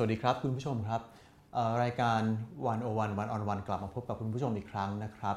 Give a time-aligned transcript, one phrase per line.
[0.00, 1.02] สวัสดีครับคุณผู้ชมครับ
[1.82, 2.20] รายการ
[2.66, 5.36] วันโอวันวันออนวันกลับมาพบกับคุณผู้ชมอีกครั้งนะครับ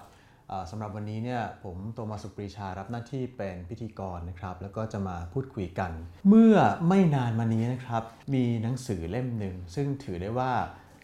[0.72, 5.92] สำหรับวันนี้เนี่ยผมโตมาสุปรีชารับหน้าที่เป็นพิธีกรนะครับ แล้วก็จะมาพูดคุยกัน
[6.30, 6.56] เมื่อ
[6.88, 8.04] ไม่นานมานี้นะครับ
[8.34, 10.52] มีหนังสือเล่มหนึ่ง ซึ่งถือได้ว่า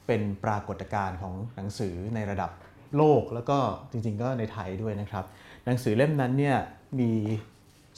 [0.07, 2.51] เป็นปรากฏการณ์ของหนังสือในระดับ
[2.96, 3.57] โลกแล้วก็
[3.91, 5.25] จริงๆก็ในไทยด้วยนะครับ
[5.65, 6.57] หนังสือเล่มนั้นเนี่ย
[6.99, 7.11] มี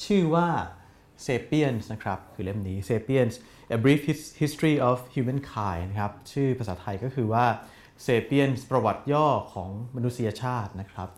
[0.05, 0.47] ชื่อว่า
[1.25, 3.35] Sapiens นะครับ คือเล่มนี้ Sapiens
[3.75, 4.01] A Brief
[4.41, 7.45] History of Humankind นะครับ ชื่อภาษาไทยก็คือว่า
[8.05, 11.09] Sapiens ประวัติย่อของมนุษยชาตินะครับ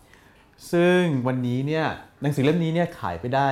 [0.72, 1.86] ซึ่งวันนี้เนี่ย
[2.22, 3.50] หนังสือเล่มนี้เนี่ยขายไปได้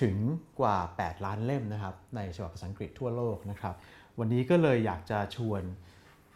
[0.00, 0.16] ถึง
[0.60, 3.74] กว่า 8 ล้านเล่มนะครับ ในฉบับภาษาอังกฤษทั่วโลกนะครับ
[4.18, 5.62] วันนี้ก็เลยอยากจะชวน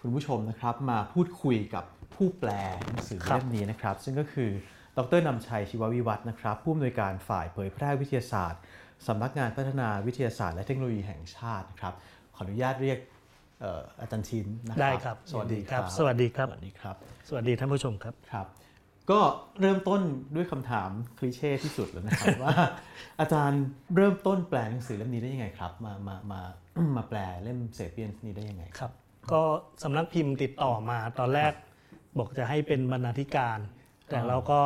[0.01, 1.85] คุณผู้ชมนะครับมาพูดคุยกับ
[2.15, 2.51] ผู้แปล
[2.87, 4.51] หนังสือเล่มนี้นะครับ ซึ่งก็คือ
[4.97, 8.61] ดรนำชัย ชีววิวัฒนะครับ ผู้อำนวยการฝ่ายเผยแพร่วิทยาศาสตร์
[9.09, 11.95] สำนักงานพัฒนาวิทยาศาสตร์และเทคโนโลยีแห่งชาตินะครับ
[12.35, 12.99] ขออนุญาตเรียก
[13.61, 16.97] เอ่ออาจารย์ชินนะครัได้ครับ สวัสดีครับ สวัสดีครับ สวัสดีครับ
[17.29, 18.47] สวัสดีท่านผู้ชมครับครับ
[19.11, 19.21] ก็
[19.61, 20.01] เริ่มต้น
[20.37, 22.55] ด้วยคำถามคลีเช่ที่สุดแล้วนะครับว่า
[23.21, 23.63] อาจารย์
[23.97, 26.41] เริ่มต้นแปลหนังสือเล่มนี้ได้ยังไงครับ มามามา
[26.97, 28.91] มาแปลเล่มเซเปียนนี้ได้ยังไงครับ
[29.33, 29.43] ก็
[29.83, 31.53] สำนักพิมพ์ติดต่อมาตอนแรก
[32.19, 33.59] บอกจะให้เป็นบรรณาธิการ
[34.11, 34.61] แต่เราก็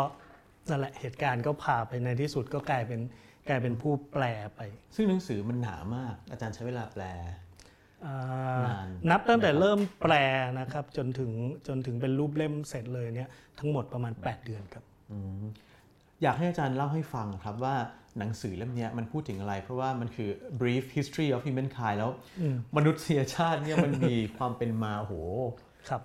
[0.68, 3.00] นั่นแหละเหตุการณ์ก็พาไปในที่สุดก็กลายเป็น
[3.48, 4.24] กลายเป็นผู้แปล
[4.56, 4.60] ไป
[4.94, 7.04] ซึ่งหนังสือมันหนามาก อาจารย์ใช้เวลาแปล
[8.06, 8.16] อ่า
[8.66, 10.14] นานนับตั้งแต่เริ่มแปล
[10.60, 11.30] นะครับจนถึง
[11.68, 14.84] จนถึงเป็นรูปเล่มเสร็จเลยเนี่ยทั้งหมดประมาณ 8 เดือนครับ
[16.22, 17.76] อยากให้อาจารย์เล่าให้ฟังครับว่า
[18.18, 22.10] หนังสือเล่มเนี้ยมันพูดถึงอะไร เพราะว่ามันคือ brief history of humankind แล้ว
[22.76, 25.12] มนุษยชาติเนี่ยมันมีความเป็นมาโห
[25.88, 26.02] ครับ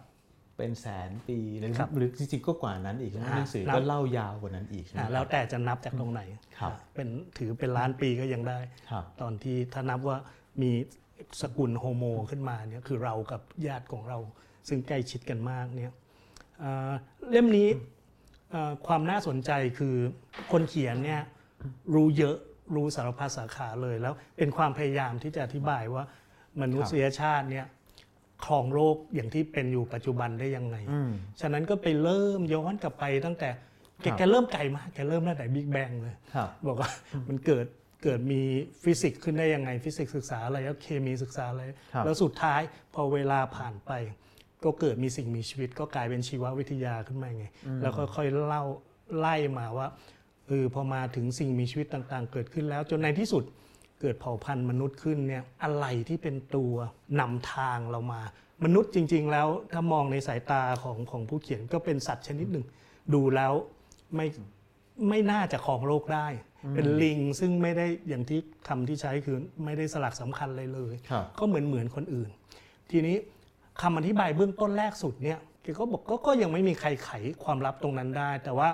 [0.63, 6.21] เป็นแสนปีหรือครับหรือจริงๆก็กว่านั้นอีกใช่ไหมอ่าหนังสือนับก็เล่ายาวกว่านั้นอีกใช่ไหมอ่าแล้วแต่จะนับจากตรงไหน
[6.59, 8.59] ครับอ่าเป็นถือเป็นล้านปีก็ยังได้
[8.91, 10.17] ครับตอนที่ถ้านับว่า
[10.61, 10.71] มี
[11.41, 14.17] สกุลโฮโมขึ้นมาเนี่ยคือเรากับญาติของเรา
[14.67, 15.91] ซึ่งใกล้ชิดกันมากเนี่ย
[16.63, 16.91] อ่า
[17.29, 17.69] เล่มนี้
[18.53, 19.95] อ่าความน่าสนใจคือ
[20.51, 21.21] คนเขียนเนี่ย
[21.95, 22.37] รู้เยอะ
[22.75, 26.03] รู้สารพัดสาขาเลยแล้วเป็นความพยายามที่จะอธิบายว่า
[26.61, 27.65] มนุษยชาติเนี่ย
[28.45, 31.11] ครองโลกอย่างที่เป็นอยู่ปัจจุบันได้ยังไงอืม
[31.41, 33.49] ฉะนั้นก็ไปเริ่มย้อนกลับไปตั้งแต่
[34.03, 36.91] แกครับแกเริ่มไกลมากแกเริ่มตั้งแต่บิ๊กแบงเลยครับบอกว่า
[37.27, 37.65] มันเกิด
[38.03, 38.41] เกิดมี
[38.83, 42.61] ฟิสิกส์ขึ้นได้ยังไง ฟิสิกส์ศึกษาอะไรแล้วเคมีศึกษาอะไรครับแล้วสุดท้าย
[42.93, 43.91] พอเวลาผ่านไป
[44.63, 47.45] ก็เกิดมีสิ่งมีชีวิต ก็กลายเป็นชีววิทยาขึ้นมาไง
[47.81, 48.63] แล้วก็ค่อยเล่า
[49.17, 49.87] ไล่มาว่า
[50.47, 53.43] เออพอมาถึงสิ่งมีชีวิตต่างๆ เกิดขึ้นแล้วจนในที่สุด
[54.03, 56.73] เกิดเผ่าพันธุ์มนุษย์ขึ้นเนี่ยอะไรที่เป็นตัว
[57.19, 58.21] นำทางเรามา
[58.65, 62.65] มนุษย์จริง ๆ แล้วถ้ามองในสายตาของของผู้เขียนก็เป็นสัตว์ชนิดหนึ่ง
[63.13, 63.53] ดูแล้ว
[64.15, 64.27] ไม่
[65.09, 66.27] ไม่น่าจะครองโลกได้
[66.75, 72.29] เป็นลิงซึ่งไม่ได้อย่างที่คำที่ใช้คือไม่ได้สลักสำคัญเลยเลยครับก็เหมือนเหมือนคนอื่น
[72.91, 73.15] ทีนี้
[73.81, 77.09] คำอธิบายเบื้องต้นแรกสุดเนี่ยแกก็บอกก็ก็ยังไม่มีใครไข
[77.43, 78.69] ความลับตรงนั้นได้ แต่ว่า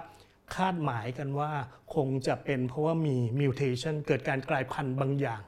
[0.55, 1.51] คาดหมายกันว่า
[1.95, 5.41] คงจะเป็นเพราะว่ามีมิวเทชันเกิดการกลายพันธุ์บางอย่าง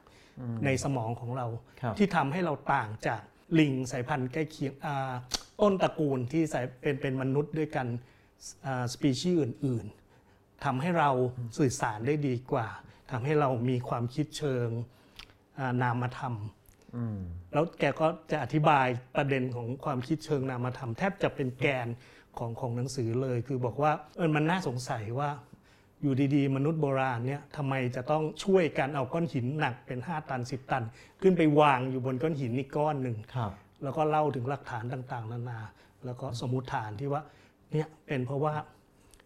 [0.64, 1.46] ในสมองของเรา
[1.82, 3.20] ครับที่ทำให้เราต่างจาก
[3.58, 5.12] ลิงสายพันธุ์ใกล้เคียงอ่า
[5.60, 7.86] ต้นตระกูลที่สายเป็นเป็นมนุษย์ด้วยกัน
[8.92, 9.86] สปีชีส์อื่น
[10.24, 11.10] ๆทำให้เรา
[11.58, 12.68] สื่อสารได้ดีกว่า
[13.10, 14.68] ทำให้เรามีความคิดเชิง
[15.58, 16.34] อ่านามธรรม
[16.96, 17.18] อืม
[17.52, 18.86] แล้วแกก็จะอธิบาย
[19.16, 21.86] ประเด็นของความคิดเชิงนามธรรมแทบจะเป็นแกน
[22.38, 25.30] ของของหนังสือเลย คือบอกว่าเออมันน่าสงสัยว่า
[26.02, 30.84] อยู่ดีๆ มนุษย์โบราณเนี่ยทำไมจะต้องช่วยกันเอาก้อนหินหนักเป็น 5 ตัน 10 ตัน
[31.22, 35.60] ขึ้นไปวางอยู่บนก้อนหินอีกก้อนหนึ่งครับแล้วก็เล่าถึงหลักฐานต่างๆ นานา
[36.04, 37.22] แล้วก็สมมติฐานที่ว่า
[37.72, 38.54] เนี่ยเป็นเพราะว่า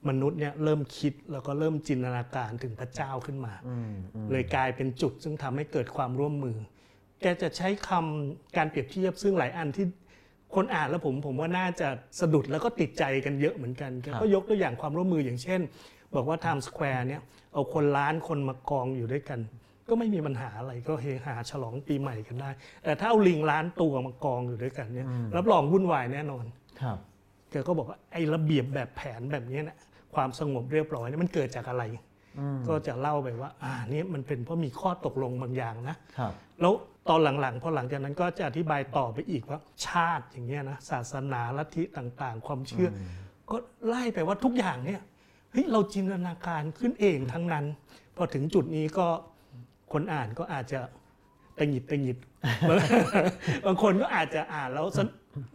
[0.08, 6.56] มนุษย์เนี่ยเริ่มคิดแล้วก็เริ่มจินตนาการถึงพระเจ้าขึ้นมาอืมอืมเลยกลายเป็นจุดซึ่งทำให้เกิดความร่วมมือ
[7.20, 9.86] แกจะใช้คำการเปรียบเทียบซึ่งหลายอันที่
[10.56, 11.88] คนอ่านแล้วผมผมว่าน่าจะ
[12.20, 15.60] สะดุดแล้วก็ติดใจกันเยอะเหมือนกันแกก็ยกตัวอย่างความร่วมมืออย่างเช่น
[16.14, 17.20] บอกว่า Times Square เนี่ย
[17.52, 19.40] เอาคนล้านคนมากองอยู่ด้วยกัน
[19.88, 22.50] ก็ไม่มีปัญหาอะไรก็เฮฮาฉลองปีใหม่กันได้
[22.84, 26.44] แต่ถ้าเอาลิงล้านตัวมากองอยู่ด้วยกันเนี่ยรับรองวุ่นวายแน่นอน
[26.80, 26.98] ครับ
[27.50, 29.76] แกก็บอกว่าไอ้ระเบียบแบบแผนแบบนี้นะ
[30.14, 31.84] ความสงบเรียบร้อยเนี่ยมันเกิดจากอะไร
[32.68, 36.72] ก็จะเล่าไปว่า อ่านี่มันเป็นเพราะมีข้อตกลงบางอย่างนะครับแล้ว
[37.08, 43.00] ตอนหลังๆพอหลังจากนั้นก็จะอธิบายต่อไปอีกว่าชาติอย่างเงี้ยนะศาสนาลัทธิต่างๆ ความเชื่ออ
[43.50, 43.56] ก็
[43.86, 45.00] ไล่ไปว่าทุกอย่างเนี่ย
[45.52, 47.64] เฮ้ยเราจินตนาการขึ้นเองทั้งนั้น
[48.16, 49.06] พอถึงจุดนี้ก็
[49.92, 50.80] คนอ่านก็อาจจะ
[51.58, 52.18] ตะหงิดตะหงิด
[53.66, 55.06] บางคนก็อาจจะอ่านแล้วสน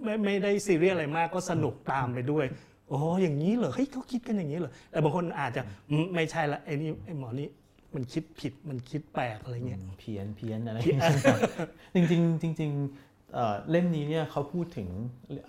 [0.03, 2.45] ไม่ไม่ได้ซีเรียสอะไรมากก็สนุกตามไปด้วย
[2.89, 7.47] โอ้อย่างนี้เหรอเฮ้ยเขาคิดกันอย่างนี้เหรอแต่บางคนอาจจะอืมไม่ใช่ละไอ้นี่ไอ้หมอนี่
[7.95, 14.87] มันคิดผิดมันคิดแปลกอะไรเงี้ยเพี้ยนเพี้ยนอะไรอย่างเงี้ยครับจริงๆจริงๆเอ่อเล่มนี้เนี่ยเขาพูดถึง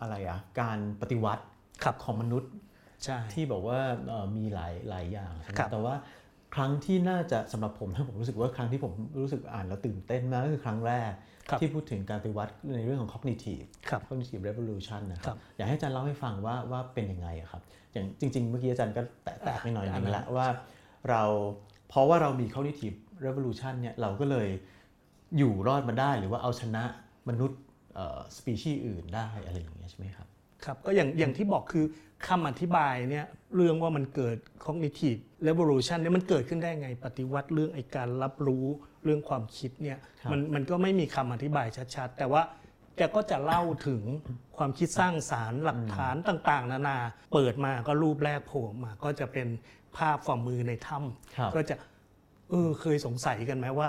[0.01, 1.45] อะไรอะการปฏิวัติ
[1.85, 2.51] ครับของมนุษย์
[3.05, 3.79] ใช่ที่บอกว่า
[4.09, 5.95] เอ่อมีหลายหลายอย่างใช่ไหมครับแต่ว่า
[6.55, 11.11] ครั้งที่น่าจะสำหรับผมนะผมรู้สึกว่าครั้งที่ผมรู้สึกอ่านแล้วตื่นเต้นมากก็คือครั้งแรก
[11.49, 17.63] ครับที่พูดถึงการปฏิวัติในเรื่องของ cognitive ครับ cognitive revolution นะคครัรับบอยากให้อาจารย์เล่าให้ฟังว่าว่าเป็นยังไงอะครับ
[17.93, 20.49] อย่างจริง ๆ เมื่อกี้อาจารย์ก็แตะแตะไปหน่อยนึงแล้วว่า
[21.11, 21.23] เรา
[21.93, 22.97] เพราะว่าเรามี cognitive
[23.27, 24.49] revolution เนี่ยเราก็เลย
[25.39, 26.85] อยู่รอดมาได้หรือว่าเอาชนะ
[27.29, 27.61] มนุษย์
[28.37, 30.27] สปีชีส์อื่นได้อะไรอย่างเงี้ยใช่ไหมครับ
[30.65, 31.85] ครับก็อย่างอย่างที่บอกคือ
[32.27, 38.65] คำอธิบายเนี่ยเรื่องว่ามันเกิด cognitive revolution เนี่ยมันเกิดขึ้นได้ไงปฏิวัติเรื่องไอการรับรู้
[39.05, 41.67] เรื่องความคิดเนี่ยครับมันมันก็ไม่มีคำอธิบาย
[41.97, 42.43] ชัดๆ แต่ว่า
[42.97, 44.03] แกก็จะเล่าถึง
[44.57, 46.99] ความคิดสร้างสารรค์หลักฐานต่าง ๆ นานา
[47.33, 49.49] เปิดมาก็รูปแรกโผล่มาก็จะเป็น
[49.97, 50.99] ภาพฝ่ามือในถ้
[51.37, 51.75] ครับำก็จะ
[52.51, 53.89] เออเคยสงสัยกันไหมว่า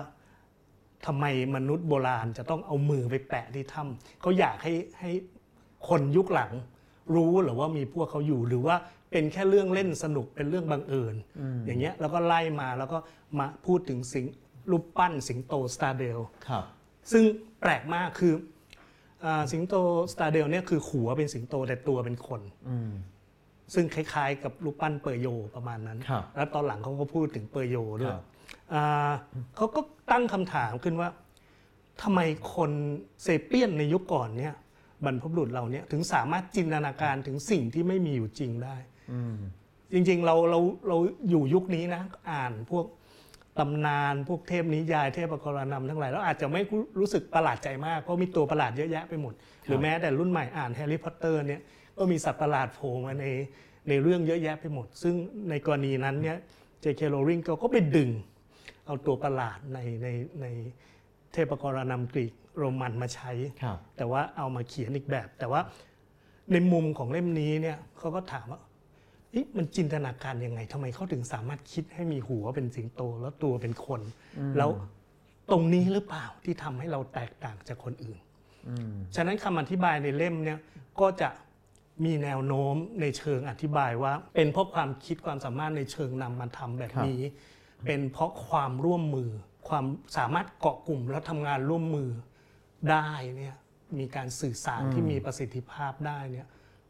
[1.05, 5.11] ทำไมมนุษย์โบราณจะต้องเอามือไปแปะที่ถ้ำเขาอยากให้ให้
[5.89, 6.51] คนยุคหลัง
[7.15, 8.75] รู้หรือว่ามีพวกเขาอยู่หรือว่า
[9.11, 11.15] เป็นแค่เรื่องเล่นสนุกเป็นเรื่องบังเอิญ
[11.65, 12.97] อย่างเงี้ยแล้วก็ไล่มาแล้วก็
[13.39, 14.25] มาพูดถึงสิง
[14.71, 16.63] รูปปั้นสิงโตสตาร์เดลครับ
[17.11, 17.23] ซึ่ง
[17.59, 18.33] แปลกมากคือ
[19.25, 19.75] อาสิงโต
[20.13, 22.91] สตาร์เดลเนี่ยคือหัวเป็นสิงโตแต่ตัวเป็นคนอืม
[23.73, 28.23] ซึ่งคล้ายๆ กับรูปปั้นเปอร์โยประมาณนั้นครับแล้วตอนหลังเขาก็พูดถึงเปอร์โยด้วคยรับ
[28.73, 29.11] อ่า
[29.55, 29.79] เขาก็
[30.11, 31.09] ตั้งคำถามขึ้นว่า
[32.01, 32.19] ทำไม
[32.55, 32.71] คน
[33.23, 34.55] เซเปียนในยุคก่อนเนี่ย
[35.05, 38.75] บรรพบุรุษเราเนี่ยถึงสามารถจินตนาการถึงสิ่งที่ไม่มีอยู่จริงได้
[39.13, 39.35] อืม
[39.93, 40.97] จริงๆเราเราเรา
[41.29, 42.01] อยู่ยุคนี้นะ
[42.31, 42.85] อ่านพวก
[43.59, 46.61] ตำนานพวกเทพนิยายเทพปกรณัมทั้งหลายแล้วอาจจะไม่
[46.99, 49.33] รู้สึกประหลาดใจมากเพราะมีตัวประหลาดเยอะแยะไปหมด
[49.65, 51.61] หรือแม้แต่รุ่นใหม่อ่านแฮร์รี่พอตเตอร์เนี่ย
[51.97, 53.25] ก็มีสัตว์ประหลาดโผล่มาใน
[53.89, 55.15] ในเรื่องเยอะแยะไปหมด ซึ่ง
[55.49, 56.37] ในกรณีนั้นเนี่ย
[56.81, 58.09] เจเคโรว์ลิงก็ไปดึง
[58.85, 60.07] เอาตัวประหลาดในใน
[60.41, 60.45] ใน
[61.33, 63.31] เทพปกรณัมกรีกโรมันมาใช้
[63.63, 65.61] ครับแต่ว่าเอามาเขียนอีกแบบ แต่ว่า
[66.51, 68.61] ในมุมของเล่มนี้เนี่ยเขาก็ถามว่า
[69.31, 74.01] เอ๊ะมันจินตนาการยังไงทำไมเขาถึงสามารถคิดให้มีหัวเป็นสิงโตแล้วตัวเป็นคน
[74.57, 74.69] แล้ว
[75.51, 78.19] ตรงนี้หรือเปล่าที่ทำให้เราแตกต่างจากคนอื่น
[78.67, 80.59] อืมฉะนั้นคำอธิบายในเล่มเนี่ย
[80.99, 81.29] ก็จะ
[82.05, 87.21] มีแนวโน้มในเชิงอธิบายว่า เป็นเพราะความคิดความสามารถในเชิงนำมาทำแบบนี้
[87.85, 89.29] เป็นเพราะความร่วมมือ
[89.67, 89.85] ความ
[90.17, 92.09] สามารถเกาะกลุ่มแล้วทำงานร่วมมือ
[92.91, 93.55] ได้เนี่ย
[93.99, 96.47] มีการสื่อสารที่มีประสิทธิภาพได้เนี่ย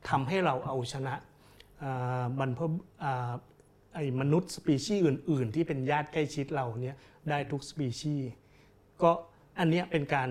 [0.09, 1.15] ทำให้เราเอาชนะ
[1.83, 2.59] อ่าบรรพ
[3.03, 3.31] อ่า
[3.95, 6.97] ไอ้มนุษย์สปีชีส์อื่น ๆ ที่เป็นญาติใกล้ชิดเราเนี่ย
[7.29, 8.29] ได้ทุกสปีชีส์
[9.01, 9.11] ก็
[9.59, 10.29] อันเนี้ยเป็นการ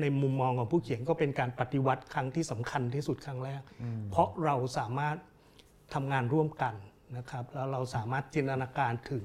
[0.00, 3.62] ในมุมมองของผู้เขียนก็เป็นการปฏิวัติครั้งที่สำคัญที่สุดครั้งแรก
[4.10, 5.16] เพราะเราสามารถ
[5.94, 6.74] ทำงานร่วมกัน
[7.16, 9.24] นะครับแล้วเราสามารถจินตนาการถึง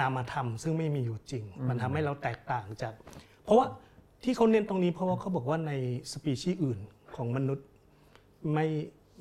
[0.00, 2.94] นามธรรม ซึ่งไม่มีอยู่จริง มันทำให้เราแตกต่างจาก
[3.44, 3.66] เพราะว่า
[4.24, 5.72] ที่เขาเน้นตรงนี้เพราะว่าเขาบอกว่าใน
[6.12, 6.78] สปีชีส์อื่น
[7.16, 7.66] ของมนุษย์
[8.54, 8.66] ไม่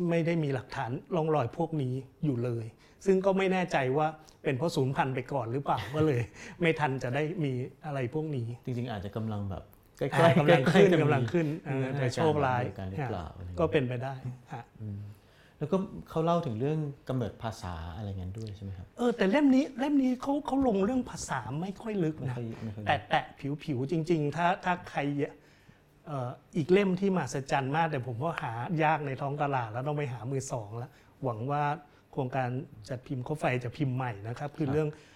[0.10, 1.94] ไม่ได้มีหลักฐานร่องรอยพวกนี้
[2.26, 2.66] อยู่เลย
[3.06, 4.08] ซึ่งก็ไม่แน่ใจว่า
[4.44, 6.22] เป็นเพราะสูญพันธุ์ไปก่อนหรือเปล่าก็เลย
[6.62, 7.52] ไม่ทันจะได้มี
[7.86, 9.64] อะไรพวกนี้ จริงๆ อาจจะกำลังแบบ
[10.00, 14.14] ใกล้อ่าๆกำลังขึ้นใล้ๆจะมีกำลังขึ้นเออมีแต่โชคร้ายอาการหรือเปล่าอะไรอย่างเงี้ยก็เป็นไปได้
[14.54, 14.64] ฮะ
[15.58, 15.78] แล้วก็
[16.10, 25.02] เขาเล่าถึงเรื่องกำเนิดภาษาอะไรเงี้ยด้วยใช่ไหมครับเออแต่เล่มนี้เล่มนี้เขาเขาลงเรื่องภาษาไม่ค่อยลึกไม่นะค่อยไม่ค่อยแต่แตะผิวผิวๆจริง ๆ ถ้าถ้าใคร
[26.08, 30.92] เอ่ออีกเล่มที่มหัศจรรย์มาก แต่ผมว่าหายากในท้องตลาดแล้วต้องไปหามือสองแล้ว
[31.24, 31.64] หวังว่า
[32.12, 32.50] โครงการ
[32.90, 35.08] จัดพิมพ์เขาไฟจะพิมพ์ใหม่นะครับ คือเรื่องเอ่อ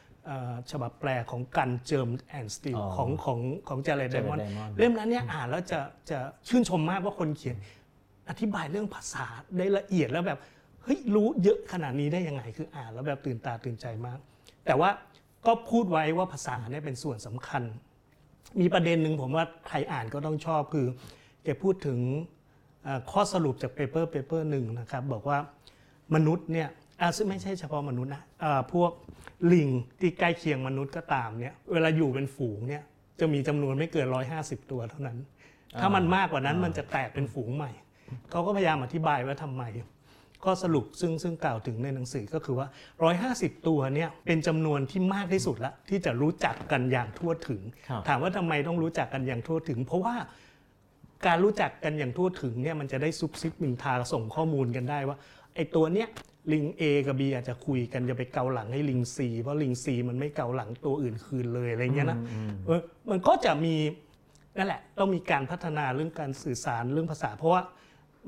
[0.72, 7.58] ฉบับแปลของกันเจิมแอนสติลของของของเจเรดไดมอน Jared Diamond เล่มนั้นเนี่ยอ่านแล้วจะจะชื่นชมมากว่าคนเขียน
[8.30, 9.26] อธิบายเรื่องภาษา
[9.58, 10.40] ได้ละเอียดแล้วแบบ
[10.84, 14.20] เฮ้ยรู้เยอะขนาดนี้ได้ยังไงคืออ่านแล้วแบบตื่นตาตื่นใจมาก
[14.66, 14.90] แต่ว่า
[15.46, 17.64] ก็พูดไว้ว่าภาษาเนี่ยเป็นส่วนสำคัญ
[18.62, 20.88] มีประเด็นหนึ่งผมว่าใครอ่านก็ต้องชอบคือ
[21.44, 22.00] แกพูดถึง
[22.84, 25.38] เอ่อข้อสรุปจาก paper paper หนึ่งนะครับบอกว่า
[26.16, 26.70] มนุษย์เนี่ย
[27.02, 28.92] อะซึ่งไม่ใช่เฉพาะมนุษย์นะอ่าพวก
[29.54, 32.84] ลิงที่ใกล้เคียงมนุษย์ก็ตามเนี่ยเวลาอยู่เป็นฝูงเนี่ย
[33.20, 34.08] จะมีจำนวนไม่เกิน
[34.40, 35.18] 150 ตัวเท่านั้น
[35.82, 37.72] ถ้ามันมากกว่านั้นมันจะแตกเป็นฝูงใหม่
[38.32, 39.64] เขาก็พยายามอธิบายว่าทำไม
[40.44, 42.68] ข้อสรุปซึ่งซึ่งกล่าวถึงในหนังสือก็คือว่า
[43.18, 50.16] 150 ตัวเนี่ยเป็นจำนวนที่มากที่สุดละที่จะรู้จักกันอย่างทั่วถึงครับถามว่าทำไมต้องรู้จักกันอย่างทั่วถึง เพราะว่า
[51.28, 55.18] การรู้จักกันอย่างทั่วถึงเนี่ยมันจะได้ซุบซิบมินทาส่งข้อมูลกันได้ว่า
[55.56, 56.08] ไอ้ตัวเนี้ย
[56.52, 62.20] ลิง A กับ B อาจจะคุยกันจะไปเกาหลังให้ลิง C เพราะลิง C มันไม่เกาหลังตัวอื่นคืนเลยอะไรเงี้ยนะ
[62.66, 63.76] เออมันก็จะมี
[64.58, 67.62] นั่นแหละต้องมีการพัฒนาเรื่องการสื่อสารเรื่องภาษา เพราะว่า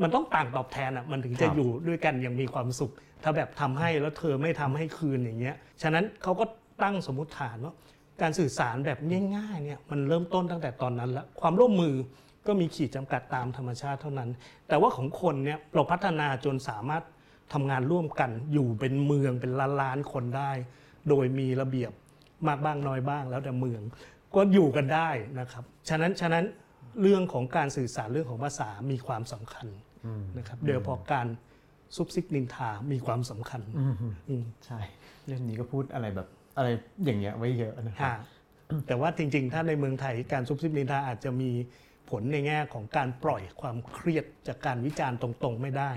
[0.01, 2.91] มันต้องต่างตอบแทนอะมันถึงจะครับอยู่ด้วยกันอย่างมีความสุข
[3.23, 6.45] ถ้าแบบทำให้แล้วเธอไม่ทำให้คืนอย่างเงี้ยฉะนั้นเขาก็
[6.83, 7.73] ตั้งสมมติฐานว่า
[8.21, 8.99] การสื่อสารแบบ
[9.35, 11.95] ง่ายๆเนี่ยมันเริ่มต้นตั้งแต่ตอนนั้นแล้วความร่วมมือ
[12.47, 14.29] ก็มีขีดจำกัดตามธรรมชาติเท่านั้น
[14.67, 17.03] แต่ว่าของคนเนี่ยเราพัฒนาจนสามารถ
[17.53, 20.51] ทำงานร่วมกันอยู่เป็นเมืองเป็นล้านล้านๆคนได้
[21.09, 21.91] โดยมีระเบียบ
[22.47, 23.81] มากบ้างน้อยบ้างแล้วแต่เมือง
[24.35, 25.09] ก็อยู่กันได้
[25.39, 26.43] นะครับ ฉะนั้นฉะนั้น
[27.01, 29.67] เรื่องของการสื่อสารเรื่องของภาษามีความสำคัญ
[30.37, 31.27] นะครับโดยเฉพาะการ
[31.95, 33.61] ซุบซิบนินทามีความสำคัญ
[34.29, 34.79] อืมใช่
[35.27, 36.67] เรื่องนี้ก็พูดอะไรแบบอะไร
[37.05, 38.17] อย่างเงี้ยไว้เยอะนะครับฮะ
[38.87, 41.51] แต่ว่าจริง ๆ ถ้าในเมืองไทยการซุบซิบนินทาอาจจะมี
[42.09, 45.91] ผลในแง่ของการปล่อยความเครียดจากการวิจารณ์ตรง ๆ ไม่ได้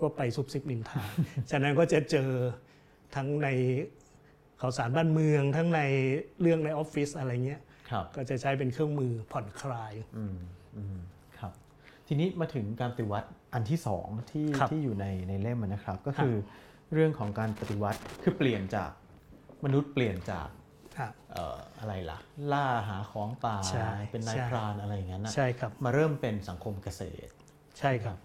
[0.00, 1.02] ก็ไปซุบซิบนินทา
[1.50, 2.30] ฉะนั้นก็จะเจอ
[3.14, 3.48] ทั้งใน
[4.60, 5.80] ข่าวสารบ้านเมือง ทั้งใน
[6.40, 10.36] เรื่องในออฟฟิศอะไรเงี้ยครับก็จะใช้เป็นเครื่องมือผ่อนคลายอืม
[10.76, 10.98] อืม
[11.38, 11.52] ครับ
[12.06, 16.34] ทีนี้มาถึงการปฏิวัติอันที่สองที่ครับที่อยู่ในในเล่มอะนะครับ ก็คือ
[16.92, 18.90] เรื่องของการปฏิวัติคือเปลี่ยนจาก
[19.64, 20.48] มนุษย์เปลี่ยนจาก
[20.98, 22.18] ฮะเอ่ออะไรล่ะ
[22.52, 27.32] ล่าหาของป่าใช่เป็นนายใช่พรานอะไรอย่างนั้นนะใช่ครับมาเริ่มเป็นสังคมเกษตร
[27.78, 28.16] ใช่ครับ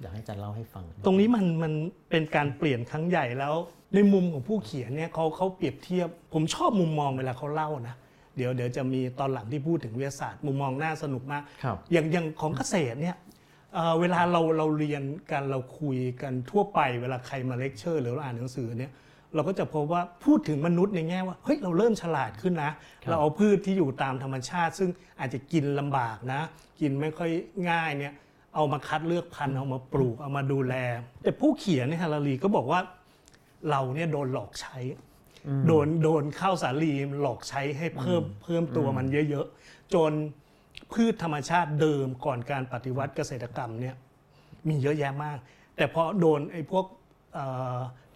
[0.00, 1.72] อยากให้อาจารย์เล่าให้ฟัง ตรงนี้มันมัน
[2.10, 3.54] เป็นการเปลี่ยนครั้งใหญ่แล้ว
[3.94, 7.96] ในมุมของผู้เขียนเนี่ยเขาเขาเปรียบเทียบ ผมชอบมุมมองเวลาเขาเล่านะ
[8.36, 13.16] เดี๋ยวเดี๋ยวจะมีตอนหลังที่พูดถึงวิทยาศาสตร์ มุมมองน่าสนุกมากครับอย่างอย่างของเกษตรเนี่ย
[13.74, 18.92] เอ่อเวลาเราเราเรียนกันเราคุยกันทั่วไป เวลาใครมาเลคเชอร์ หรือเราอ่านหนังสือเนี่ย
[19.34, 22.72] เราก็จะพบว่าพูดถึงมนุษย์ในแง่ว่าเฮ้ยเราเริ่มฉลาดขึ้นนะ
[23.08, 24.90] เราเอาพืชที่อยู่ตามธรรมชาติ ซึ่ง
[25.20, 26.40] อาจจะกินลำบากนะ
[26.80, 27.30] กินไม่ค่อย
[27.70, 28.12] ง่ายเนี่ย
[28.56, 30.74] เอามาคัดเลือกพันธุ์เอามาปลูกเอามาดูแล
[31.22, 32.80] แต่ผู้เขียนเนี่ยฮารารีก็บอกว่า
[33.70, 34.76] เราเนี่ยโดนหลอกใช้
[35.66, 40.12] โดนโดนข้าวสาลีหลอกใช้ให้เพิ่มเพิ่มตัวมันเยอะๆ จน
[40.92, 43.94] พืชธรรมชาติเดิมก่อนการปฏิวัติเกษตรกรรมเนี่ย
[44.68, 45.38] มีเยอะแยะมาก
[45.76, 46.95] แต่พอโดนไอ้พวกเอ่อ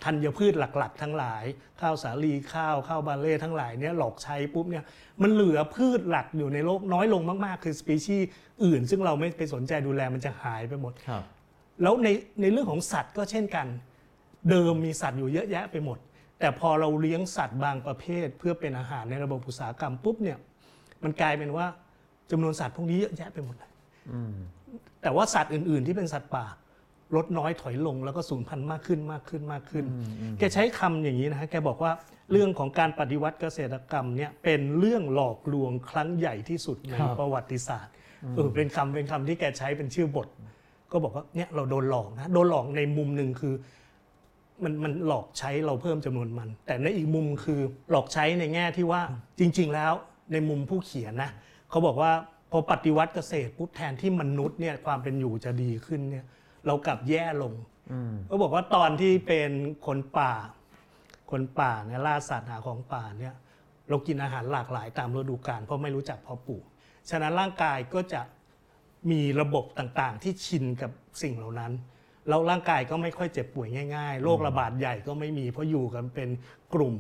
[0.04, 1.44] ธัญพืชหลัก ๆ ทั้งหลาย
[1.80, 4.84] ข้าวสาลีข้าวข้าวบาเล่ทั้งหลายเนี่ยหลอกใช้ปุ๊บเนี่ย
[5.22, 8.28] มันเหลือพืชหลักอยู่ในโลกน้อยลงมากๆ คือสปีชีส์
[8.64, 11.22] อื่น ซึ่งเราไม่ไปสนใจดูแลมันจะหายไปหมดครับ
[11.82, 12.08] แล้วใน
[12.40, 13.66] ในเรื่องของสัตว์ก็เช่นกัน
[14.50, 15.98] เดิมมีสัตว์อยู่เยอะแยะไปหมด
[16.38, 20.38] แต่พอเราเลี้ยงสัตว์บางประเภท เพื่อเป็นอาหารในระบบอุตสาหกรรมปุ๊บเนี่ย
[21.02, 21.66] มันกลายเป็นว่า
[22.30, 23.70] จำนวนสัตว์พวกนี้เยอะแยะไปหมดเลย
[24.10, 24.34] อืม
[25.02, 26.46] แต่ว่าสัตว์อื่น ๆ ที่เป็นสัตว์ป่า
[27.16, 29.84] ลดน้อยถอยลงแล้วก็สูญพันธุ์มากขึ้นมากขึ้นมากขึ้น
[30.38, 31.92] แกใช้คำอย่างนี้นะฮะแกบอกว่า
[32.32, 37.92] เรื่องของการปฏิวัติเกษตรกรรมเนี่ยเป็นเรื่องหลอกลวงครั้งใหญ่ที่สุดในครับประวัติศาสตร์
[38.34, 40.28] เออเป็นคำเป็นคำที่แกใช้เป็นชื่อบท
[40.92, 43.54] ก็บอกว่าเนี่ยเราโดนหลอกนะโดนหลอกในมุมหนึ่งคือ
[44.64, 49.02] มันมันหลอกใช้เราเพิ่มจำนวนมัน แต่ในอีกมุมคือหลอกใช้ในแง่ที่ว่า
[49.38, 49.92] จริง ๆ แล้ว
[50.32, 51.30] ในมุมผู้เขียนนะ
[51.70, 52.12] เขาบอกว่า
[52.50, 56.24] พอปฏิวัติเกษตรปุ๊บแทนที่มนุษย์เนี่ยความเป็นอยู่จะดีขึ้นเนี่ย
[56.66, 57.52] เรากลับแย่ลง
[57.92, 59.50] อืมเขาบอกว่าตอนที่เป็น
[59.86, 60.34] คนป่า
[61.30, 63.34] คนป่าเนี่ยล่าสัตว์หาของป่าเนี่ย
[63.88, 66.64] เรากินอาหารหลากหลายตามฤดูกาลเพราะไม่รู้จักเพาะปลูก
[67.10, 68.20] ฉะนั้นร่างกายก็จะ
[69.10, 70.90] มีระบบต่างๆ ที่ชินกับ
[71.22, 71.72] สิ่งเหล่านั้น
[72.28, 76.28] แล้วร่างกายก็ไม่ค่อยเจ็บป่วยง่ายๆโรคระบาดใหญ่ก็ไม่มี เพราะอยู่กันเป็น
[76.74, 76.94] กลุ่ม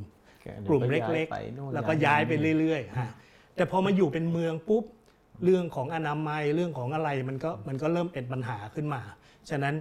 [0.68, 1.02] กลุ่มเล็ก
[1.32, 3.10] ไปนู่นๆแล้วก็ย้ายไปเรื่อยๆฮะ
[3.56, 4.84] แต่พอมาอยู่เป็นเมืองปุ๊บ
[5.44, 9.02] เรื่องของอนามัยเรื่องของอะไรมันก็มันก็เริ่มเป็นปัญหาขึ้นมา
[9.50, 9.74] ฉะนั้น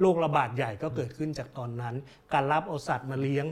[0.00, 1.94] โรคระบาดใหญ่ก็เกิดขึ้นจากตอนนั้น
[2.32, 3.46] การรับเอาสัตว์มาเลี้ยง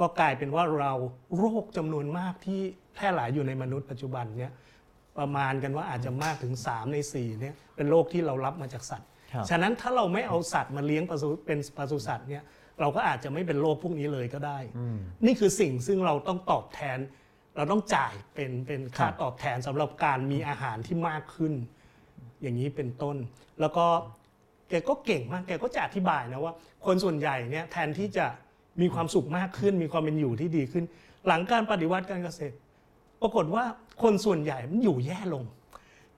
[0.00, 0.92] ก็กลายเป็นว่าเรา
[1.38, 2.60] โรคจำนวนมากที่
[2.94, 4.52] แพร่หลายอยู่ในมนุษย์ปัจจุบันเนี่ย
[5.18, 12.42] ประมาณกันว่าอาจจะมากถึง 3 ใน4เนี่ยเป็นโรคที่เรารับมาจากสัตว์ครับฉะนั้นถ้าเราไม่เอาสัตว์มาเลี้ยงปศุเป็นปศุสัตว์เนี่ย
[12.80, 16.98] เราก็อาจจะไม่เป็นโรคพวกนี้เลยก็ได้อืมนี่คือสิ่งซึ่งเราต้องตอบแทน
[17.56, 21.52] เราต้องจ่ายเป็นเป็นค่าครับตอบแทนสำหรับการมีอาหารที่มากขึ้น
[22.42, 23.16] อย่างนี้เป็นต้น
[23.60, 23.86] แล้วก็
[24.68, 26.54] แกก็เก่งมาก แกก็จะอธิบายนะว่า
[26.86, 28.26] คนส่วนใหญ่เนี่ยแทนที่จะ
[28.80, 30.84] มีความสุขมากขึ้น มีความเป็นอยู่ที่ดีขึ้น
[31.26, 32.54] หลังการปฏิวัติการเกษตร
[33.22, 33.64] ปรากฏว่า
[34.02, 35.44] คนส่วนใหญ่มันอยู่แย่ลง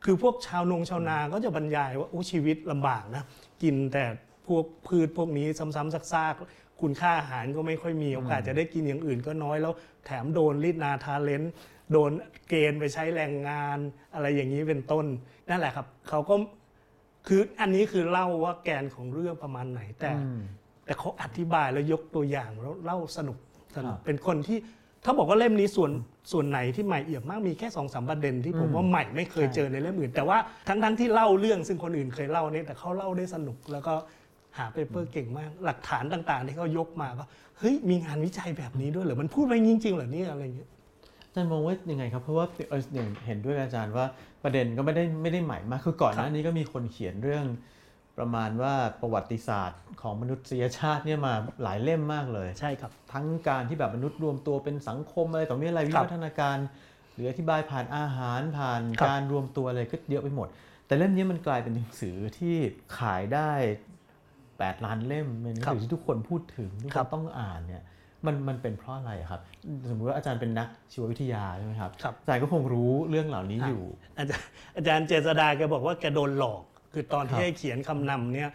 [0.04, 3.25] คือพวกชาวนงชาวนาก็จะบรรยายว่าโอ้ชีวิตลำบากนะ
[3.62, 4.04] กินแต่
[4.47, 9.73] พวกพืชพวกนี้ซ้ำๆซากๆคุณค่าอาหารก็ไม่ค่อยมีโอกาสจะได้กินอย่างอื่นก็น้อยแล้ว
[10.07, 11.52] แถมโดนรีดนาทาเลนต์
[11.92, 12.11] โดน
[12.49, 13.78] เกณฑ์ไปใช้แรงงาน
[14.14, 15.07] อะไรอย่างนี้เป็นต้น
[15.50, 16.35] นั่นแหละครับ เขาก็
[17.27, 20.41] คืออันนี้คือเล่าว่าแกนของเรื่องประมาณไหนแต่อืม
[20.85, 23.39] แต่เขาอธิบายแล้วยกตัวอย่างแล้วเล่าสนุก
[23.77, 24.59] สนุกครับเป็นคนที่
[25.05, 25.91] ถ้าบอกว่าเล่มนี้ส่วน
[26.33, 33.95] ส่วนไหนที่ใหม่เอี่ยมมากมีแค่สองสามประเด็นที่ผมอืมว่าใหม่ไม่เคยใช่เจอในเล่มอื่น แต่ว่าทั้งทั้งที่เล่าเรื่องซึ่งคนอื่นเคยเล่าเนี่ยแต่เขาเล่าได้สนุกแล้วก็
[34.59, 37.25] หาเปเปอร์เก่งมาก หลักฐานต่าง ๆ ที่เขายกมาก็
[37.59, 40.71] เฮ้ยมีงานวิจัยแบบนี้ด้วยเหรอมันพูดไปจริงๆเหรอเนี่ยอะไรอย่างเงี้ย
[41.31, 44.07] อาจารย์มองว่ายังไงครับ เพราะว่าเอออย่างเห็นด้วยกับอาจารย์ว่า
[44.43, 47.47] ประเด็นก็ไม่ได้ไม่ได้ใหม่มากคือก่อนหครัน้าบนี้ก็มีคนเขียนเรื่อง
[48.19, 56.57] ประมาณว่าประวัติศาสตร์ของมนุษยชาติเนี่ยมาหลายเล่มมากเลยใช่ครับ ทั้งการที่แบบมนุษย์รวมตัวเป็นสังคมอะไรต่อมีอะไรวิครับวัฒนาการ
[57.15, 60.49] หรืออธิบายผ่านอาหารผ่านครับการรวมตัวอะไรก็เยอะไปหมด
[60.87, 62.57] แต่เล่มนี้มันกลายเป็นหนังสือที่
[62.99, 63.51] ขายได้
[64.19, 67.83] 8ล้านเล่มเป็นหนังสือที่ทุกคนพูดถึงทุกคครับนต้องอ่านเนี่ย
[68.27, 69.41] มันมันเป็นเพราะอะไรอะครับ
[69.91, 73.83] สมมติว่าอาจารย์เป็นนักชีววิทยาใช่ไหมครับครับอาจารย์ก็คงรู้เรื่องเหล่านี้อยู่
[74.19, 74.47] อาจารย์
[74.77, 76.62] อาจารย์เจษดาแกบอกว่าแกโดนหลอก
[76.93, 78.50] คือตอนครัที่บให้เขียนคำนำเนี่ย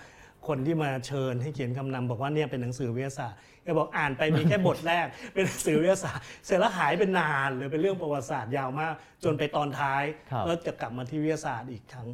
[0.48, 8.94] คนที่มาเชิญให้เขียนคำนำบอกว่าเนี่ยเป็นหนังสือวิทยาศาสตร์แกบอกอ่านไปมีแค่บทแรก เป็นหนังสือวิทยาศาสตร์ เสร็จแล้วหายเป็นนานเลยเป็นเรื่องประวัติศาสตร์ยาวมาก
[9.24, 12.08] จนไปตอนท้ายครับแล้วจะกลับมาที่วิทยาศาสตร์อีกครั้ง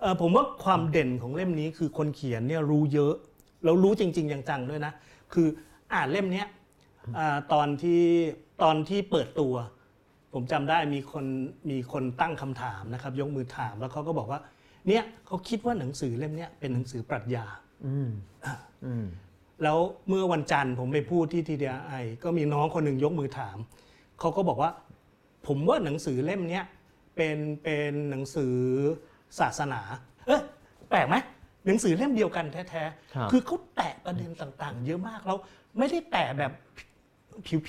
[0.00, 3.14] เอ่อผมว่าความเด่นของเล่มนี้คือคนเขียนเนี่ยรู้เยอะ
[3.64, 4.92] แล้วรู้จริง ๆ จังๆด้วยนะ
[5.34, 5.48] คือ
[5.94, 6.46] อ่านเล่มเนี้ย
[7.18, 8.02] อ่าตอนที่
[8.62, 9.54] ตอนที่เปิดตัว
[10.32, 11.24] ผมจำได้มีคน
[11.70, 14.40] มีคนตั้งคำถามนะครับ ยกมือถามแล้วเขาก็บอกว่า
[14.86, 17.46] เนี่ยเขาคิดว่าหนังสือเล่มเนี้ยเป็นหนังสือปรัชญา
[17.86, 18.10] อืม
[18.84, 19.06] อืม
[19.62, 23.56] แล้วเมื่อวันจันทร์ผมไปพูดที่ทีดีไอก็มีน้องคนหนึ่งยกมือถาม
[24.20, 24.70] เขาก็บอกว่า
[25.46, 26.64] ผมว่าหนังสือเล่มเนี้ย
[27.16, 28.54] เป็นเป็นหนังสือ
[29.38, 29.80] ศาสนา
[30.26, 30.42] เอะ
[30.90, 31.16] แปลกไหม
[31.66, 32.84] หนังสือเล่มเดียวกันแท้
[33.14, 35.38] ครับ ๆ คือเขาแตะประเด็นต่างๆ เยอะมากแล้ว
[35.78, 36.52] ไม่ได้แตะแบบ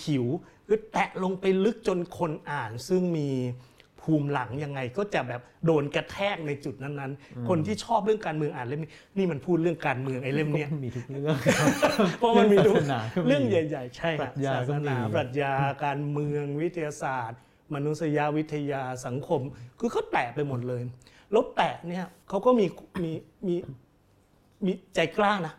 [0.02, 3.30] ผิวๆคือแตะลงไปลึกจนคนอ่าน ซึ่งมี
[4.02, 11.38] ภูมิหลังยังไงก็จะแบบโดนกระแทกในจุดนั้นๆ คนที่ชอบเรื่องการเมืองอ่านเล่มนี้นี่มันพูดเรื่องการเมืองไอ้เล่มเนี้ยก็มีทุกเรื่อง
[12.20, 15.54] เพราะมันมีเรื่ทุอกงศาสนาก็มีเรื่องใหญ่ ๆ ใช่ปครัรับชญาศาก็สมีนาปรัชญา
[15.86, 17.40] การเมืองวิทยาศาสตร์
[17.76, 19.42] มนุษยวิทยาสังคม
[19.80, 20.82] คือเขาแตะไปหมดเลย
[21.32, 22.66] แล้วแตะเนี่ยเขาก็มี
[23.04, 23.12] มี
[23.48, 23.56] มี
[24.66, 25.54] มีใจกล้านะ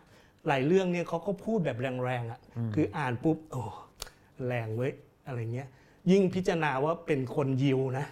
[0.47, 2.39] หลายเรื่องเนี่ยเขาก็พูดแบบแรงๆอะ
[2.73, 3.61] คืออ่านปุ๊บโอ้
[4.47, 4.93] แรงเว้ย
[5.27, 5.67] อะไรเงี้ย
[6.11, 8.05] ยิ่งพิจารณาว่าเป็นคนยิวนะ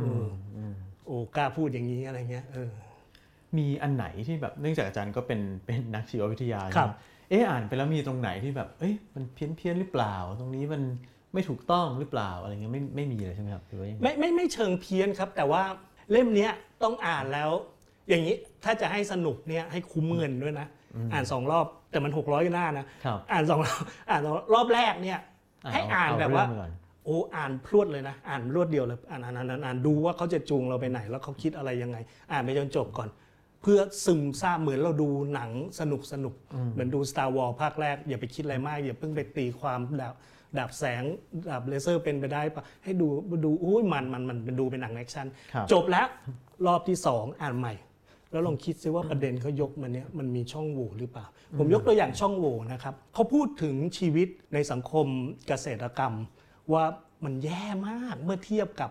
[0.00, 0.24] เออ
[0.56, 0.58] อ
[1.06, 2.70] โอ้กล้าพูดอย่างนี้อะไรเงี้ยเออ
[3.58, 6.92] มีอันไหนที่แบบเนื่องจากอาจารย์ก็เป็นเป็นนักชีววิทยาครับใช่ไหม
[7.30, 10.82] เอ๊ะอ่านไปแล้วมีตรงไหนที่แบบ เอ้ยมันเพี้ยนเพี้ยนๆหรือเปล่า ตรงนี้มัน
[11.32, 15.62] ไม่ถูกต้องหรือเปล่าอะไรเงี้ยไม่ไม่มีเลยใช่ไหมครับหรือว่ายังไงไม่ไม่ไม่เชิงเพี้ยนครับ แต่ว่า
[16.10, 16.52] เล่มเนี้ย
[16.82, 17.50] ต้องอ่านแล้ว
[18.08, 20.66] อย่างนี้ถ้าจะให้สนุกเนี่ยให้คุ้มเงินด้วยนะ
[21.12, 25.22] อ่านสองรอบแต่มัน600หน้านะครับอ่านสองรอบอ่านสองรอบแรกเนี่ยอะ
[25.72, 26.72] ให้เอ่านเแบบว่าเรื่องไปก่อน
[27.04, 31.96] โอ้อ่านพรวดเลยนะ อ่านรวดเดียวเลยอ่านอ่านอ่านอ่านอ่านดูว่าเขาจะจูงเราไปไหน แล้วเขาคิดอะไรยังไง
[32.32, 33.08] อ่านไปจนจบก่อน
[33.62, 35.50] เพื่อซึมซาบเหมือนเราดูหนัง
[35.80, 36.34] สนุกสนุก
[36.72, 40.14] เหมือนดู Star Wars ภาคแรก อย่าไปคิดอะไรมากอย่าเพิ่งไปตีความดาบ
[40.58, 41.02] ดาบแสง
[41.48, 43.06] ดาบเลเซอร์เป็นไปได้ปะให้ดู
[43.44, 46.06] ดูอุ้ยมันมันมันมันดูเป็นหนังแอคชั่นครับจบแล้ว
[46.66, 47.74] รอบที่สองอ่านใหม่
[48.30, 51.26] แล้วลองคิดซิว่าประเด็นเขายกมาเนี้ยมันมีช่องโหว่หรือเปล่า
[51.58, 55.06] ผมยกตัวอย่างช่องโหว่นะครับเขาพูดถึงชีวิตในสังคม
[55.46, 56.14] เกษตรกรรม
[56.72, 56.84] ว่า
[57.24, 58.90] มันแย่มากเมื่อเทียบกับ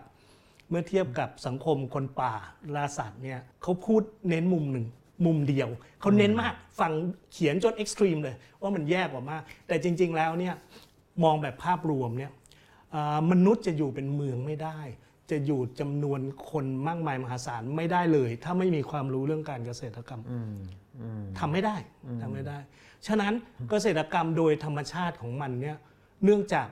[0.70, 2.34] เมื่อเทียบกับสังคมคนป่า
[2.74, 4.86] ล่าสัตว์เนี่ยเขาพูดเน้นมุมหนึ่ง
[5.26, 5.68] มุมเดียว
[6.00, 6.92] เขาเน้นมากฟัง
[7.32, 10.54] เขียนจนเอ็กซ์ตรีมเลย ว่ามันแย่กว่ามาก แต่จริง ๆ แล้วเนี่ย
[11.24, 12.30] มองแบบภาพรวมเนี่ย
[12.94, 14.78] อ่ามนุษย์จะอยู่เป็นเมืองไม่ได้
[15.30, 20.54] จะอยู่จำนวนคนมากมายมหาศาลไม่ได้เลย ถ้าไม่มีความรู้เรื่องการเกษตรกรรมอืม
[21.00, 21.76] อืมทำไม่ได้
[22.22, 22.58] ทำไม่ได้
[23.06, 23.32] ฉะนั้น
[23.70, 25.76] เกษตรกรรมโดยธรรมชาติของมันเนี่ย
[26.24, 26.68] เนื่องจาก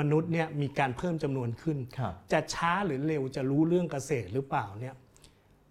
[0.00, 4.94] มนุษย์เนี่ยมีการเพิ่มจำนวนขึ้นครับจะช้าหรือเร็วจะรู้เรื่องเกษตรหรือเปล่าเนี่ย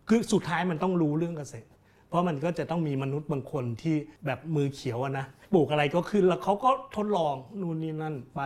[0.07, 1.69] คือสุดท้ายมันต้องรู้เรื่องเกษตร
[2.07, 8.41] เพราะมันก็จะต้องมีมนุษย์บางคนที่แบบมือเขียวอะนะปลูกอะไรก็ขึ้นแล้วเขาก็ทดลองนู่นนี่นั่นไป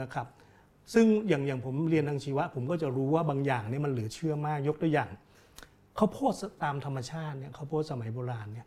[0.00, 0.26] นะครับ
[0.94, 5.10] ซึ่งอย่างอย่างผมเรียนทางชีวะ ผมก็จะรู้ว่าบางอย่างเนี่ยมันเหลือเชื่อมากยกตัวอย่าง
[5.98, 8.66] ข้าวโพดตามธรรมชาติเนี่ยข้าวโพดสมัยโบราณเนี่ย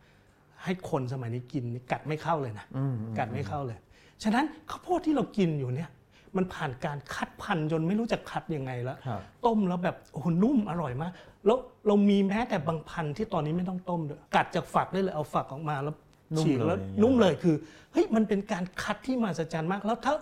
[0.64, 3.78] ให้คนสมัยนี้กินนี่กัดไม่เข้าเลยนะอืมกัดไม่เข้าเลย
[4.24, 5.90] ฉะนั้นข้าวโพดที่เรากินอยู่เนี่ย
[6.38, 11.12] มันผ่านการคัดพันธุ์จนไม่รู้จะคัดยังไงแล้วครับต้มแล้วแบบโอ้โหนุ่มอร่อยมาก
[11.46, 15.96] แล้วเรามีแม้แต่บางพันธุ์ที่ตอนนี้ไม่ต้องต้มด้วยกัดจากฝักได้เลยเอาฝักออกมาแล้ว
[16.36, 17.56] นุ่มฉีกเลยแล้วอย่างเงี้ยนุ่มเลยคือ
[17.94, 20.14] เฮ้ยมันเป็นการคัดที่มหัศจรรย์มากแล้วถ้า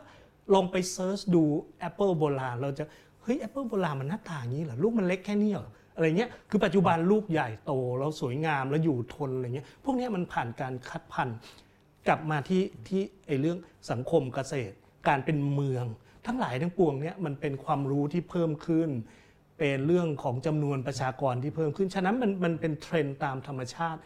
[0.54, 1.44] ลองไป search ดู
[1.80, 2.84] แอปเปิลโบราณเราจะ
[3.22, 11.38] เฮ้ยแอปเปิลโบราณมันหน้าตาอย่างนี้เหรอลูกมันเล็กแค่นี้เหรออะไรเงี้ยคือปัจจุบันลูกใหญ่โตแล้วสวยงามแล้วอยู่ทนอะไรเงี้ยพวกเนี้ยมันผ่านการคัดพันธุ์
[12.08, 13.58] กลับมาที่ที่ไอ้เรื่อง
[13.92, 14.76] สังคมเกษตร
[15.08, 15.86] การเป็นเมือง
[16.26, 18.90] ทั้งหลายทั้งปวงเนี่ยมันเป็นความรู้ที่เพิ่มขึ้น
[19.60, 24.00] เป็นเรื่องของจำนวนประชากรที่เพิ่มขึ้น ฉะนั้นมันมันเป็นเทรนด์ตามธรรมชาติ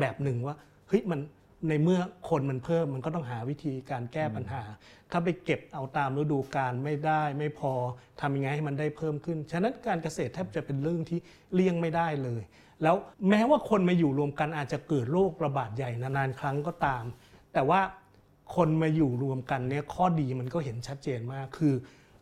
[0.00, 0.56] แบบหนึ่งว่า
[0.88, 1.20] เฮ้ยมัน
[1.68, 4.62] ในเมื่อคนมันเพิ่มมันก็ต้องหาวิธีการแก้ปัญหา
[5.10, 7.72] ถ้าไปเก็บเอาตามฤดูกาลไม่ได้ไม่พอ
[8.20, 11.18] ทำยังไงให้มันได้เพิ่มขึ้น ฉะนั้นการเกษตรแทบจะเป็นเรื่องที่
[11.54, 12.42] เลี่ยงไม่ได้เลย
[12.82, 12.96] แล้ว
[13.28, 17.04] แม้ว่าคนมาอยู่รวมกันอาจจะเกิดโรคระบาดใหญ่นานๆครั้งก็ตาม
[17.52, 17.80] แต่ว่า
[18.56, 21.74] คนมาอยู่รวมกันเนี่ยข้อดีมันก็เห็นชัดเจนมากคือ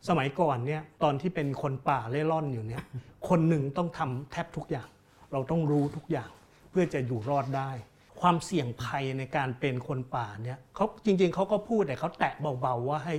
[0.08, 2.82] สมัยก่อนเนี่ยตอนที่เป็นคนป่าเล่ร่อนอยู่เนี่ย
[3.28, 4.88] คนหนึ่งต้องทำแทบทุกอย่าง
[5.32, 6.30] เราต้องรู้ทุกอย่าง
[6.70, 7.70] เพื่อจะอยู่รอดได้
[8.20, 13.14] ความเสี่ยงภัยในการเป็นคนป่าเนี่ยเขาจริง ๆเขาก็พูดแต่เขาแตะเบาๆว่าให้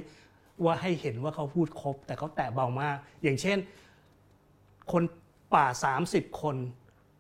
[0.66, 3.58] ว่าให้เห็นว่าเขาพูดครบ แต่เขาแตะเบามาก อย่างเช่น
[4.92, 5.04] คน
[5.56, 5.66] ป่า
[6.04, 6.56] 30 คน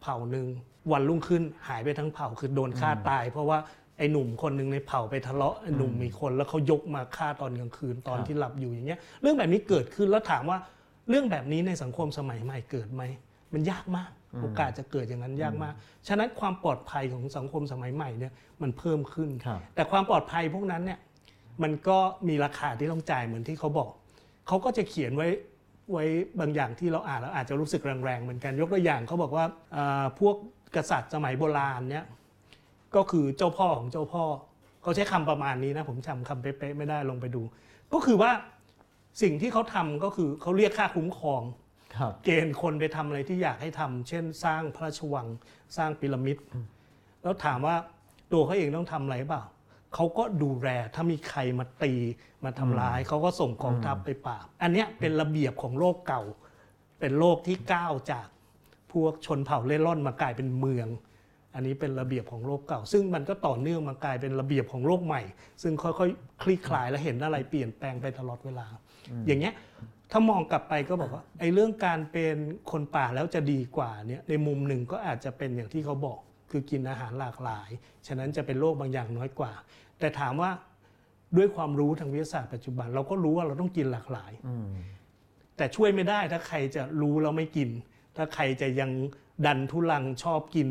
[0.02, 0.48] เผ่าหนึ่ง
[0.92, 3.60] วันรุ่งขึ้นหายไปทั้งเผ่าคือโดนฆ่าตาย เพราะว่า
[3.98, 10.58] ไอ้หนุ่มคนหนึ่งในเผ่าไปทะเลาะไอ้หนุ่มมีคนแล้วเขายกมาฆ่าตอนกลางคืนตอนครับที่หลับอยู่อย่างเงี้ยเรื่องแบบนี้เกิดขึ้นแล้วถามว่า
[11.10, 13.04] เรื่องแบบนี้ในสังคมสมัยใหม่เกิดไหม
[13.54, 15.74] มันยากมาก โอกาสจะเกิดอย่างนั้นยากมาก
[16.08, 21.00] ฉะนั้นความปลอดภัยของสังคมสมัยใหม่เนี่ยมันเพิ่มขึ้นครับแต่ความปลอดภัยพวกนั้นเนี่ย
[21.64, 23.88] มันก็มีราคาที่ต้องจ่ายเหมือนที่เขาบอก
[24.48, 25.28] เขาก็จะเขียนไว้
[25.92, 26.04] ไว้
[26.40, 30.36] บางอย่างที่เราอ่านแล้วอาจจะรู้สึกแรงๆเหมือนกัน ยกตัวอย่างเขาบอกว่าอ่าพวก
[30.76, 32.06] กษัตริย์สมัยโบราณเนี่ย
[32.96, 34.24] ก็คือเจ้าพ่อของเจ้าพ่อ
[34.82, 37.42] เขาใช้คำประมาณนี้นะผมจำคำเป๊ะๆไม่ได้ลงไปดู
[37.94, 38.32] ก็คือว่า
[39.22, 41.61] สิ่งที่เขาทำก็คือเขาเรียกค่าคุ้มครองครับ
[42.24, 45.28] เกณฑ์คนไปทำอะไรที่อยากให้ทำเช่น สร้างพระราชวัง
[45.78, 46.38] สร้างพีระมิด
[47.22, 47.76] แล้วถามว่า
[48.34, 49.44] ตัวเขาเองต้องทำอะไรเปล่า
[49.96, 51.94] เขาก็ดูแลถ้ามีใครมาตี
[52.44, 56.24] มาทำร้ายเขาก็ส่งกองทัพไปปราบ อันเนี้ยเป็นระเบียบของโลกเก่า
[57.00, 58.28] เป็นโลกที่ก้าวจาก
[58.92, 60.88] พวกชนเผ่าเล่ร่อนมากลายเป็นเมือง
[61.56, 65.22] อันนี้เป็นระเบียบของโลกเก่า ซึ่งมันก็ต่อเนื่องมากลายเป็นระเบียบของโลกใหม่
[65.62, 68.68] ซึ่งค่อยๆคลี่คลายและเห็นอะไรเปลี่ยนแปลงไปตลอดเวลา
[69.28, 69.54] อย่างเงี้ย
[70.12, 72.38] ถ้ามองกลับไปก็บอกว่าไอ้เรื่องการเป็น
[72.72, 76.20] คนป่าแล้วจะดีกว่าเนี่ยในมุมหนึ่งก็อาจจะเป็นอย่างที่เขาบอก
[76.52, 77.70] คือกินอาหารหลากหลาย
[78.08, 79.54] ฉะนั้นจะเป็นโรคบางอย่างน้อยกว่า
[80.00, 80.52] แต่ถามว่า
[81.38, 84.68] ด้วยความรู้ทางวิทยาศาสตร์ปัจจุบัน เราก็รู้ว่าเราต้องกินหลากหลายอืม
[85.58, 87.70] แต่ช่วยไม่ได้ถ้าใครจะรู้แล้วไม่กิน
[88.18, 88.92] ถ้าใครจะยัง
[89.46, 90.70] ดันทุลังชอบกิน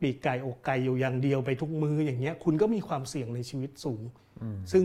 [0.00, 4.02] ปีกไก่อกไก่อยู่อย่างเดียวไปทุกมื้ออย่างเงี้ย คุณก็มีความเสี่ยงในชีวิตสูง
[4.72, 4.82] ซึ่ง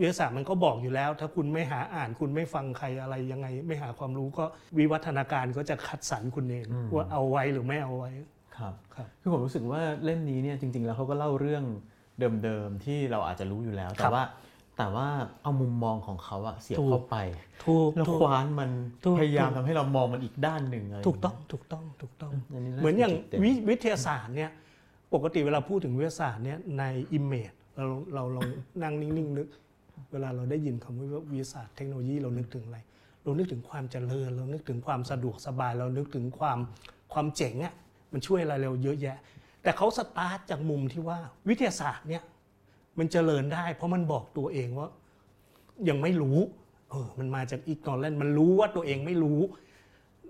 [0.00, 4.44] วิทยาศาสตร์มันก็บอกอยู่แล้ว ถ้าคุณไม่หาอ่านคุณไม่ฟังใครอะไรยังไง ไม่หาความรู้ก็
[4.78, 8.10] วิวัฒนาการก็จะคัดสรรคุณเอง ว่าเอาไว้หรือไม่เอาไว้
[8.56, 11.64] ครับครับคือผมรู้สึกว่าเล่มนี้เนี่ยจริง ๆ แล้วเขาก็เล่าเรื่อง
[12.42, 14.24] เดิมๆที่เราอาจจะรู้อยู่แล้วคแต่รับว่า
[14.78, 15.08] แต่ว่า
[15.42, 17.16] เอามุมมองของเขาอะเสียบถูกเข้าไป
[17.66, 18.70] ถูกแล้วถูกคว้านมัน
[19.04, 24.50] ถูกพยายามทำให้เรามองมันอีกด้านหนึ่งอะไรถูกต้องถูกต้องถูกต้องอันนี้น่าเหมือนอย่างจุดเด่นวิวิทยาศาสตร์เนี่ย
[25.14, 26.84] ปกติเวลาพูดถึงวิทยาศาสตร์เนี่ยใน
[27.18, 28.48] Image เราเราลอง
[28.82, 29.48] นั่งนิ่งๆนึก
[30.12, 32.78] เวลาเราได้ยินคำว่าวิทยาศาสตร์เทคโนโลยีเรานึกถึงอะไร
[33.24, 36.58] เรานึกถึงความเจริญ เรานึกถึงความสะดวกสบาย เรานึกถึงความ
[37.12, 37.74] ความเจ๋งอะ
[38.12, 39.18] มันช่วยอะไรเราเยอะแยะ
[39.62, 41.18] แต่เขาสตาร์ทจากมุมที่ว่า
[41.48, 42.22] วิทยาศาสตร์เนี่ย
[42.98, 44.88] มันเจริญได้ เพราะมันบอกตัวเองว่า
[45.88, 46.38] ยังไม่รู้
[46.90, 49.40] เออมันมาจากอีกนอแลนมันรู้ว่าตัวเองไม่รู้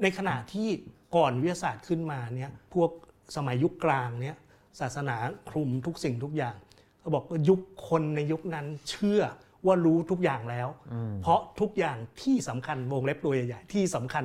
[0.02, 0.68] ในขณะที่
[1.16, 2.90] ก่อนวิทยาศาสตร์ขึ้นมาเนี่ยพวก
[3.36, 4.36] สมัยยุคกลางเนี่ย
[4.80, 5.16] ศาสนา
[5.50, 6.56] คลุมทุกสิ่งทุกอย่าง
[6.98, 9.22] เขาบอกว่ายุคคนในยุคนั้นเชื่อ
[9.66, 10.68] ว่ารู้ทุกอย่างแล้ว
[11.22, 14.24] เพราะทุกอย่างที่สำคัญวงเล็บตัวใหญ่ๆที่สำคัญ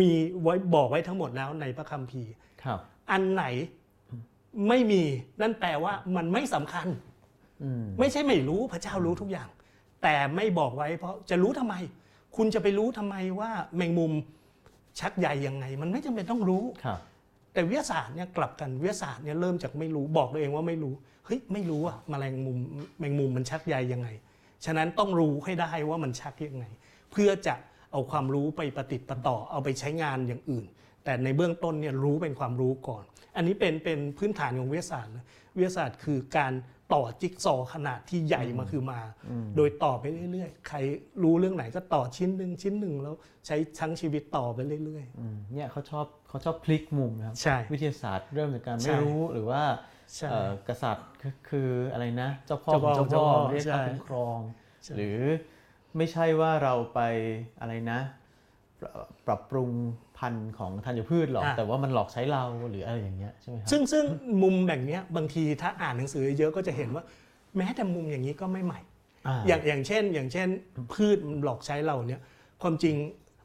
[0.00, 0.10] มี
[0.42, 2.32] ไว้บอกไว้ทั้งหมดแล้วในพระคัมภีร์
[2.64, 2.78] ครับ
[3.10, 3.44] อันไหน
[4.68, 5.02] ไม่มี
[5.40, 6.86] นั่นแปลว่ามันไม่สำคัญ
[7.62, 9.48] อืมไม่ใช่ไม่รู้พระเจ้ารู้ทุกอย่าง
[10.02, 11.74] แต่ไม่บอกไว้ เพราะจะรู้ทำไม
[12.36, 14.12] คุณจะไปรู้ทำไมว่าแมงมุม
[15.00, 16.98] ชักใยยังไง มันไม่จำเป็นต้องรู้ครับ
[17.52, 20.94] แต่วิทยาศาสตร์เนี่ยกลับกันวิทยาศาสตร์เนี่ยเริ่มจากไม่รู้บอกตัวเองว่าไม่รู้
[21.26, 22.58] เฮ้ยไม่รู้อะแมลงมุม
[22.98, 24.08] แมงมุมมันชักใยยังไง
[24.64, 26.64] ฉะนั้นต้องรู้ให้ได้ว่ามันชักยังไง
[27.12, 27.54] เพื่อจะ
[27.92, 30.66] เอาความรู้ไปประติดประต่อเอาไปใช้งานอย่างอื่น
[31.04, 33.04] แต่ในเบื้องต้นเนี่ยรู้เป็นความรู้ก่อน
[33.36, 36.52] อันนี้เป็นเป็นพื้นฐานของวิทยาศาสตร์นะวิทยาศาสตร์คือการ
[36.94, 39.00] ต่อจิ๊กซอว์ขนาดที่ใหญ่มาคือมา
[39.56, 40.76] โดยต่อไปเรื่อยๆ ใคร
[41.22, 43.14] รู้เรื่องไหนก็ต่อชิ้นหนึ่งชิ้นหนึ่งแล้ว
[43.46, 49.91] ใช้ทั้งชีวิตต่อไปเรื่อยอืมเนี่ยเขาชอบเขาชอบพลิกมุมนะครับใช่วิทยาศาสตร์เริ่มจากการใช่ไม่รู้หรือว่าใช่เอ่อ
[50.68, 54.38] กษัตริย์คือคืออะไรนะ เจ้าพ่อเจ้าขพ่อองเจ้าพ่อเจ้าพ่อเรียกใช่ค่าคุ้มครอง
[54.84, 55.18] ใช่หรือ
[55.96, 57.00] ไม่ใช่ว่าเราไป
[57.60, 58.00] อะไรนะ
[58.80, 59.70] ปรับปรับปรุง
[60.18, 64.04] พันธุ์ของธัญพืชหรอก แต่ว่ามันหลอกใช้เราหรืออะไรอย่างเงี้ยใช่ไหมครับซึ่งซึ่ง
[64.42, 67.04] มุมแบบเนี้ยบางทีถ้าอ่านหนังสือเยอะก็จะเห็นว่า
[67.56, 68.80] แม้แต่มุมอย่างนี้ก็ไม่ใหม่
[69.26, 70.48] อ่าอย่างอย่างเช่น อย่างเช่น
[70.92, 72.20] พืชมันหลอกใช้เราเนี่ย
[72.62, 72.94] ความจริง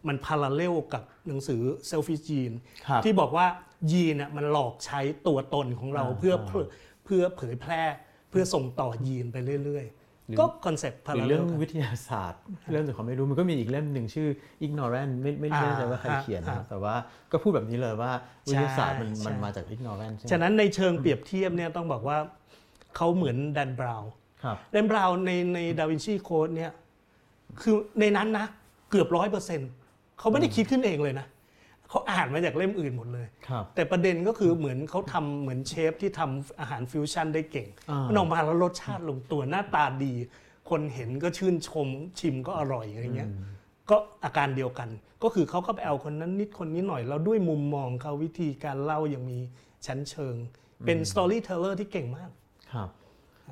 [0.08, 2.52] มัน parallel กับหนังสือ Selfish Gene
[2.88, 3.46] ครับที่บอกว่า
[3.92, 6.66] ยีนน่ะมันหลอกใช้ตัวตนของเราอ่าเพื่อเพื่อ
[7.06, 7.84] เพื่อเผยแพร่
[8.30, 9.88] เพื่อส่งต่อยีนไปเรื่อย
[10.30, 14.28] หรือๆก็ concept parallel หรือเรื่องวิทยาศาสตร์ เรื่องจากความไม่รู้มันก็มีอีกเล่มหนึ่งชื่อ
[14.66, 16.96] Ignorance ไม่ไม่ไม่แน่ใจว่าใครอ่าเขียนนะอ่าแต่ว่า
[17.32, 18.12] ก็พูดแบบนี้เลยว่า
[18.48, 22.18] วิทยาศาสตร์มันใช่มันใช่มาจาก ignorance ใช่ไหมฉะนั้นในเชิงเปรียบเทียบเนี่ยต้องบอกว่า
[22.96, 24.12] เขาเหมือนแดนบราวน์
[24.44, 26.72] ครับแดนบราวน์ในในดาวินชีโค้ดเนี่ย
[27.62, 28.46] คือในนั้นนะ
[28.90, 29.70] เกือบร้อยเปอร์เซ็นต์
[30.20, 31.26] เขาไม่ได้คิดขึ้นเองเลยนะ
[31.90, 40.14] เขาอ่านมาจากเล่มอื่นหมดเลยครับแต่ประเด็นก็คือเหมือนเขาทำเหมือนเชฟที่ทำอาหารฟิวชั่นได้เก่งอ่ามันมันออกมาแล้วรสชาติลงตัวหน้าตาดี
[40.70, 41.88] คนเห็นก็ชื่นชม
[42.20, 43.30] ชิมก็อร่อยอะไรเงี้ย
[43.90, 44.90] ก็อาการเดียวกัน
[45.24, 49.40] ก็คือเขาก็ไปเอาคนนั้นนิดคนนี้หน่อยแล้วด้วยมุมมองเขาวิธีการเล่าอย่างมี
[49.86, 50.36] ชั้นเชิง
[50.86, 52.30] เป็น storyteller ที่เก่งมาก
[52.74, 52.90] ครับ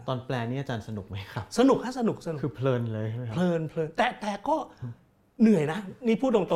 [0.07, 4.55] ตอนแปลนี่อาจารย์สนุกไหมครับ สนุกฮะสนุกสนุกคือเพลินเลยใช่ไหมครับเพลินเพลินแต่แต่ก็
[5.41, 6.47] เหนื่อยนะ นี่พูดตรง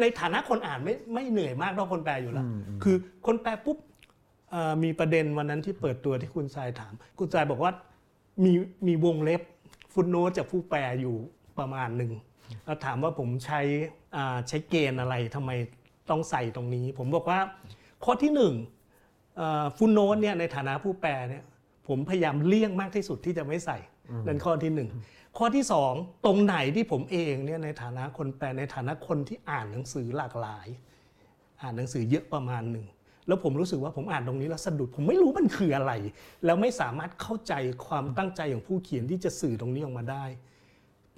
[0.00, 2.46] ในฐานะคนอ่านไม่ไม่เหนื่อยมากเท่าคนแปลอยู่แล้ว
[2.82, 3.78] คือคนแปลปุ๊บ
[4.50, 7.72] เอ่อมีประเด็นวันนั้นที่เปิดตัวที่คุณทรายถาม คุณทรายบอกว่า
[8.44, 8.52] มี
[8.86, 9.42] มีวงเล็บ
[9.92, 11.16] footnote จากผู้แปลอยู่
[11.58, 12.12] ประมาณหนึ่ง
[12.64, 13.60] แล้วถามว่าผมใช้
[14.16, 15.50] อ่าใช้เกณฑ์อะไรทำไม
[16.10, 17.40] ต้องใส่ตรงนี้ ผมบอกว่า
[18.04, 18.54] ข้อที่หนึ่ง
[19.76, 21.44] ฟุตโนตเนี่ยในฐานะผู้แปลเนี่ย
[21.88, 23.78] ผมพยายามเลี่ยงมากที่สุดที่จะไม่ใส่
[24.26, 24.88] นั่นข้อที่หนึ่ง
[25.38, 25.92] ข้อที่สอง
[26.24, 30.66] ตรงไหนที่ผมเองเนี่ยในฐานะคนแปลในฐานะคนที่อ่านหนังสือหลากหลาย
[31.62, 32.86] อ่านหนังสือเยอะประมาณหนึ่ง
[33.26, 35.92] แล้วผมรู้สึกว่าผมอ่านตรงนี้แล้วสะดุดผมไม่รู้มันคืออะไร
[36.44, 37.54] แล้วไม่สามารถเข้าใจ
[37.86, 40.24] ความตั้งใจของผู้เขียนที่จะสื่อตรงนี้ออกมาได้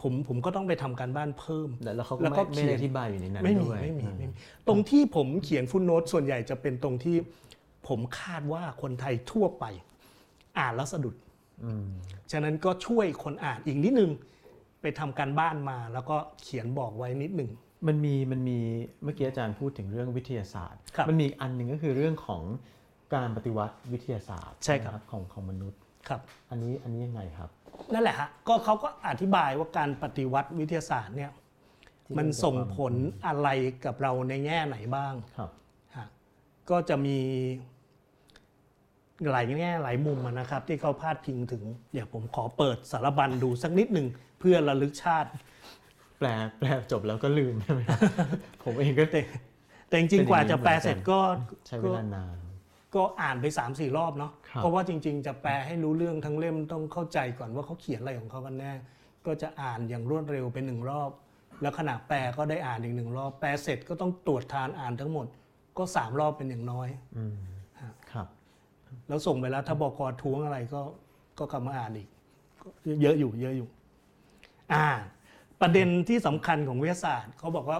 [0.03, 4.35] ผมผมก็ต้องไปทำการบ้านเพิ่ม แล้วเขาก็แล้วก็ไม่เขีไม่ยนได้อธิบายอยู่ในนั้นไม่มีด้วยไม่มีอืไม่มี
[4.69, 7.17] ตรงที่ผมเขียนฟุตโนตส่วนใหญ่จะเป็นตรงที่
[7.89, 9.65] ผมคาดว่าคนไทยทั่วไป
[10.59, 11.26] อ่านแล้วสะดุดอืม
[12.33, 14.11] ฉะนั้นก็ช่วยคนอ่านอีกนิดนึง
[14.81, 17.51] ไปทำการบ้านมาแล้วก็เขียนบอกไว้นิดหนึ่ง
[17.87, 18.59] มันมีมันมี
[19.03, 22.43] เมื่อกี้อาจารย์พูดถึงเรื่องวิทยาศาสตร์ครับมันมีอีกอันหนึ่งก็คือเรื่องของ
[23.15, 27.51] การปฏิวัติวิทยาศาสตร์ใช่ครับนะของของมนุษย์ครับ อันนี้อันนี้ยังไงครับ
[27.93, 31.33] นั่นแหละฮะก็เขาก็อธิบายว่าการปฏิวัติวิทยาศาสตร์เนี่ย
[32.05, 32.95] ที่มันเรื่องส่งความผล
[33.27, 33.49] อะไร
[33.85, 35.51] กับเราในแง่ไหนบ้างครับ
[35.97, 36.07] ฮะ
[36.71, 37.19] ก็จะมี
[39.33, 44.07] หลายแง่หลายมุมอะนะครับ ที่เขาพาดพิงถึงเดี๋ยวผมขอเปิดสารบัญดูสักนิดหนึ่ง
[44.41, 45.29] เพื่อระลึกชาติ
[46.19, 48.01] แปลแปลจบแล้วก็ลืมใช่ไหมครับ
[48.65, 49.21] ผมเองก็แต่
[49.89, 51.19] แต่จริงๆกว่าจะแปลเสร็จก็
[51.67, 52.37] ใช้เวก็ลานาน
[52.95, 58.73] ก็อ่านไป3ามสี่รอบเนาะครับเพราะว่าจริง ๆ จะแปลให้รู้เรื่องทั้งเล่มต้องเข้าใจก่อนว่าเขาเขียนอะไรของเขากันแน่
[59.27, 61.11] ก็จะอ่านอย่างรวดเร็วเป็นหนึ่งรอบ
[61.63, 65.27] แล้วขณะแปลก็ได้อ่านอีกหนึ่งรอบ แปลเสร็จก็ต้องตรวจทานอ่านทั้งหมด
[65.79, 67.56] ก็สามรอบเป็นอย่างน้อยอืมครับ
[69.09, 70.81] แล้วส่งไปแล้ว ถ้าบอกอท้วงอะไรก็
[71.39, 72.09] ก็กลับมาอ่านอีก
[73.03, 73.69] เยอะอยู่ เยอะอยู่
[74.73, 74.87] อ่า
[75.61, 77.79] ประเด็นที่สำคัญของวิทยาศาสตร์เขาบอกว่า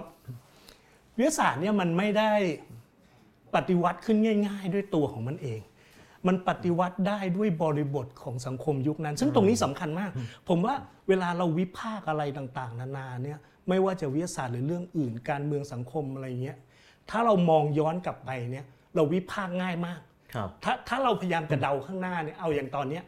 [1.17, 2.31] วิทยาศาสตร์เนี่ยมันไม่ได้
[3.55, 4.17] ปฏิวัติขึ้น
[4.47, 5.61] ง่าย ๆ ด้วยตัวของมันเอง
[6.27, 10.11] มันปฏิวัติได้ด้วยบริบทของสังคมยุคนั้น ซึ่งตรงนี้สำคัญมาก
[10.49, 10.75] ผมว่า
[11.07, 13.39] เวลาเราวิพากอะไรต่าง ๆ นานาเนี่ย
[13.69, 16.57] ไม่ว่าจะวิทยาศาสตร์หรือเรื่องอื่น การเมืองสังคมอะไรเงี้ย
[17.09, 18.65] ถ้าเรามองย้อนกลับไปเนี่ย
[18.95, 19.99] เราวิพากง่ายมาก
[20.63, 23.03] ถ้าถ้าเราพยายามจะเดาข้างหน้าเนี่ยเอาอย่างตอนเนี้ย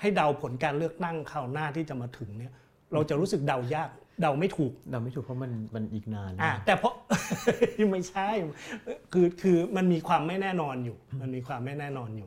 [0.00, 2.52] ให้เดาผลการเลือกตั้งคราวหน้าที่จะมาถึงเนี่ย
[2.92, 3.90] เราจะรู้สึกเดายาก
[4.22, 6.94] เดาไม่ถูกเราไม่ถูกเพราะมันมันอีกนานอะแต่เพราะ
[7.92, 8.28] ไม่ใช่
[9.12, 12.26] คือคือมันมีความไม่แน่นอนอยู่ มันมีความไม่แน่นอนอยู่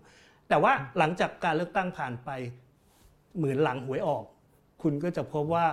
[0.50, 2.30] แต่ว่าหลังจากการเลือกตั้งผ่านไป
[3.38, 4.24] เหมือนหลังหวยออก
[4.82, 5.66] คุณก็จะพบว่า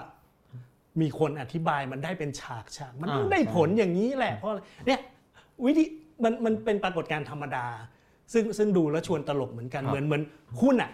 [1.00, 5.00] มีคนอธิบายมันได้เป็นฉากฉากมันต้องได้ผลอย่างนี้แหละเพราะอะไรเนี่ย
[5.64, 5.84] วิธี
[6.24, 7.66] มันมันเป็นปรากฏการณ์ธรรมดา
[8.32, 10.22] ซึ่งซึ่งดูแล้วชวนตลกเหมือนกันเหมือนเหมือน
[10.60, 10.90] หุ้นอะ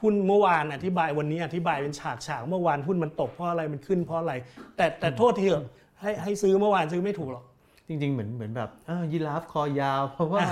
[0.00, 4.32] หุ้นเมื่อวานอธิบายวันนี้อธิบายเป็นฉากฉากเมื่อวานหุ้นมันตกเพราะอะไรมันขึ้นเพราะอะไร
[4.76, 5.66] แต่แต่โทษทีเถอะ
[6.00, 7.44] ให้ให้ซื้อเมื่อวานซื้อไม่ถูกหรอก
[7.88, 10.42] จริง ๆ เหมือนเหมือนแบบเอ้ายีราฟคอยาว เพราะว่า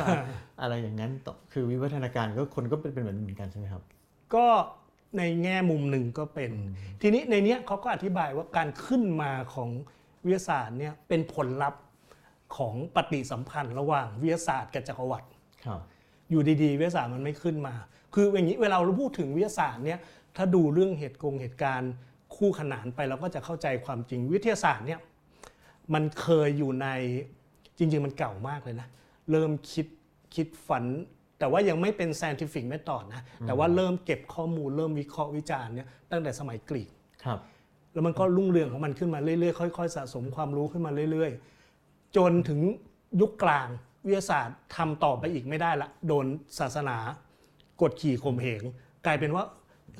[0.60, 3.82] อะไรอย่างนั้นต่อคือวิวัฒนาการก็คนก็เป็นเป็นเหมือนเหมือนกันใช่ไหมครับ
[4.34, 4.46] ก็
[5.18, 6.50] ในแง่มุมหนึ่งก็เป็น
[7.02, 9.70] ทีนี้ในเนี้ยเขาก็อธิบายว่าการขึ้นมาของ
[10.24, 11.82] วิทยาศาสตร์เนี่ยเป็นผลลัพธ์
[12.56, 15.28] ของปฏิสัมพันธ์ระหว่างวิทยาศาสตร์กับจักรวรรดิ
[15.66, 15.80] ครับ
[16.30, 17.74] อยู่ดีๆ วิทยาศาสตร์มันไม่ขึ้นมา
[18.14, 19.98] คืออย่างนี้เวลาเราพูดถึงวิทยาศาสตร์เนี่ย
[20.36, 21.92] ถ้าดูเรื่องเหตุกงเหตุการณ์
[22.36, 25.00] คู่ขนานไปเราก็จะเข้าใจความจริงวิทยาศาสตร์เนี่ย
[25.94, 26.88] มันเคยอยู่ใน
[27.78, 28.88] จริง ๆ มันเก่ามากเลยนะ
[29.30, 29.86] เริ่มคิด
[30.34, 30.84] คิดฝัน
[31.38, 36.90] แต่ว่ายังไม่เป็น scientific method นะ แต่ว่าเริ่มเก็บข้อมูลเริ่มวิเคราะห์วิจารณ์เนี่ยตั้งแต่สมัยกรีก
[37.24, 37.38] ครับ
[37.92, 41.32] แล้วมันก็รุ่งเรืองของมันขึ้นมาเรื่อยๆค่อยๆสะสมความรู้ขึ้นมาเรื่อย
[41.74, 42.60] ๆ จนถึง
[43.20, 43.68] ยุคกลาง
[44.06, 46.26] วิทยาศาสตร์ทำต่อไปอีกไม่ได้ละโดน
[46.58, 46.96] ศาสนา
[47.80, 48.62] กดขี่ข่มเหง
[49.06, 49.44] กลายเป็นว่า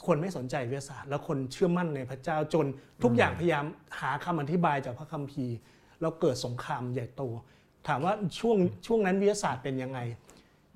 [0.07, 2.67] คนไม่สนใจวิทยาศาสตร์ แล้วคนเชื่อมั่นในพระเจ้าจน
[3.03, 3.65] ทุกอย่างพยายาม
[4.01, 5.57] หาคำอธิบายจากพระคัมภีร์
[6.01, 7.23] แล้วเกิดสงครามใหญ่โต
[7.89, 9.99] ถามว่าช่วงช่วงนั้นวิทยาศาสตร์เป็นยังไง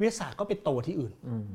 [0.00, 1.46] วิทยาศาสตร์ก็ไปโตที่อื่นอืม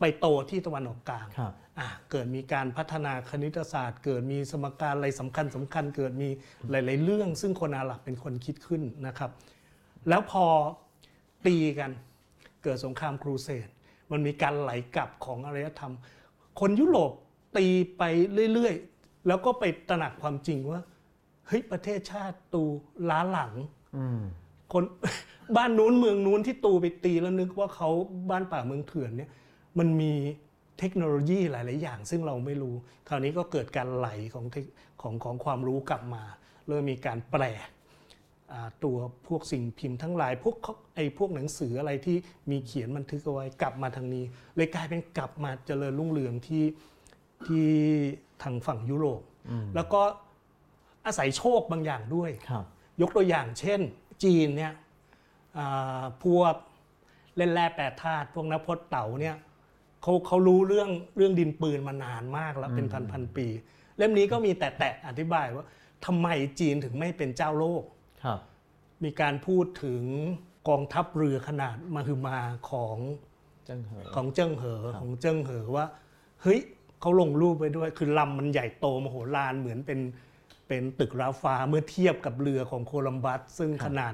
[0.00, 6.28] ไปโตที่ตะวันออกกลางครับอะเกิดมีการพัฒนาคณิตศาสตร์ เกิดมีสมการอะไรสำคัญสำคัญ เกิดมี
[6.70, 9.30] หลาย ๆ เรื่อง ซึ่งคนอาหรับเป็นคนคิดขึ้นนะครับ
[10.08, 10.44] แล้วพอ
[11.46, 11.90] ตีกัน
[12.62, 13.68] เกิดสงครามครูเสด
[14.10, 15.94] มันมีการไหลกลับของอารยธรรม
[16.60, 17.12] คนยุโรป
[17.56, 17.66] ตี
[17.98, 18.02] ไป
[18.52, 20.80] เรื่อยๆ แล้วก็ไปตระหนักความจริงว่า
[21.46, 22.64] เฮ้ยประเทศชาติตู
[23.10, 23.52] ล้าหลัง
[24.72, 24.84] คน
[25.56, 27.90] บ้านนู้นเมืองนู้นที่ตูไปตีแล้วนึกว่าเขา
[28.30, 29.30] บ้านป่าเมืองเถื่อนเนี่ย
[29.78, 30.12] มันมี
[30.78, 32.74] เทคโนโลยีหลาย ๆ อย่าง ซึ่งเราไม่รู้
[33.08, 34.44] คราวนี้ก็เกิดการไหลของ
[35.02, 36.22] ของของความรู้กลับมา
[36.68, 37.42] เริ่มมีการแปล
[38.84, 38.96] ตัว
[39.28, 40.56] พวกสิ่งพิมพ์ทั้งหลาย พวก
[40.94, 42.16] ไอ้พวกหนังสืออะไรที่
[42.50, 44.24] มีเขียนบันทึกเอาไว้กลับมาทางนี้
[44.56, 46.64] เลยกลายเป็นกลับมาเจริญรุ่งเรืองที่
[47.46, 47.68] ที่
[48.42, 49.22] ทางฝั่งยุโรป
[49.74, 50.02] แล้วก็
[51.06, 52.64] อาศัยโชคบางอย่างด้วยครับ
[53.00, 53.80] ยกตัวอย่างเช่น
[54.24, 54.72] จีนเนี่ย
[55.58, 56.54] อ่าพวก
[57.36, 59.36] เล่นแร่แปรธาตุพวกนักพจน์เต๋าเนี่ย
[60.02, 63.46] เขาเขารู้เรื่องเรื่องดินปืนมานานมากแล้วเป็นพันพันๆปี
[63.98, 65.64] เล่มนี้ก็มีแต่แต่อธิบายว่า
[66.06, 66.28] ทำไม
[66.60, 67.95] จีนถึงไม่เป็นเจ้าโลกครับ
[69.04, 70.02] มีการพูดถึง
[70.68, 72.38] กองทัพเรือขนาดมหึมา
[72.70, 72.96] ของ
[73.66, 75.86] เจังเหอของเจิ้งเหอครับของเจิ้งเหอว่า
[76.42, 76.60] เฮ้ย
[77.00, 80.00] เขาลงรูปไปด้วย คือลำมันใหญ่โตมโหฬารเหมือนเป็น
[80.68, 84.12] เป็นตึกราฟ้าเมื่อเทียบกับเรือของโคลัมบัสซึ่งขนาด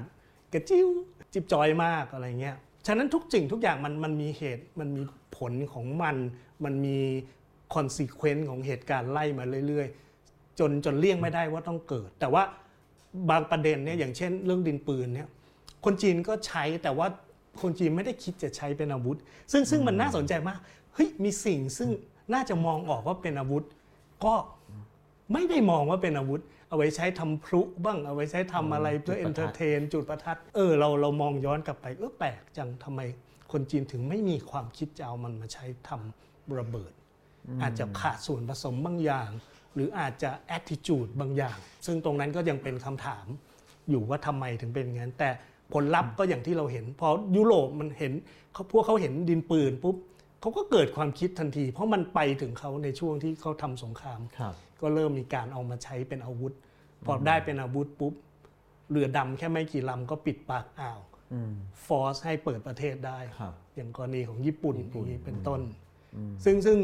[0.53, 0.87] กระจิ้ว
[1.33, 2.55] จิ๊บจ๊อยมากอะไรเงี้ย
[2.87, 5.03] ฉะนั้นทุกสิ่งทุกอย่างมันมันมีเหตุมันมี
[5.37, 6.15] ผลของมัน
[6.65, 6.97] มันมี
[7.73, 9.87] consequence ของเหตุการณ์ไล่มาเรื่อย
[10.23, 12.43] ๆ จนจนเลี่ยงไม่ได้ว่าต้องเกิด แต่ว่า
[13.29, 15.27] บางประเด็นเนี่ยอย่างเช่น เรื่องดินปืนเนี่ย
[15.85, 17.07] คนจีนก็ใช้แต่ว่า
[17.61, 19.17] คนจีนไม่ได้คิดจะใช้เป็นอาวุธ
[19.51, 20.59] ซึ่งซึ่งมันน่าสนใจมาก
[20.93, 21.89] เฮ้ยมีสิ่งซึ่ง
[22.33, 23.63] น่าจะมองออกว่าเป็นอาวุธ
[24.25, 24.33] ก็
[25.33, 33.01] ไม่ได้มองว่าเป็นอาวุธ เอาไว้ใช้ทำพลุบ้างเอาไว้ใช้ทำอะไรเพื่อจุเอดนประทัดเตอร์เทน จุดประทัดเออเราเรามองย้อนกลับไปเออแปลกจังทำไม
[33.51, 36.91] คนจีนถึงไม่มีความคิดจะเอามันมาใช้ทำระเบิด
[37.61, 39.29] อาจจะขาดส่วนผสมบางอย่าง
[39.75, 43.25] หรืออาจจะ attitude บางอย่าง ซึ่งตรงนั้นก็ยังเป็นคำถาม
[43.89, 45.29] อยู่ว่าทำไมถึงเป็นอย่างนั้น แต่
[45.73, 48.13] ผลลัพธ์ก็อย่างที่เราเห็น พอยุโรปมันเห็น
[48.53, 49.95] เขาพวกเขาเห็นดินปืนปุ๊บ
[50.41, 56.53] เขาก็เกิดความคิดทันที เพราะมันไปถึงเขาในช่วงที่เขาทำสงครามครับก็เริ่มมีการเอามาใช้เป็นอาวุธ
[57.05, 58.13] พอได้เป็นอาวุธปุ๊บ
[58.91, 60.99] เรือดำแค่ไม่กี่ลำก็ปิดปากอ่าว
[61.33, 61.53] อืม
[61.85, 65.61] ฟอร์สให้เปิดประเทศได้ครับอย่างกรณีของญี่ปุ่นญี่ปุ่นอย่างนี้เป็นต้น
[66.15, 66.77] อืมซึ่งซึ่ง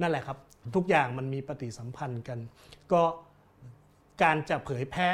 [0.00, 0.38] นั่นแหละครับ
[0.74, 2.38] ทุกอย่างมันมีปฏิสัมพันธ์กัน
[2.92, 3.02] ก็
[4.22, 5.12] การจะเผยแพร่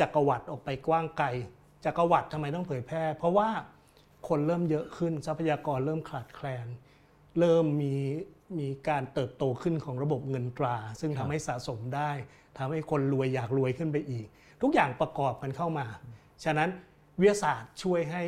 [0.00, 1.26] จักรวรรดิออกไปกว้างไกล
[1.84, 3.48] จักรวรรดิทำไมต้องเผยแพร่ เพราะว่า
[4.28, 6.66] คนเริ่มเยอะขึ้นทรัพยากรเริ่มขาดแคลน
[7.38, 7.94] เริ่มมี
[8.58, 12.10] มีการเติบโตขึ้นของระบบเงินตรา ซึ่งทำให้สะสมได้
[12.58, 14.26] ทำให้คนรวยอยากรวยขึ้นไปอีก
[14.62, 15.86] ทุกอย่างประกอบกันเข้ามา
[16.44, 16.68] ฉะนั้น
[17.20, 18.22] วิทยาศาสตร์ช่วยให้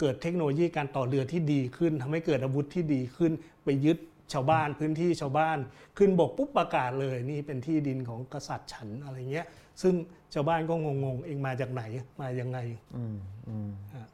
[0.00, 3.32] เกิดเทคโนโลยีการต่อเรือที่ดีขึ้นทำให้เกิดอาวุธที่ดีขึ้น
[3.64, 3.98] ไปยึด
[4.32, 5.58] ชาวบ้านพื้นที่ชาวบ้าน
[5.98, 9.46] ขึ้นบกปุ๊บประกาศเลยนี่เป็นที่ดินของกษัตริย์ฉันอะไรเงี้ย
[9.82, 9.94] ซึ่ง
[10.34, 11.82] ชาวบ้านก็งงๆ เองมาจากไหน
[12.20, 12.58] มายังไง
[12.96, 13.16] อืม
[13.48, 14.06] อืมฮะ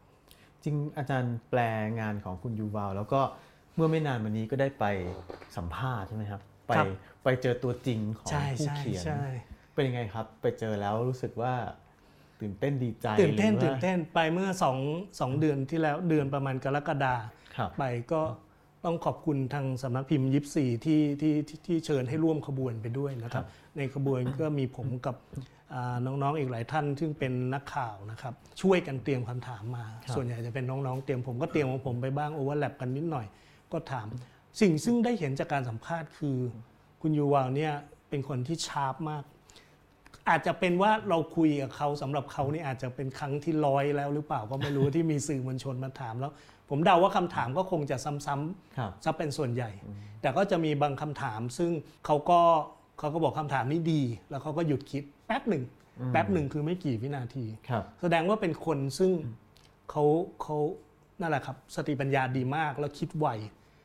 [0.65, 1.61] จริงอาจารย์แปล
[2.01, 3.21] งานของคุณยูวาลแล้วก็
[3.75, 4.85] เมื่อไม่นานมานี้ก็ได้ไป
[5.57, 6.87] สัมภาษณ์ใช่ไหมครับ ไปครับ
[7.25, 9.23] ไปเจอตัวจริงของใช่ผู้ใช่เขียนใช่
[9.75, 11.55] เป็นยังไงครับ ไปเจอแล้วรู้สึกว่า
[12.41, 14.79] ตื่นเต้นดีใจตื่นเต้นหรือตื่นว่าเต้นไปเมื่อสอง
[15.21, 17.15] สองเดือนที่แล้วเดือนประมาณกรกฎา
[17.57, 18.23] ครับไปก็
[18.85, 23.45] ต้องขอบคุณทางสำนักพิมพ์ยิปซีที่ที่ที่ที่เชิญให้ร่วมขบวนไปด้วยนะครับ
[23.77, 25.17] ในขบวนก็มีผมกับ
[25.75, 33.27] อ่าน้องๆอีกหลายท่าน ซึ่งเป็นนักข่าวนะครับ ช่วยกันเตรียมคำถามมาครับส่วนใหญ่จะเป็นน้องๆเตรียมผมก็เตรียมของผมไปบ้างโอเวอร์แลปกันนิดหน่อย
[33.73, 34.07] ก็ถาม
[34.61, 36.37] สิ่งซึ่งได้เห็นจากการสัมภาษณ์คือ
[37.03, 37.73] คุณยูวาลเนี่ย
[38.09, 39.25] เป็นคนที่ชาร์ปมาก
[40.29, 46.33] อาจจะเป็นว่าเราคุยกับเขาสำหรับเขานี่อาจจะเป็นครั้งที่ร้อยแล้วหรือเปล่าก็ไม่รู้ที่มีสื่อมวลชนมาถามแล้ว
[46.71, 49.71] ผมเดาว่าคำถามก็คงจะซ้ำๆครับซะเป็นส่วนใหญ่
[50.23, 51.71] แต่ก็จะมีบางคำถามซึ่ง
[52.07, 52.41] เขาก็
[52.99, 55.65] เขาก็บอกคำถามนี้ดี แล้วเขาก็หยุดคิดแป๊บหนึ่ง
[56.13, 59.13] แป๊บหนึ่งคือไม่กี่วินาทีครับแสดงว่าเป็นคนซึ่ง
[59.91, 60.05] เขา
[60.43, 60.57] เขา
[61.21, 63.27] นั่นแหละครับ สติปัญญาดีมากแล้วคิดไว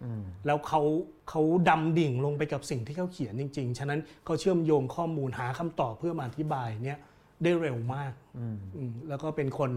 [0.03, 0.81] อืมแล้วเขา
[1.29, 6.99] เขาดำดิ่งลงไปกับสิ่งที่เขาเขียนจริง ๆ ฉะนั้นเขาเชื่อมโยงข้อมูลหาคำตอบเพื่อมาอธิบายเนี่ย
[7.43, 9.71] ได้เร็วมากอืมอืมแล้วก็เป็นคน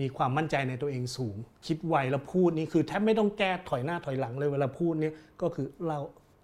[0.00, 5.98] มีความมั่นใจในตัวเองสูง คิดไวแล้วพูดนี่คือแทบไม่ต้องแก้ถอยหน้าถอยหลังเลยเวลาพูดเนี่ยก็คือเรา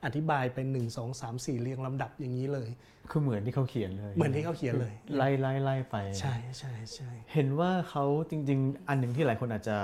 [0.05, 2.69] อธิบายเป็นหนึ่งสองสามสี่เรียงลำดับอย่างนี้เลย
[3.11, 9.77] คือเหมือนที่เขาเขียนเลย เหมือนที่เขาเขียนเลย ไล่ไล่ไล่ไป ใช่ใช่ใช่เห็นว่าเขาจริง ๆ อันหนึ่งที่หลายคนอาจจะ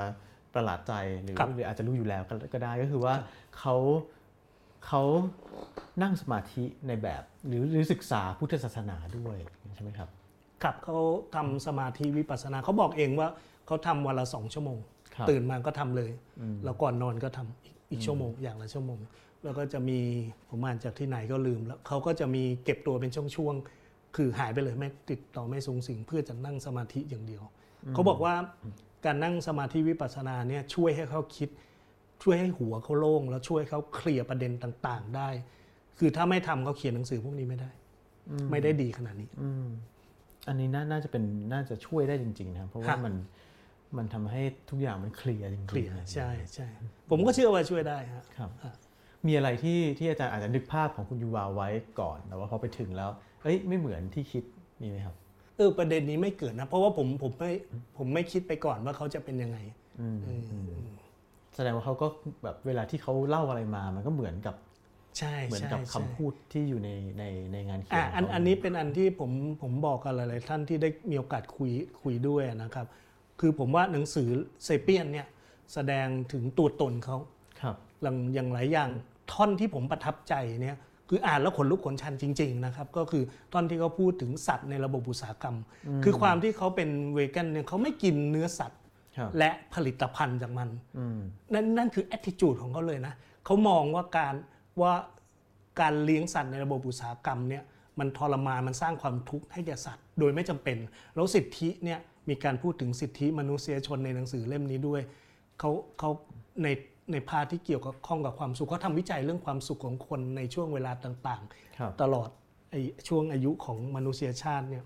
[0.55, 3.15] ประหลาดใจหรือครับหรืออาจจะรู้อยู่แล้วก็ก็ได้ก็คือว่า
[3.59, 3.77] เขา
[4.87, 5.03] เขา
[6.03, 9.37] นั่งสมาธิในแบบ หรือหรือศึกษาพุทธศาสนาด้วย
[9.75, 10.09] ใช่ไหมครับ
[10.63, 10.99] ครับเขา
[11.35, 13.29] ทำสมาธิวิปัสสนาเขาบอกเองว่า
[13.71, 14.79] เขาทำวันละสองชั่วโมง
[15.15, 16.11] ครับตื่นมาก็ทำเลย
[16.41, 19.01] อืมแล้วก่อนนอนก็ทำอีกอีกชั่วโมงอย่างละชั่วโมง
[19.45, 19.99] แล้วก็จะมี
[20.49, 27.43] ผมอ่านจากที่ไหนก็ลืมแล้วเขาก็จะมีเก็บตัวเป็นช่วงๆคือหายไปเลยไม่ติดต่อไม่สูงสิงเพื่อจะนั่งสมาธิอย่างเดียว
[27.95, 28.35] เขาบอกว่า
[29.05, 31.49] การนั่งสมาธิวิปัสสนาเนี่ยช่วยให้เขาคิด
[32.23, 35.29] ช่วยให้หัวเขาโล่งแล้วช่วยเขาเคลียร์ประเด็นต่างๆ ได้
[35.99, 37.71] คือถ้าไม่ทำเขาเขียนหนังสือพวกนี้ไม่ได้
[38.51, 39.67] ไม่ได้ดีขนาดนี้อืม
[40.49, 43.15] อันนี้น่าน่าจะเป็นน่าจะช่วยได้จริง ๆ นะครับเพราะว่าฮะมัน
[43.97, 46.69] มันทำให้ทุกอย่างมันเคลียร์จริงๆเคลียร์ใช่ใช่
[47.11, 48.75] ผมก็เชื่อว่าช่วยได้ฮะครับฮะ
[49.27, 51.69] มีอะไรที่ที่อาจารย์อาจจะนึกภาพของคุณยูวาไว้
[52.01, 53.11] ก่อนแต่ว่าพอไปถึงแล้ว
[53.43, 54.45] เอ้ยไม่เหมือนที่คิด
[54.83, 55.17] มีไหมครับ
[55.57, 57.51] เออประเด็นนี้ไม่เกิดนะ เพราะว่าผมผมไม่
[57.99, 59.59] ผมไม่คิดไปก่อนว่าเขาจะเป็นยังไง
[60.01, 60.71] อืมเอออ
[61.55, 62.07] แสดงว่าเขาก็
[62.43, 64.55] แบบเวลาที่เขาเล่าอะไรมามันก็เหมือนกับ
[65.19, 69.31] ใช่เหมือนใช่กับใช่คำพูดที่อยู่ในในในงานเขียอะนอันเขาอันนี้เป็นอันที่ผม
[69.63, 71.71] ผมบอกกับหลายๆท่านที่ได้มีโอกาสคุย
[72.03, 72.87] คุยด้วยนะครับ
[73.41, 74.29] คือผมว่าหนังสือ
[74.65, 75.27] เซเปียนเนี่ย
[75.75, 77.17] แสดงถึงตัวตนเขา
[77.61, 78.91] ครับอย่างอย่างหลายอย่าง
[79.33, 80.77] ท่อนที่ผมประทับใจเนี่ย
[81.09, 85.57] คืออ่านแล้วขนลุกขนชันจริง ๆ นะครับ ก็คือท่อนที่เขาพูดถึงสัตว์ในระบบอุตสาหกรรม
[86.05, 88.81] คือความที่เขาเป็นเวกันเนี่ยเขาไม่กินเนื้อสัตว์
[89.17, 90.69] ครับและผลิตภัณฑ์จากมัน
[90.99, 91.19] อืม
[91.53, 93.15] นั่นนั่นคือ attitude ของเขาเลยนะ
[93.45, 94.35] เขามองว่าการ
[94.81, 94.93] ว่า
[95.81, 97.63] การเลี้ยงสัตว์ในระบบอุตสาหกรรมเนี่ย
[97.99, 100.77] มันทรมานมันสร้างความทุกข์ให้แก่สัตว์ โดยไม่จำเป็น
[101.15, 105.01] แล้วสิทธิเนี่ย มีการพูดถึงสิทธิมนุษยชนในหนังสือเล่มนี้ด้วย
[105.59, 106.11] เขาเขา
[106.63, 106.69] ใน
[107.13, 111.43] ใน part ที่เกี่ยวกับข้องกับความสุขเขาทำวิจัยเรื่องความสุขของคนในช่วงเวลาต่างๆ
[111.79, 112.29] ครับตลอด
[112.71, 114.85] ไอ้ช่วงอายุของมนุษยชาติเนี่ย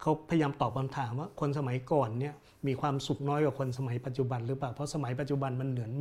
[0.00, 2.34] เขาพยายามตอบคำถามว่าคนสมัยก่อนเนี่ย
[2.66, 5.92] มีความสุขน้อยกว่าคนสมัยปัจจุบันหรือเปล่าเพราะสมัยปัจจุบันมันเหมือน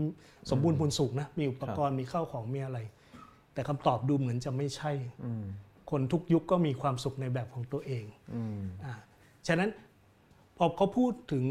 [0.51, 2.79] สมบูรณ์พูนสุขนะมีอุปกรณ์มีข้าวของมีอะไร
[3.53, 4.91] แต่คำตอบดูเหมือนจะไม่ใช่
[5.25, 5.43] อืม
[5.91, 8.03] คนทุกยุคก็มีความสุขในแบบของตัวเอง
[8.35, 8.93] อืมอ่า
[9.47, 9.69] ฉะนั้น
[10.57, 11.45] พอเขาพูดถึง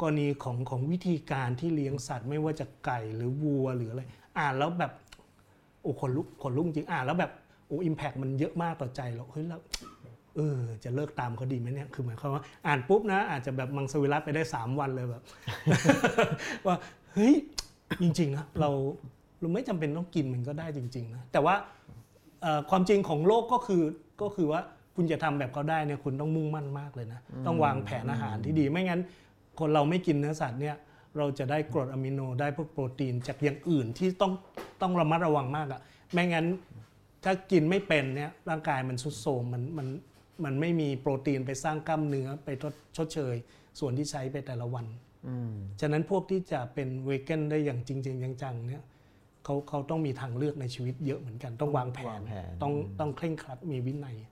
[0.00, 4.02] กรณีของของวิธีการที่เลี้ยงสัตว์ ไม่ว่าจะไก่หรือวัวหรืออะไร
[4.38, 4.92] อ่านแล้วแบบ
[5.82, 7.32] โอ้ขนลุกขนลุกจริงอ่านแล้วแบบ
[7.66, 9.60] โอ้อิมแพกมันเยอะมากต่อใจเราเฮ้ยแล้ว
[10.36, 15.22] เออจะเลิกตามเขาดีไหมเนี่ยคือหมายความว่าอ่านปุ๊บนะ อาจจะแบบมังสวิรัตไปได้ 3 วันเลยแบบ
[16.66, 16.76] ว่า
[17.12, 17.34] เฮ้ย
[18.02, 18.70] จริงๆนะเรา
[19.40, 21.54] เราไม่จำเป็นต้องกินมันก็ได้จริง ๆ นะ แต่ว่า
[22.70, 23.82] ความจริงของโลกก็คือ
[24.22, 24.60] ก็คือว่า
[24.96, 29.00] คุณจะทำแบบเขาได้เนี่ยคุณต้องมุ่งมั่นมากเลยนะ ต้องวางแผนอาหารที่ดี ไม่งั้น
[29.58, 30.76] คนเราไม่กินเนื้อสัตว์เนี่ย
[31.18, 34.32] เราจะได้กรดอะมิโนได้พวกโปรตีนจากอย่างอื่นที่ต้อง
[34.82, 35.80] ต้องระมัดระวังมากอะ
[36.12, 36.46] ไม่งั้น
[37.24, 39.88] ถ้ากินไม่เป็นเนี่ยร่างกายมันสุดโทรมมันมัน
[40.44, 43.34] มันไม่มีโปรตีนไปสร้างกล้ามเนื้อไปทดชดเชย
[43.78, 44.86] ส่วนที่ใช้ไปแต่ละวัน
[45.28, 48.82] อืมฉะนั้นพวกที่จะเป็นเวแกนได้อย่างจริงๆจังๆเนี่ย
[49.44, 54.31] เขาเขาต้องมีทางเลือกในชีวิตเยอะเหมือนกัน ต้องวางแผวานงแผนต้องต้องเคร่งครัดมีวินัยครับ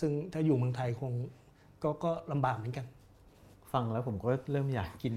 [0.00, 1.12] ซึ่งถ้าอยู่เมืองไทยคง
[1.82, 2.86] ก็ก็ลำบากเหมือนกัน
[3.72, 5.14] ฟังแล้วผมก็เริ่มอยากกิน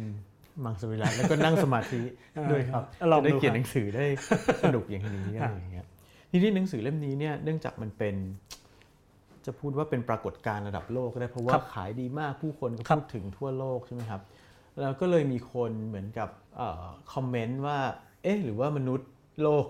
[0.65, 2.01] มังสวิรัตแล้วก็นั่งสมาธิ
[2.37, 4.05] อ่าด้วยครับลองจะได้ดูเขียนครับหนังสือได้
[4.63, 5.87] สนุกอย่างนี้อะไรอย่างเงี้ย
[6.31, 8.15] ทีนี้หนังสือเล่มนี้เนี่ยเนื่องจากมันเป็น
[9.45, 14.21] จะพูดว่าเป็นปรากฏการณ์ระดับโลกก็ได้เพราะว่าขายดีมากผู้คนก็พูดถึงทั่วโลกใช่ไหมครับ
[14.81, 17.77] แล้วก็เลยมีคนเหมือนกับเออคอมเมนต์ว่า
[18.23, 19.09] เอ๊ะ หรือว่ามนุษย์
[19.43, 19.65] โลก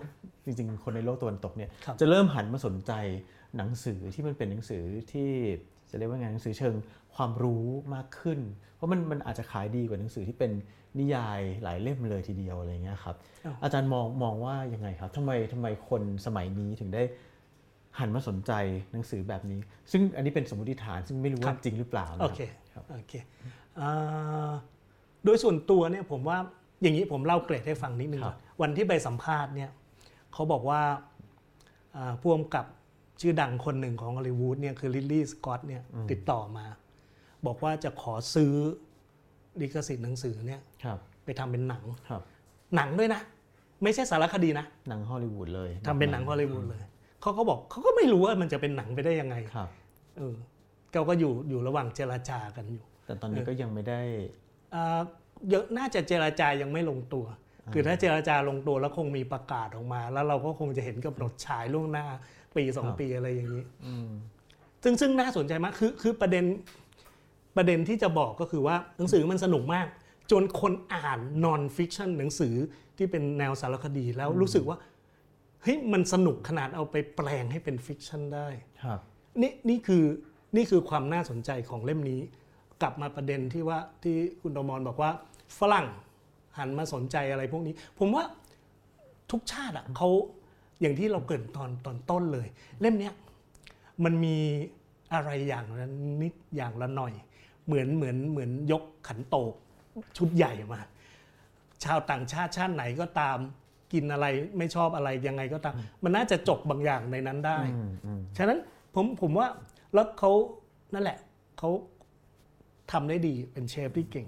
[0.45, 2.91] จริงๆ คนในโลกตะวันตกเนี่ยครับจะเริ่มหันมาสนใจ
[3.58, 5.30] หนังสือที่มันเป็นหนังสือที่
[5.89, 6.76] จะเรียกว่าไงหนังสือเชิง
[7.16, 8.39] ความรู้มากขึ้น
[8.76, 10.51] เพราะมันมันอาจจะขายดีกว่าหนังสือที่เป็น
[10.99, 17.04] นิยายหลายเล่มเลยทีเดียวอะไรเงี้ยครับอ้าวอาจารย์มองมองว่ายังไงครับทำไมทำไมคนสมัยนี้ถึงได้
[17.99, 18.51] หันมาสนใจ
[18.91, 19.60] หนังสือแบบนี้
[19.91, 22.41] ซึ่งอันนี้เป็นสมมติฐานซึ่งไม่รู้ว่าจริงหรือเปล่านะโอรับเค
[22.74, 23.14] ครับโอเค
[23.80, 24.51] อ่า
[25.26, 26.38] โดยส่วนตัวเนี่ยผมว่า
[26.82, 29.70] อย่างนี้ผมเล่าเกรดให้ฟังนิดนึงครับก่อนวันที่ไปสัมภาษณ์เนี่ย
[30.34, 30.82] เขาบอกว่า
[31.95, 32.66] อ่าพ่วงกับ
[33.22, 36.66] ชื่อดังคนหนึ่งของฮอลลีวูดเนี่ยคือลิลลี่สกอตเนี่ยติดต่อมา
[37.45, 38.53] บอกว่าจะขอซื้อ
[39.61, 42.22] ลิขสิทธิ์หนังสือเนี่ยครับไปทำเป็นหนังครับ
[42.76, 43.22] หนังด้วยนะ
[43.84, 46.82] ไม่ใช่สารคดีนะ หนังฮอลลีวูดเลยทำเป็นหนังฮอลลีวูดเลย
[47.22, 49.70] เขาก็บอกเขาก็ไม่รู้ว่ามันจะเป็นหนังไปได้ยังไงครับ
[50.18, 50.36] เออ
[50.91, 54.01] เขาก็อยู่อยู่ระหว่างเจรจากันอยู่ แต่ตอนนี้ก็ยังไม่ได้
[54.76, 55.01] อ่า
[55.49, 57.26] เยอะน่าจะเจรจายังไม่ลงตัว
[57.74, 62.05] คือถ้าเจรจาลงตัวแล้วคงมีประกาศออกมา แล้วเราก็คงจะเห็นกำหนดฉายล่วงหน้า
[62.58, 64.10] ปีสองครับปีอะไรอย่างนี้อืม
[64.84, 66.45] ซึ่งซึ่งน่าสนใจมากคือคือประเด็น
[67.58, 69.88] ประเด็นที่จะบอกก็คือว่าหนังสือมันสนุกมาก
[70.32, 72.56] จนคนอ่าน nonfiction หนังสือ
[72.97, 74.78] ที่เป็นแนวสารคดีแล้วรู้สึกว่า
[75.62, 78.47] เฮ้ยมันสนุกขนาดเอาไปแปลงให้เป็น fiction ได้
[78.84, 78.99] ครับ
[79.41, 80.04] นี่นี่คือ
[80.56, 82.20] นี่คือความน่าสนใจของเล่มนี้
[82.82, 85.12] กลับมาประเด็นที่ว่าที่คุณดมรบอกว่า
[85.60, 85.88] ฝรั่ง
[86.58, 88.24] หันมาสนใจอะไรพวกนี้ ผมว่า
[89.32, 90.10] ทุกชาติอะเขา
[90.82, 92.48] อย่างที่เราเกริ่นตอนตอนต้นเลย
[92.82, 93.14] เล่มเนี้ย
[94.04, 94.38] มันมี
[95.14, 95.88] อะไรอย่างละ
[96.22, 97.14] นิดอย่างละหน่อย
[97.66, 99.54] เหมือนเหมือนเหมือนยกขันโตก
[100.18, 100.80] ชุดใหญ่มา
[101.84, 103.38] ชาวต่างชาติชาติไหนก็ตาม
[103.94, 104.26] กินอะไร
[104.58, 108.60] ไม่ชอบอะไรยังไงก็ตาม มันน่าจะจบบางอย่างในนั้นได้อืมอืมฉะนั้น
[108.96, 109.48] ผมผมว่า
[109.94, 110.32] แล้วเขา
[110.94, 111.18] นั่นแหละ
[111.60, 111.70] เขา
[112.92, 114.28] ทำได้ดีเป็นเชฟที่เก่ง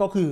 [0.00, 0.28] ก็คือ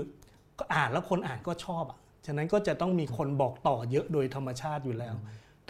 [0.59, 5.14] ก็อ่านแล้วคนอ่านก็ชอบอะ ฉะนั้นก็จะต้องมีคนบอกต่อเยอะโดยธรรมชาติอยู่แล้ว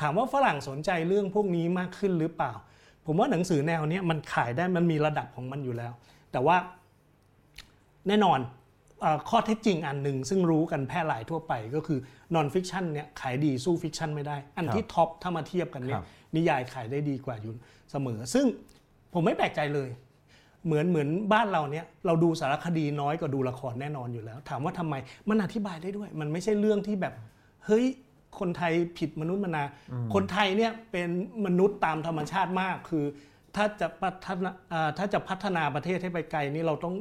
[0.01, 2.53] ถามว่าฝรั่งสนใจเรื่องพวกนี้มากขึ้นหรือเปล่า
[3.07, 5.93] ผมว่าหนังสือแนวเนี้ยมันขายได้มันมีระดับของมันอยู่แล้ว
[6.33, 6.57] แต่ว่า
[8.09, 8.39] แน่นอน
[9.01, 11.99] เออข้อเท็จจริงอันหนึ่งซึ่งรู้กันแพร่หลายทั่วไปก็คือ
[12.35, 17.55] nonfiction เนี่ยขายดีสู้ fiction ไม่ได้ อันที่ top ถ้ามาเทียบกันเนี่ยครัยบนิยายขายได้ดีกว่าอยู่
[17.91, 18.47] เสมอ ซึ่ง
[19.15, 19.89] ผมไม่แปลกใจเลย
[20.67, 24.95] เหมือนเหมือนบ้านเราเนี่ยเราดูสารคดีน้อยกว่าดูละครแน่นอนอยู่แล้ว ถามว่าทำไม
[25.29, 27.15] มันอธิบายได้ด้วย มันไม่ใช่เรื่องที่แบบ
[27.67, 27.85] เฮ้ย
[28.39, 29.63] คนไทยผิดมนุษย์มนา
[30.15, 31.09] คนไทยเนี่ยเป็น
[31.47, 33.05] มนุษย์ตามธรรมชาติมากคือ
[33.57, 36.95] ถ้าจะพัฒนาอ่าถ้าจะพัฒนาประเทศให้ไปไกลนี่เราต้อง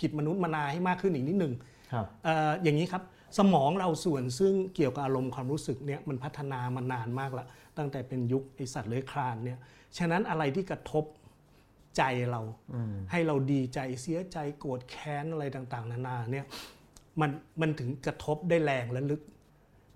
[0.00, 1.52] ผิดมนุษย์มนาให้มากขึ้นอีกนิดหนึ่ง
[1.92, 3.02] ครับเอ่ออย่างนี้ครับ
[3.38, 7.46] สมองเราส่วนซึ่งเกี่ยวกับอารมณ์ความรู้สึกเนี่ยมันพัฒนามานานมากละ
[7.78, 9.58] ตั้งแต่เป็นยุคไอสัตว์เลื้อยคลานเนี่ย
[9.98, 11.04] ฉะนั้นอะไรที่กระทบ
[11.96, 12.42] ใจเรา
[13.10, 16.46] ให้เราดีใจเสียใจโกรธแค้นอะไรต่างๆ นานาเนี่ย
[17.20, 17.30] มัน
[17.60, 19.22] มันถึงกระทบได้แรงและลึก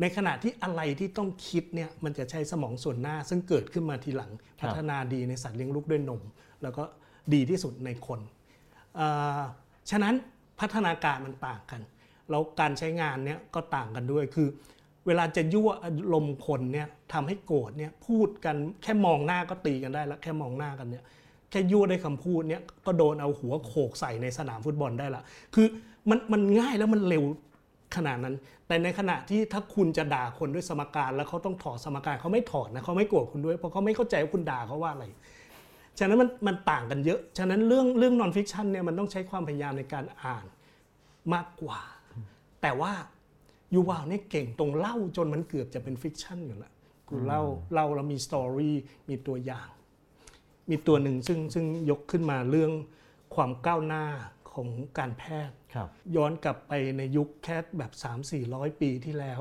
[0.00, 6.22] ในขณะที่อะไรที่ต้องคิดเนี่ยมันจะใช้สมองส่วนหน้า ซึ่งเกิดขึ้นมาทีหลังครับพัฒนาดีในสัตว์เลี้ยงลูกด้วยนม
[6.62, 6.82] แล้วก็
[7.34, 8.20] ดีที่สุดในคน
[8.98, 9.40] อ่า
[9.90, 10.14] ฉะนั้น
[10.60, 11.80] พัฒนาการมันต่างกัน
[12.30, 14.48] แล้วการใช้งานเนี่ยก็ต่างกันด้วยคือ
[15.06, 21.04] เวลาจะยั่วอารมณ์คนเนี่ยทำให้โกรธเนี่ยพูดกันแค่มองหน้าก็ตีกันได้แล้วแค่มองหน้ากันเนี่ย
[21.50, 25.22] แค่ยั่วได้คำพูดเนี่ยก็โดนเอาหัวโขกใส่ในสนามฟุตบอลได้ละ
[25.54, 25.66] คือ
[26.10, 27.24] มันมันง่ายแล้วมันเร็ว
[27.96, 28.34] ขนาดนั้น
[28.66, 35.04] แต่ในขณะที่ถ้าคุณจะด่าคนด้วยสมการแล้วเขาต้องถอดสมการเขาไม่ถอดนะเขาไม่โกรธคุณด้วยเพราะเขาไม่เข้าใจว่าคุณด่าเขาว่าอะไร
[35.98, 40.46] ฉะนั้นมันมันต่างกันเยอะ ฉะนั้นเรื่องเรื่อง nonfiction เนี่ยมันต้องใช้ความพยายามในการอ่าน
[41.34, 41.80] มากกว่า
[42.62, 42.92] แต่ว่า
[43.74, 46.72] ยูวาลเนี่ยเก่งตรงเล่าจนมันเกือบจะเป็น fiction อยู่แล้ว
[47.08, 47.42] คือเล่า
[47.74, 48.76] เล่าแล้วมีสตอรี่
[49.08, 49.68] มีตัวอย่าง
[50.70, 52.72] มีตัวหนึ่งซึ่งซึ่งยกขึ้นมาเรื่อง
[53.34, 54.04] ความก้าวหน้า
[54.52, 54.68] ของ
[54.98, 57.92] การแพทย์ครับย้อนกลับไปในยุคแค่แบบ
[58.36, 59.40] 3-400 ปีที่แล้ว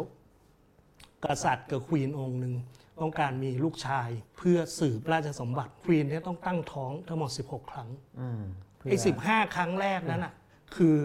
[1.25, 2.53] กษัตริย์กับควีนองค์หนึ่ง
[2.99, 8.41] ต้องการมีลูกชายเพื่อสืบราชสมบัติควีนเนี่ยต้องตั้งท้องทั้งหมด 16 ครั้งอืม
[8.77, 10.33] เพื่ไอ้สิบห้าครั้งแรกนั้นอะ
[10.75, 10.95] คือ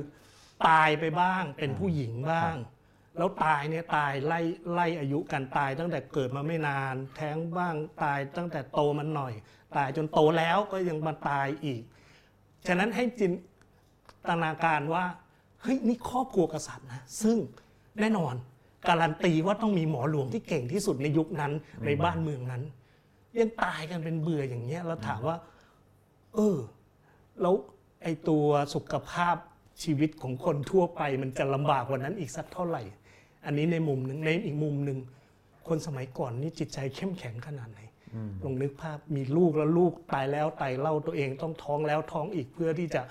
[0.69, 2.55] ตายไปบ้างเป็นผู้หญิงบ้าง
[3.17, 4.41] แล้วตายเนี่ยตายไล่
[4.73, 9.35] ไล่อายุกันตายตั้งแต่เกิดมาไม่นาน แท้งบ้างตายตั้งแต่โตมันหน่อย
[9.77, 11.83] ตายจนโตแล้วก็ยังมาตายอีก
[12.67, 13.33] ฉะนั้นให้จิน
[14.29, 15.05] ตนาการว่า
[15.63, 17.37] เฮ้ยนี่ครอบครัวกษัตริย์นะซึ่ง
[18.01, 18.35] แน่นอน
[18.89, 21.53] การันตีว่าต้องมีหมอหลวงที่เก่งที่สุดในยุคนั้น
[21.87, 22.63] ในบ้านเมืองนั้น
[23.41, 25.37] ยังตายกันเป็นเบื่ออย่างเงี้ยแล้วถามว่า
[26.35, 26.57] เออ
[27.41, 27.55] แล้ว
[28.03, 29.37] ไอ้ตัวสุขภาพ
[29.83, 32.83] ชีวิตของคนทั่วไปมันจะลำบากกว่านั้นอีกสักเท่าไหร่
[33.47, 34.99] อันนี้ในมุมหนึ่งในอีกมุมหนึ่ง
[35.69, 37.81] คนสมัยก่อนนี่จิตใจเข้มแข็งขนาดไหน
[38.43, 43.03] ลองนึกภาพมีลูกแล้วลูกตายแล้วตายเล่าตัวเองต้องท้องแล้วท้องอีกเพื่อที่จะ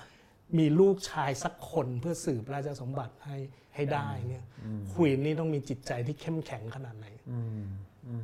[0.58, 3.36] มีลูกชายสักคนเพื่อสืบราชสมบัติให้
[3.74, 4.44] ให้ได้เนี่ย
[4.92, 7.64] ควีนนี่ต้องมีจิตใจที่เข้มแข็งขนาดไหนอืม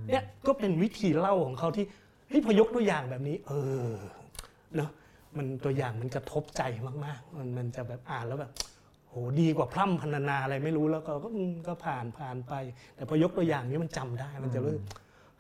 [0.09, 1.87] เนี่ยก็เป็นวิธีเล่าของเขาที่
[2.29, 3.53] เฮ้ยพอยกตัวอย่างแบบนี้ เอ
[3.89, 3.91] อ
[4.77, 4.91] เนอะ
[5.37, 6.63] มันตัวอย่างมันกระทบใจ
[7.05, 8.53] มาก ๆ มันมันจะแบบอ่านแล้วแบบ
[9.11, 12.55] โหดีกว่าพร่ำพรรณนาอะไรไม่รู้แล้วก็ก็อืมก็ผ่านผ่านไป
[12.97, 14.83] แต่พอยกตัวอย่างนี้มันจำได้มันจะรู้สึก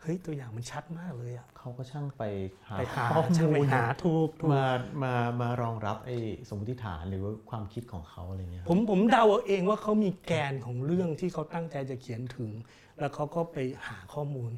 [0.02, 2.22] เฮ้ยตัวอย่างมันชัดมากเลยอะเขาก็ช่างไป
[2.68, 4.64] หาไปหาข้อช่างไปมูลหาถูกถูกมา
[5.02, 6.16] มามารองรับไอ้
[6.48, 12.50] สมมติฐานหรือว่าความคิดของเขาอะไรเงี้ยผมผมเดาเอาเองว่าเขามีแกนของเรื่องที่เขาตั้งใจจะเขียนถึง
[12.98, 13.56] แล้วเขาก็ไป
[13.88, 14.50] หาข้อมูล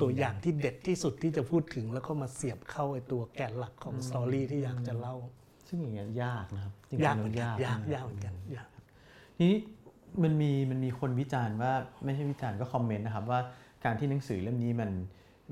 [0.00, 5.16] ตัวอย่างที่เด็ดที่สุดที่จะพูดถึงแล้วก็มาเสียบเข้าไอ้ตัวแกนหลักของสตอรี่ที่อยากจะเล่า
[5.68, 8.68] ซึ่งอย่างเงี้ยยากนะครับจริงๆยากเหมือนกันยากยากนะยากเหมือนกันยาก
[9.36, 9.58] ทีนี้
[10.22, 11.72] มันมีมันมีคนวิจารณ์ว่า
[12.04, 13.40] ไม่ใช่วิจารณ์ก็คอมเมนต์นะครับว่า
[13.84, 14.90] การที่หนังสือเล่มนี้มัน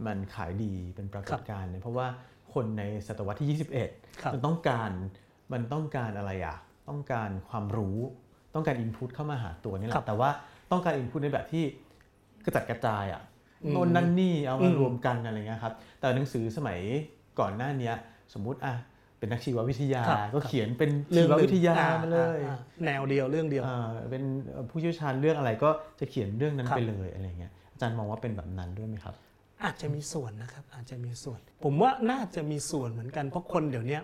[0.07, 2.07] มันขายดีเป็นปรากฏการณ์เนี่ยเพราะว่า
[2.55, 4.91] คนในศตวรรษที่ 21ครับมันต้องการ
[5.53, 6.57] มันต้องการอะไรอะ
[6.89, 7.99] ต้องการความรู้
[8.55, 10.31] ต้องการอินพุตเข้ามาหาตัวนี่แหครัละบแต่ว่า
[10.71, 11.65] ต้องการอินพุตในแบบที่
[12.45, 13.23] กระจัดกระจายอะ
[13.65, 16.79] อืมโน่นนั่นนี่เอาอืมามรวมกันอะไรเงี้ยครับแต่หนังสือสมัย
[17.41, 17.95] ก่อนหน้าเนี้ย
[18.35, 18.75] สมมุติอะ
[19.27, 24.23] เป็นนักชีววิทยาครับก็ครับเขียนเป็นเรื่ชีองววิทยาอ่มาเลยอ่าแนวเดียวเรื่องเดียวเอ่อเป็น
[24.71, 25.71] ผู้เชี่ยวชาญเรื่องอะไรก็
[26.01, 29.15] จะเขียนเรื่องนั้นครับไปเลยอะไรเงี้ยอาจารย์มองว่าเป็นแบบนั้นด้วยไหมครับ
[29.65, 34.03] อาจจะมีส่วนนะครับอาจจะมีส่วน ผมว่าน่าจะมีส่วนเหมือนกันเพราะคนเดี๋ยวเนี้ย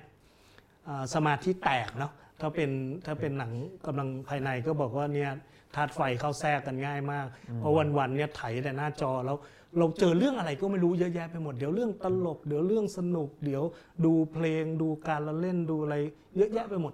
[0.89, 2.71] อ่าสมาธิแตกเนาะถ้าเป็น
[3.07, 3.53] ถ้าเป็นหนัง
[3.87, 5.31] กำลังภายในก็บอกว่าเนี่ย
[5.75, 7.27] ธาตุไฟเข้าแทรกกันง่ายมาก
[7.59, 9.37] เพราะวันๆเนี่ยไถแต่หน้าจอแล้ว
[9.79, 13.63] เราเจอเรื่องอะไรก็ไม่รู้เยอะแยะไปหมด เดี๋ยวเรื่องตลก เดี๋ยวเรื่องสนุก เดี๋ยว
[14.05, 15.97] ดูเพลง ดูการละเล่นดูอะไร
[16.37, 16.93] เยอะแยะไปหมด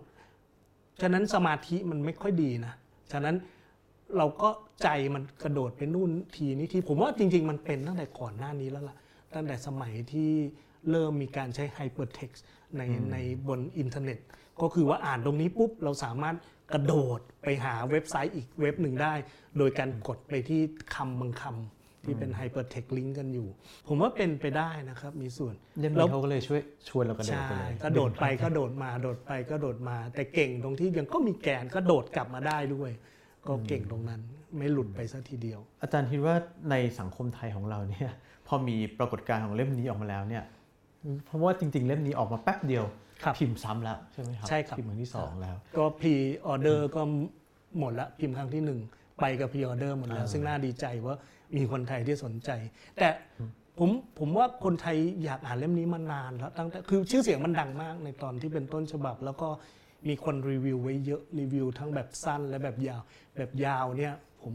[1.01, 2.75] ฉะนั้นสมาธิมันไม่ค่อยดีนะ
[3.13, 3.37] ฉะนั้น
[4.17, 4.49] เราก็
[4.83, 8.97] ใจมันกระโดดไปนู่นทีนี้ทีผมว่าจริง ๆ มันเป็นตั้งแต่ก่อนหน้านี้แล้วล่ะ
[9.35, 10.31] ตั้งแต่สมัยที่
[10.91, 12.41] เริ่มมีการใช้ hypertext
[12.77, 13.17] ในใน
[13.49, 14.19] บนอินเทอร์เน็ต
[14.61, 16.37] ก็คือว่าอ่านตรงนี้ปุ๊บเราสามารถ
[16.73, 19.15] กระโดดไปหาเว็บไซต์อีกเว็บหนึ่งได้
[19.59, 20.61] โดยการกดไปที่
[20.95, 21.78] คำบางคำ
[22.09, 23.49] ที่เป็น hypertext link กันอยู่
[23.89, 32.91] ผมว่าเป็นไปได้นะครับ มีส่วนแล้วเล่มนี้เขาก็เลยช่วยชวนเรากระโดดใช่ไปเลยก็โดดไปก็โดดมาโดดไปก็โดดมา แต่เก่งตรงที่ยังก็มีแกนก็โดดกลับมาได้ด้วย
[33.49, 34.21] ก็เก่งตรงนั้น
[34.57, 36.35] ไม่หลุดไปซะทีเดียว อาจารย์คิดว่า
[36.71, 38.11] ในสังคมไทยของเราเนี่ย
[38.47, 40.45] พอมีปรากฏการณ์ของเล่มนี้ออกมาแล้วเนี่ย
[41.25, 42.85] เพราะว่าจริง ๆ เล่มนี้ออกมาแป๊บเดียว
[43.23, 47.03] ครับพิมพ์ซ้ำแล้วใช่ไหมครับใช่ครับพิมพ์ครั้งที่สองแล้ว ก็ preorder ก็
[47.79, 48.81] หมดละพิมพ์ครั้งที่หนึ่ง
[49.21, 51.17] ไปกับ preorder หมดแล้วอ่าซึ่งน่าดีใจว่า
[51.57, 52.51] มีคนไทยที่สนใจ
[52.99, 53.09] แต่
[53.79, 59.49] ผมผมว่าคนไทยอยากอ่านเล่มนี้มานานแล้วตั้งแต่คือชื่อเสียงมันดังมากในตอนที่เป็นต้นฉบับ แล้วก็
[60.09, 63.01] มีคนรีวิวไว้เยอะรีวิวทั้งแบบสั้นและแบบยาว
[63.37, 64.55] แบบยาวเนี่ยผม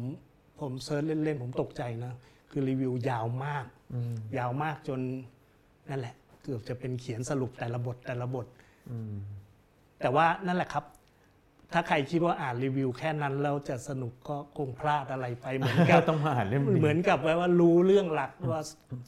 [0.60, 2.14] ผมเซิร์ชเล่นๆผมตกใจนะ
[2.52, 3.66] คือรีวิวยาวมาก
[4.38, 5.00] ยาวมากจน
[5.90, 8.48] นั่นแหละ เกือบจะเป็นเขียนสรุปแต่ละบทแต่ละบท
[10.00, 10.84] แต่ว่านั่นแหละครับ
[11.74, 18.62] ถ้าใครคิดว่าอ่านรีวิวแค่นั้นแล้วจะสนุกก็คงพลาดอะไรไปเหมือนกับต้องมาอ่านเล่มนี้เหมือนกับว่ารู้เรื่องหลักว่า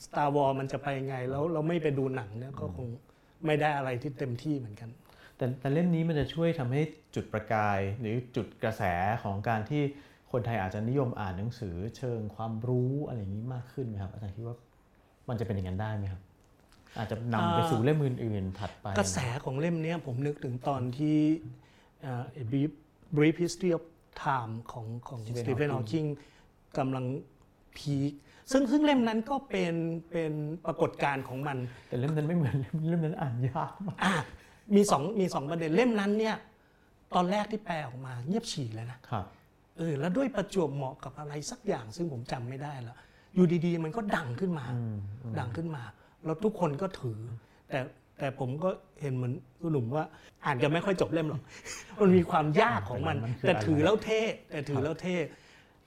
[0.06, 2.88] Star Wars มันจะไปยังไง แล้วเราไม่ไปดูหนังเนี่ยก็คง
[3.46, 4.90] ไม่ได้อะไรที่เต็มที่เหมือนกัน
[5.38, 6.82] แต่แต่เล่มนี้มันจะช่วยทำให้
[7.16, 8.84] จุดประกาย หรือจุดกระแส
[9.24, 9.82] ของการที่
[10.32, 14.58] คนไทยอาจจะนิยมอ่านหนังสือเชิงความรู้อะไรอย่างนี้มากขึ้นไหมครับอาจารย์คิดว่า
[15.30, 16.22] มันจะเป็นอย่างนั้นได้ไหมครับ
[16.98, 21.65] อาจจะนำไปสู่เล่มอื่นๆถัดไป กระแสของเล่มเนี้ยผมนึกถึงตอนที่เอ่อ
[22.42, 22.72] A Brief
[23.18, 23.84] Brief History of
[24.24, 26.08] Time ของของ Stephen Stephen Hawking Hawking
[26.78, 27.06] กำลัง
[27.78, 28.12] พีค
[28.52, 29.76] ซึ่งซึ่งเล่มนั้นก็เป็น
[30.12, 30.32] เป็น
[30.66, 34.14] ปรากฏการณ์ของมัน แต่เล่มนั้นไม่เหมือนเล่มเล่มนั้นอ่านยากมากอะ
[34.76, 36.36] มีสองมีสองประเด็นเล่มนั้นเนี่ย
[37.14, 39.26] ตอนแรกที่แปลออกมาเงียบฉี่เลยนะครับ
[39.78, 42.98] เออแล้วด้วยประจวบเหมาะกับอะไรสักอย่าง ซึ่งผมจำไม่ได้แล้ว
[43.36, 44.66] อยู่ดีๆ มันก็ดังขึ้นมา
[45.40, 45.84] ดังขึ้นมา
[46.26, 47.20] แล้วทุกคนก็ถือ
[47.70, 47.80] แต่
[48.18, 48.70] แต่ผมก็
[49.02, 50.06] เห็นเหมือนคุณหนุ่มว่า
[50.46, 51.42] อ่านกันไม่ค่อยจบเล่มหรอก
[52.00, 55.16] มันมีความยากของมันมันคือแต่อะไรถือแล้วเท่แต่ถือแล้วเท่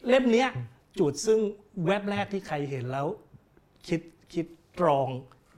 [0.09, 0.49] เล่มเนี้ย
[0.99, 1.39] จุดซึ่ง
[1.87, 3.07] แวบแรกที่ใครเห็นแล้ว
[3.89, 4.01] คิด
[4.35, 4.47] คิด
[4.81, 5.09] ตรอง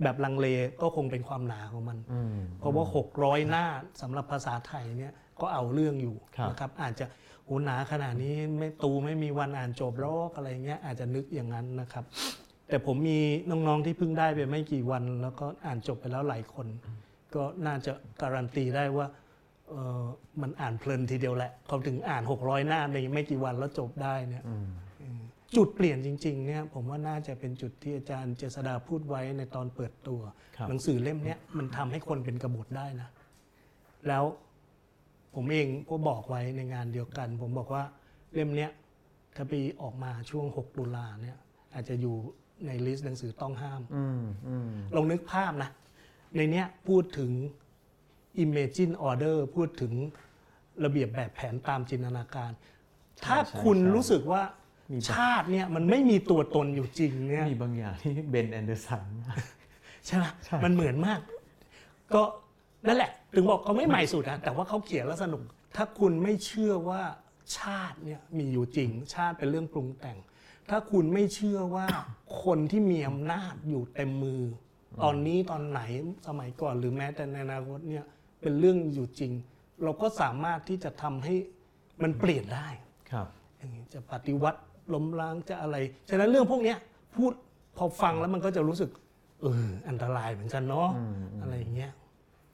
[0.03, 0.47] แบบลังเล
[0.81, 2.85] ก็คงเป็นความหนาของมันอืมเพราะว่า
[3.17, 3.65] 600 หน้า
[4.03, 7.07] สำหรับภาษาไทยเนี่ยก็เอาเรื่องอยู่ครับนะครับอาจจะ
[7.45, 12.05] โหหนาขนาดนี้ไม่ตูไม่มีวันอ่านจบหรอกอะไรเงี้ยอาจจะนึกอย่างนั้นนะครับ
[12.71, 13.19] แต่ผมมี
[13.51, 16.67] น้องๆที่เพิ่งได้ไปไม่กี่วัน แล้วก็อ่านจบไปแล้วหลายคน
[17.35, 17.93] ก็น่าจะ
[18.23, 19.07] การันตีได้ว่า
[19.69, 20.05] เออ
[20.43, 24.69] มันอ่านเพลินทีเดียวแหละเขาถึงอ่าน 600 หน้าในไม่กี่วันแล้วจบได้เนี่ยอืม
[25.57, 30.21] จุดเปลี่ยนจริงๆเนี่ยผมว่าน่าจะเป็นจุดที่อาจารย์เจษดาพูดไว้ในตอนเปิดตัว
[30.57, 33.09] ครับหนังสือเล่มเนี้ยมันทำให้คนเป็นกบฏได้นะ
[34.09, 34.25] แล้ว
[35.35, 37.83] ผมเองก็บอกไว้ในงานเดียวกัน ผมบอกว่า
[38.35, 38.71] เล่มเนี้ย
[39.37, 39.53] ถ้าไป
[39.83, 41.39] ออกมาช่วง 6 ตุลาเนี่ย
[41.75, 42.17] อาจจะอยู่
[42.67, 45.71] ในลิสต์หนังสือต้องห้ามอืมอืมลองนึกภาพนะ
[46.37, 47.31] ในเนี้ยพูดถึง
[48.45, 49.93] Imagine Order พูดถึง
[50.85, 52.51] ระเบียบแบบแผนตามจินตนาการ
[53.25, 54.43] ถ้าคุณรู้สึกว่า
[55.13, 59.05] ชาติเนี่ยมันไม่มีตัวตนอยู่จริงเนี่ยมีบางอย่างที่เบนแอนเดอร์สัน
[60.07, 61.21] ใช่ไหมใช่มันเหมือนมาก
[62.15, 62.23] ก็
[62.87, 65.43] นั่นแหละ ถึงบอกเขาไม่ใหม่สุดนะแต่ว่าเขาเขียนแล้วสนุก
[65.77, 67.03] ถ้าคุณไม่เชื่อว่า
[67.59, 70.19] ชาติเนี่ยมีอยู่จริง ชาติเป็นเรื่องปรุงแต่ง
[70.71, 71.87] ถ้าคุณไม่เชื่อว่า
[72.45, 74.43] คนที่มีอำนาจอยู่เต็มมือ
[75.03, 75.81] ตอนนี้ตอนไหน
[76.27, 78.05] สมัยก่อนหรือแม้แต่ในอนาคตเนี่ย
[78.41, 79.33] เป็นเรื่องอยู่จริง
[79.85, 81.35] เราก็สามารถที่จะทำให้
[82.03, 82.69] มันเปลี่ยนได้
[83.11, 83.27] ครับ
[83.59, 84.61] อย่างนี้จะปฏิวัติ
[84.95, 85.77] ล้มล้างจะอะไร
[86.11, 86.79] ฉะนั้นเรื่องพวกเนี้ย
[87.17, 87.33] พูด
[87.77, 88.91] พอฟังแล้วมันก็จะรู้สึก
[89.43, 90.89] เอออันตรายเหมือนกันเนาะ
[91.43, 91.93] อะไรอย่างเงี้ย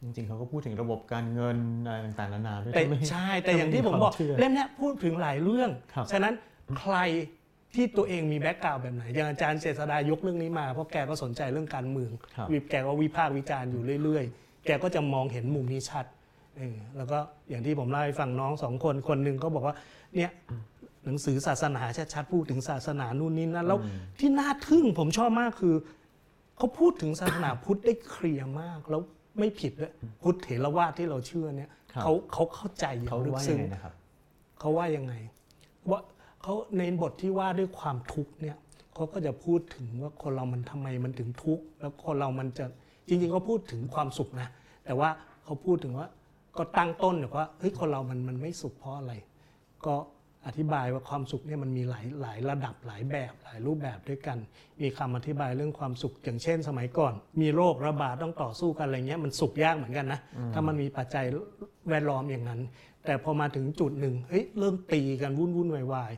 [0.03, 6.35] จริงๆเขาก็พูดถึงระบบการเงินอะไรต่างๆนานาด้วยแต่ที่ไม่ใช่ แต่อย่างที่ผมบอกควาชื่เล่มเนี้ยพูดถึงหลายเรื่องครับฉะนั้น
[6.81, 6.97] ใคร
[7.75, 16.05] ที่ตัวเองมีแบ็กกราวด์แบบไหนอย่างอาจารย์เจษดายกเรื่องนี้มาเพราะแกก็สนใจเรื่องการเมืองครับวิแกก็วิพากษ์วิจารณ์อยู่เรื่อยๆ แกก็จะมองเห็นมุมนี้ชัด
[16.57, 19.77] เออแล้วก็อย่างที่ผมเล่าให้ฟังน้องสองคนคนหนึ่งก็บอกว่า
[20.17, 20.31] เนี่ย
[21.05, 21.83] หนังสือศาสนา
[22.14, 23.79] ชัดๆพูดถึงศาสนานู่นนี่นั่นแล้ว
[24.21, 25.75] ที่น่าทึ่งผมชอบมากคือ
[26.57, 29.01] เขาพูดถึงศาสนาพุทธได้เคลียร์มากแล้ว
[29.39, 29.93] ไม่ผิดด้วย
[30.23, 33.93] พุทธเถรวาทที่เราเชื่อเนี่ยครับเขาเขาเข้าใจอย่าเขางลึกว่ายัซึ้งงไงนะครับ
[34.61, 35.12] เขาว่ายังไง
[35.91, 36.01] ว่า
[36.49, 38.57] เขาในบทที่ว่าด้วยความทุกข์เนี่ย
[38.94, 42.64] เขาก็จะพูดถึงว่าคนเรามันทำไมมันถึงทุกข์แล้วคนเรามันจะ
[43.09, 44.49] จริงๆเขาพูดถึงความสุขนะ
[44.84, 45.09] แต่ว่า
[45.44, 46.07] เขาพูดถึงว่า
[46.59, 49.12] ก็ตั้งต้นแบบว่าเฮ้ยคนเรามันมันไม่สุขเพราะอะไร
[49.86, 49.94] ก็
[50.47, 54.38] อธิบายว่าความสุขเนี่ยมันมีหลายหลายระดับหลายแบบหลายรูปแบบด้วยกัน
[54.80, 60.20] มีคำอธิบายเรื่องความสุข อย่างเช่น สมัยก่อน มีโรคระบาดต้องต่อสู้กันอะไรเงี้ยมันสุขยากเหมือนกันนะ
[60.53, 61.24] ถ้ามันมีปัจจัย
[61.90, 62.61] แวดล้อมอย่างนั้น
[63.07, 66.12] แต่พอมาถึงจุดหนึ่งเฮ้ยเริ่มตีกันวุ่นวุ่นวายวาย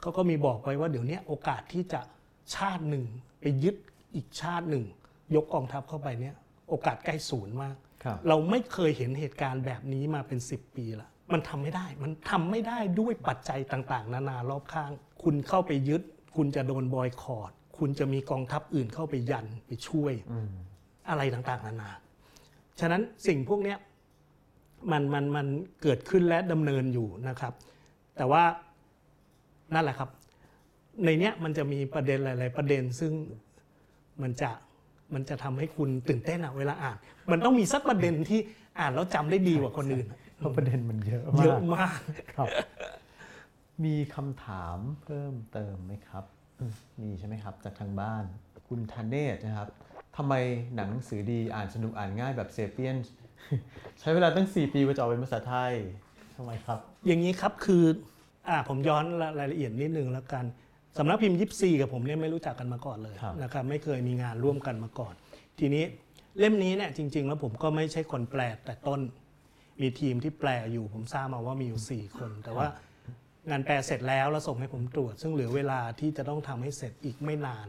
[0.00, 2.00] เขาก็มีบอกไว้ว่าเดี๋ยวเนี้ยโอกาสที่จะ
[2.54, 3.04] ชาติหนึ่ง
[3.40, 3.76] ไปยึด
[4.14, 4.84] อีกชาติหนึ่ง
[5.34, 6.34] ยกกองทัพเข้าไปเนี่ย
[6.68, 14.90] โอกาสใกล้ศูนย์มากครับเราไม่เคยเห็นเหตุการณ์แบบนี้มาเป็น 10 ปีละมันทำไม่ได้ มันทำไม่ได้ด้วยปัจจัยต่างๆ นานารอบข้าง
[15.22, 16.02] คุณเข้าไปยึด
[16.36, 20.50] คุณจะโดนบอยคอรดคุณจะมีกองทัพอื่นเข้าไปยันไปช่วยอืม
[21.08, 21.90] อะไรต่างๆ นานา
[22.80, 23.78] ฉะนั้นสิ่งพวกเนี้ย
[24.92, 25.46] มันมันมัน
[25.82, 27.52] เกิดขึ้นและดำเนินอยู่นะครับ
[28.16, 28.42] แต่ว่า
[29.74, 30.10] นั่นแหละครับ
[31.04, 33.12] ในเนี้ยมันจะมีประเด็นหลาย ๆ ประเด็นซึ่ง
[34.22, 34.50] มันจะ
[35.14, 36.96] มันจะทำให้คุณตื่นเต้นอะเวลาอ่าน
[37.30, 38.40] มันต้องมีสักประเด็นที่
[38.78, 40.06] อ่านแล้วจำได้ดีกว่าคนอื่น
[40.36, 41.98] เพราะประเด็นมันเยอะเยมาอะกมาก
[42.36, 42.48] ครับ
[43.84, 46.24] มีคำถามเพิ่มเติมไหมครับ
[47.02, 48.24] มีใช่ไหมครับ จากทางบ้าน
[48.68, 49.68] คุณธเนศนะครับ
[50.16, 50.34] ทำไม
[50.74, 52.96] หนังหนังสือดีอ่านสนุกอ่านง่ายแบบเซเปียน
[54.00, 55.72] ใช้เวลาตั้ง 4 ปีกว่าจะออกเป็นภาษาไทย
[56.36, 57.84] ทำไมครับ อย่างนี้ครับคือ
[58.48, 59.04] อ่าผมย้อน
[59.38, 60.44] รายละเอียดนิดนึงแล้วกัน
[60.98, 65.14] สำนักพิมพ์ยิปซีกับผมเนี่ยไม่รู้จักกันมาก่อนเลยครับนะครับไม่เคยมีงานร่วมกันมาก่อน
[65.58, 65.84] ทีนี้
[66.38, 69.00] เล่มนี้เนี่ยจริง ๆ แล้วผมก็ไม่ใช่คนแปลแต่ต้น
[69.80, 72.66] มีทีมที่แปลอยู่ผมทราบมาว่ามีอยู่ 4 คน แต่ว่า
[73.50, 77.68] งานแปลเสร็จแล้วแล้วส่งให้ผมตรวจ ซึ่งเหลือเวลาที่จะต้องทำให้เสร็จอีกไม่นาน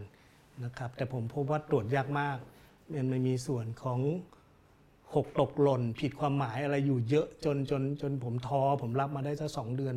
[0.63, 2.37] นะครับแต่ผมพบว่าตรวจยากมาก
[2.93, 3.99] มันไม่มีส่วนของ
[5.15, 9.95] หกตกหล่น ผิดความหมายอะไรอยู่เยอะจนจนจนผมท้อผมรับมาได้สักสองเดือน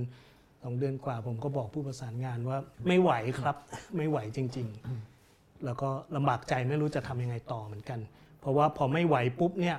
[0.62, 2.58] สองเดือนกว่าผมก็บอกผู้ประสานงานว่า
[2.88, 3.56] ไม่ไหวครับ
[3.96, 4.66] ไม่ไหวจริง
[5.14, 8.00] ๆ แล้วก็ลำบากใจไม่รู้จะทำยังไงต่อเหมือนกัน
[8.40, 9.76] เพราะว่าพอไม่ไหวปุ๊บเนี่ย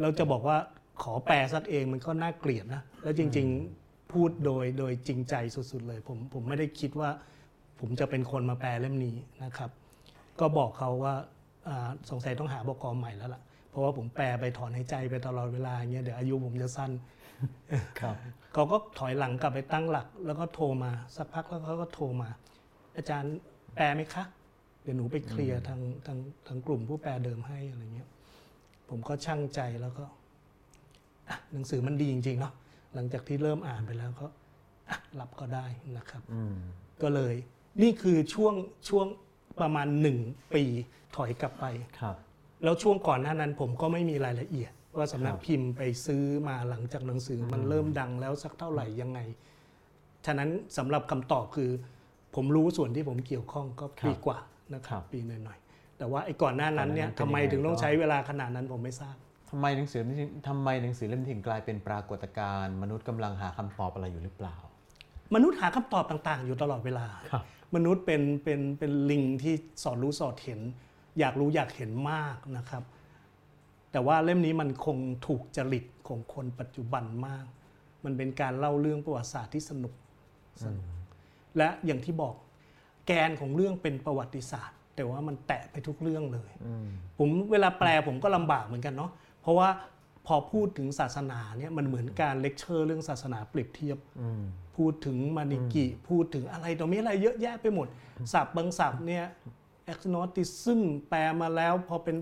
[0.00, 0.56] เราจะบอกว่า
[1.02, 3.46] ขอแปลสักเองมันก็น่าเกลียดนะ แล้วจริง
[3.80, 7.10] ๆ พูดโดยโดยจริงใจสุดๆเลย ผมผมไม่ได้คิดว่า
[7.80, 9.70] ผมจะเป็นคนมาแปลเล่มนี้นะครับ
[10.40, 11.14] ก็บอกเขาว่า
[12.10, 16.90] สงสัยต้องหาบกใหม่แล้วล่ะ เพราะว่าผมแปลไปถอนหายใจไปตลอดเวลาอย่างเงี้ยเดี๋ยวอายุผมจะสั้น
[18.00, 18.16] ครับ
[18.52, 22.28] เขาก็ถอยหลังกลับไปตั้งหลัก แล้วก็โทรมา สักพักแล้วเขาก็โทรมา
[22.96, 23.34] อาจารย์
[23.74, 24.24] แปลไหมคะ
[24.82, 28.08] เดี๋ยวหนูไปเคลียร์ทางทางทางกลุ่มผู้แปลเดิมให้อะไรเงี้ย
[28.88, 30.04] ผมก็ช่างใจแล้วก็
[31.28, 32.52] อะหนังสือมันดีจริงๆเนาะ
[32.94, 34.26] หลังจากที่เริ่มอ่านไปแล้วก็
[34.90, 35.66] อะรับก็ได้
[35.96, 36.54] นะครับอืม
[37.02, 37.34] ก็เลย
[37.82, 38.54] นี่คือช่วง
[38.88, 39.06] ช่วง
[39.60, 40.18] ประมาณหนึ่ง
[40.54, 40.64] ปี
[41.16, 41.64] ถอยกลับไป
[42.00, 42.16] ครับ
[42.64, 49.18] แล้วช่วงก่อนหน้านั้นผมก็ไม่มีรายละเอียด ว่าสำนักครับพิมพ์ไปซื้อมาหลังจากหนังสือมันเริ่มดังแล้วสักเท่าไหร่ยังไง
[50.26, 51.70] ฉะนั้นสำหรับคำตอบคือ
[52.34, 54.38] ผมรู้ส่วนที่ผมเกี่ยวข้องก็ปีกว่า
[54.74, 59.16] นะครับปีหน่อยๆแต่ว่าไอ้ก่อนหน้านั้นเนี่ยก่อนหน้านั้นเป็นทำไมยังไงถึงต้องก็ใช้เวลาขนาดนั้นผมไม่ทราบ
[59.50, 60.16] ทำไมหนังสือนี้
[60.48, 64.56] ทำไมหนังสือเล่มนี้ถึงกลายเป็นปรากฏการณ์มนุษย์กำลังหาคำตอบอะไรอยู่หรือเปล่า
[65.34, 70.60] มนุษย์หาคำตอบต่างๆ อยู่ตลอดเวลาครับมนุษย์เป็นเป็นเป็นลิงที่สอดรู้สอดเห็น
[71.18, 72.82] อยากรู้อยากเห็นมากนะครับ
[73.94, 77.46] แต่ว่าเล่มนี้มันคงถูกจริตของคนปัจจุบันมาก
[78.04, 79.94] มันเป็นการเล่าเรื่องประวัติศาสตร์ที่สนุก
[80.64, 80.86] สนุก
[81.56, 82.34] และอย่างที่บอก
[83.06, 86.86] แกนของเรื่องเป็นประวัติศาสตร์ แต่ว่ามันแตะไปทุกเรื่องเลยอืม
[87.18, 89.10] ผมเวลาแปลผมก็ลำบากเหมือนกันเนาะ
[89.42, 89.68] เพราะว่า
[90.26, 94.42] พอพูดถึงศาสนาเนี่ยมันเหมือนการเลคเชอร์เรื่องศาสนาเปรียบเทียบอืม
[94.76, 97.86] พูดถึงมานิกิ พูดถึงอะไรตรงนี้อะไรเยอะแยะไปหมด
[98.32, 99.24] ศัพท์บางศัพท์เนี่ย
[99.86, 102.16] agnosticism แปลมาแล้วพอเป็น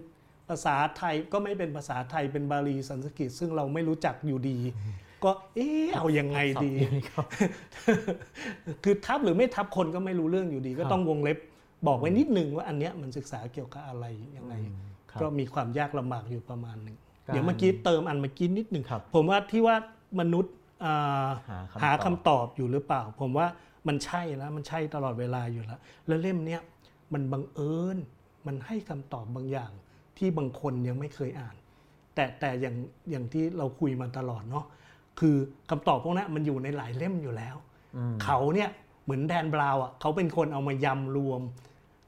[0.49, 4.59] ภาษาไทยก็ไม่เป็นภาษาไทยเป็นบาลีสันสกฤตซึ่งเราไม่รู้จักอยู่ดี
[5.24, 6.72] ก็เอ๊ะเอายังไงดี
[8.84, 11.38] คือทับหรือไม่ทับคนก็ไม่รู้เรื่องอยู่ดี ก็ต้องวงเล็บ
[11.86, 14.05] บอกไว้นิดนึงว่าอันเนี้ยมันศึกษาเกี่ยวกับอะไร
[14.36, 14.55] ยังไง
[15.11, 19.76] ครับก็มีความยากลำบากอยู่ประมาณหนึ่งการเดี๋ยวเมื่อกี้เติมอันเมื่อกี้นิดหนึ่งครับผมว่าที่ว่า
[20.20, 23.47] มนุษย์อ่าหาคำตอบหาคำตอบอยู่หรือเปล่า ผมว่า
[23.88, 26.61] มันใช่แล้วมันใช่ตลอดเวลาอยู่แล้ว แล้วเล่มเนี้ย
[27.12, 27.99] มันบังเอิญ
[28.47, 29.72] มันให้คำตอบบางอย่าง
[30.23, 31.55] ที่บางคนยังไม่เคยอ่าน
[32.14, 32.77] แต่แต่อย่าง
[33.11, 34.64] อย่างที่เราคุยมาตลอดเนาะ
[35.20, 35.37] คือ
[35.70, 37.57] คำตอบพวกนั้นมันอยู่ในหลายเล่มอยู่แล้ว
[37.97, 38.70] อืมเขาเนี่ย
[39.05, 41.41] เหมือนแดนบราวน์อะเขาเป็นคนเอามายำรวม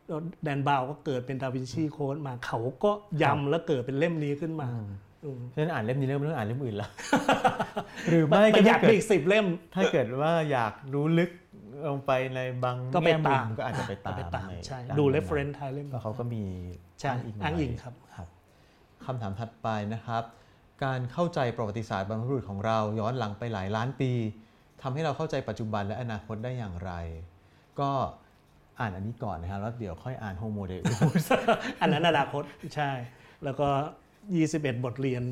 [0.07, 2.91] แล้วแดนบราวน์ก็เกิดเป็นดาวินชีโค้ดมาเขาก็
[3.23, 4.69] ยำแล้วเกิดเป็นเล่มนี้ขึ้นมา
[5.25, 6.91] อืมเพราะฉะนั้นอ่านเล่มนี้เริ่มเรื่องอ่านเล่มอื่นแล้ว
[8.11, 11.31] หรือไม่ปก็ระหยัถ้าดเกิไปดอีกสิบเล่ม ถ้าเกิดว่าอยากรู้ลึก
[11.89, 16.43] ลงไปในบางก็ไปแง่มุตามก็อาจจะไปตามไปตามในใช่ด้านดูนั้น reference ท้ายเล่มก็เขาก็มี
[17.01, 18.29] ใช่อิงอ้างอิงไว้ครับครับ
[19.05, 20.23] คำถามถัดไปนะครับ
[20.85, 24.11] การเข้าใจประวัติศาสตร์บรรพบุรุษของเราย้อนหลังไปหลายล้านปี
[24.83, 26.93] ทำให้เราเข้าใจปัจจุบันและอนาคตได้อย่างไร
[27.81, 27.91] ก็
[28.81, 31.31] อ่านอันนี้ก่อนนะครับแล้วเดี๋ยวค่อยอ่านโฮโมเดอุส
[31.81, 32.43] อันนั้นอนาคต
[32.75, 32.91] ใช่
[33.45, 33.69] แล้วก็
[34.23, 35.23] 21 บทเรียน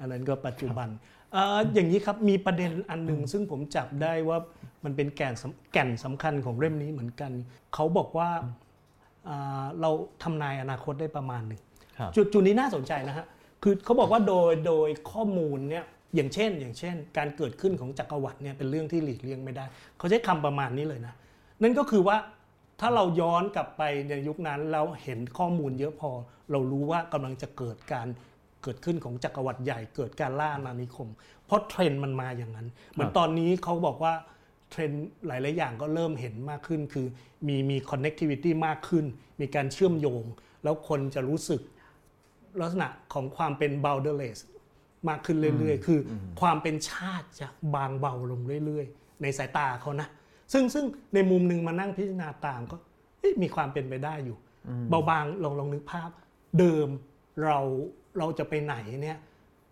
[0.00, 4.38] อันนั้นก็ปัจจุบันเอ่ออย่างนี้ครับมีประเด็นอันหนึ่งซึ่งผมจับได้ว่า
[4.84, 7.32] มันเป็นแก่นสำแก่นสำคัญของเล่มนี้เหมือนกัน
[7.74, 8.30] เขาบอกว่า
[9.28, 9.90] อ่าเรา
[10.22, 11.60] ทำนายอนาคตได้ประมาณหนึ่ง
[11.98, 13.26] ครับจุดจุดนี้น่าสนใจนะฮะ
[13.62, 19.64] คือเขาบอกว่าโดยโดยข้อมูลเนี่ยอย่างเช่น อย่างเช่น การเกิดขึ้นของจักรวรรดิเนี่ยเป็นเรื่องที่หลีกเลี่ยงไม่ได้
[19.98, 21.14] เขาใช้คำประมาณนี้เลยนะ
[21.62, 22.16] นั่นก็คือว่า
[22.80, 26.10] ถ้าเราย้อนกลับไปในยุคนั้นแล้วเห็นข้อมูลเยอะพอ
[26.50, 31.08] เรารู้ว่ากำลังจะเกิดการเกิดขึ้นของจักรวรรดิใหญ่เกิดการล่าอาณานิคม
[31.46, 34.14] เพราะเทรนด์มันมาอย่างนั้น เหมือนตอนนี้เขาบอกว่า
[34.70, 37.06] เทรนด์หลาย ๆ อย่างก็เริ่มเห็นมากขึ้น คือ
[37.46, 39.04] มีมี connectivity มากขึ้น
[39.40, 40.24] มีการเชื่อมโยง
[40.64, 41.60] แล้วคนจะรู้สึก
[42.60, 44.38] ลักษณะของความเป็น boundaryless
[45.08, 50.08] มากขึ้นเรื่อย ๆ คืออความเป็นชาติจะบางเบาลงเรื่อย ๆ ในสายตาเขานะ
[50.52, 52.76] ซึ่งซึ่งในมุมหนึ่งมานั่งพิจารณาตามก็
[53.20, 54.36] เอ๊ะมีความเป็นไปได้อยู่
[54.90, 56.10] เบาบางลองลองนึกภาพ
[56.58, 56.88] เดิม
[57.44, 57.58] เรา
[58.18, 59.18] เราจะไปไหนเนี่ย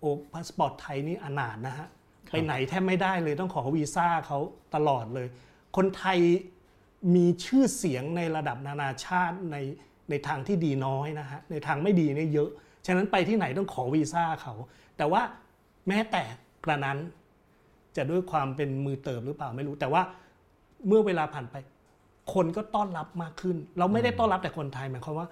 [0.01, 1.89] โอ้พาสปอร์ตไทยนี่อนาถนะฮะ
[2.31, 4.39] ไปไหนแทบไม่ได้เลยต้องขอวีซ่าเขา
[4.75, 5.29] ตลอดเลย
[5.77, 6.19] คนไทย
[7.15, 9.57] มีชื่อเสียงในระดับนานาชาติใน
[10.11, 12.51] ในทางที่ดีน้อยนะฮะในทางไม่ดีเนี่ยเยอะ
[12.87, 14.55] ฉะนั้นไปที่ไหนต้องขอวีซ่าเขา
[14.97, 15.23] แต่ว่า
[15.89, 16.23] แม้แต่
[16.65, 16.99] กระนั้น
[17.97, 20.03] จะด้วยความเป็นมือเติบหรือเปล่าไม่รู้ แต่ว่า
[20.87, 21.57] เมื่อเวลาผ่านไป
[22.35, 25.29] คนก็ต้อนรับมากขึ้น เราไม่ได้ต้อนรับแต่คนไทยหมายความว่า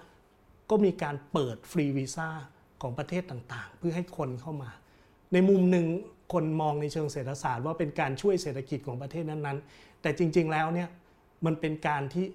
[0.69, 2.29] ก็มีการเปิดฟรีวีซ่า
[2.85, 4.71] ของประเทศต่างๆ เพื่อให้คนเข้ามา
[5.33, 5.87] ในมุมหนึ่ง
[6.33, 10.89] คนมองในเชิงเศรษฐศาสตร์ว่าเป็นการช่วยเศรษฐกิจของประเทศนั้นๆ แต่จริง ๆ แล้วเนี่ย
[11.45, 12.25] มันเป็นการที่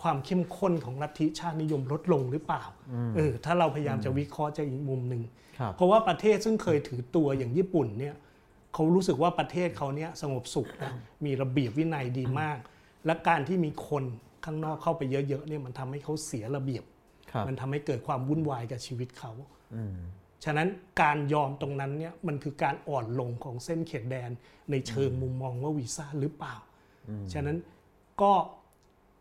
[0.00, 2.62] ความเข้มข้นของลัทธิชาตินิยมลดลงหรือเปล่า
[3.16, 5.22] เออถ้าเราพยายามจะวิเคราะห์จากอีกมุมหนึ่ง
[5.58, 8.14] ครับเพราะว่าประเทศซึ่งเคยถือตัวอย่างญี่ปุ่นเนี่ย
[8.74, 10.92] เขารู้สึกว่าประเทศเขาเนี่ยสงบสุขนะ
[11.24, 12.58] มีระเบียบวินัยดีมาก
[13.06, 14.04] และการที่มีคน
[14.44, 16.95] ข้างนอกเข้าไปเยอะๆเนี่ยมันทำให้เขาเสียระเบียบครับ
[17.48, 19.32] มันทำให้เกิดความวุ่นวายกับชีวิตเขา
[19.76, 19.94] อืม
[20.44, 20.68] ฉะนั้น
[21.02, 24.30] การยอมตรงนั้นเนี่ยมันคือการอ่อนลงของเส้นเขตแดน
[24.70, 26.54] ในเชิงมุมมองว่าวีซ่าหรือเปล่า
[27.32, 27.56] ฉะนั้น
[28.22, 28.32] ก็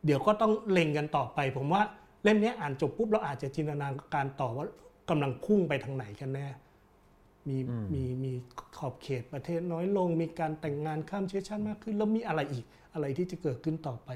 [0.06, 1.82] เดี๋ยวก็ต้องเล็งกันต่อไป ผมว่า
[2.24, 4.66] เล่มเนี้ยอ่านจบปุ๊บเราอาจจะจินตนาการต่อว่า
[5.10, 6.48] กำลังพุ่งไปทางไหนกันแน่
[7.48, 7.58] มี
[7.94, 8.32] มีมี
[8.78, 14.10] ขอบเขตประเทศน้อยลง มีการแต่งงานข้ามเชื้อชาติมากขึ้น แล้วมีอะไรอีกอะไรที่จะเกิดขึ้นต่อไป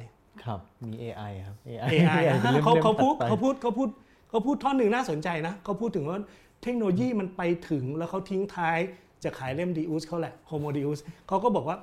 [0.46, 3.90] ครับมี AI ครับ AI AI ป็นล่มเขาๆเขาพูดถัไปเขาพูดเขาพูด
[4.30, 6.18] เขาพูดท่อนหนึ่งน่าสนใจนะเขาพูดถึงว่า
[6.64, 8.78] เทคโนโลยีมันไปถึงแล้วเขาทิ้งท้าย
[9.24, 11.78] จะขายเล่มดีอุสเขาแหละโฮโมดีอุสเขาก็บอกว่า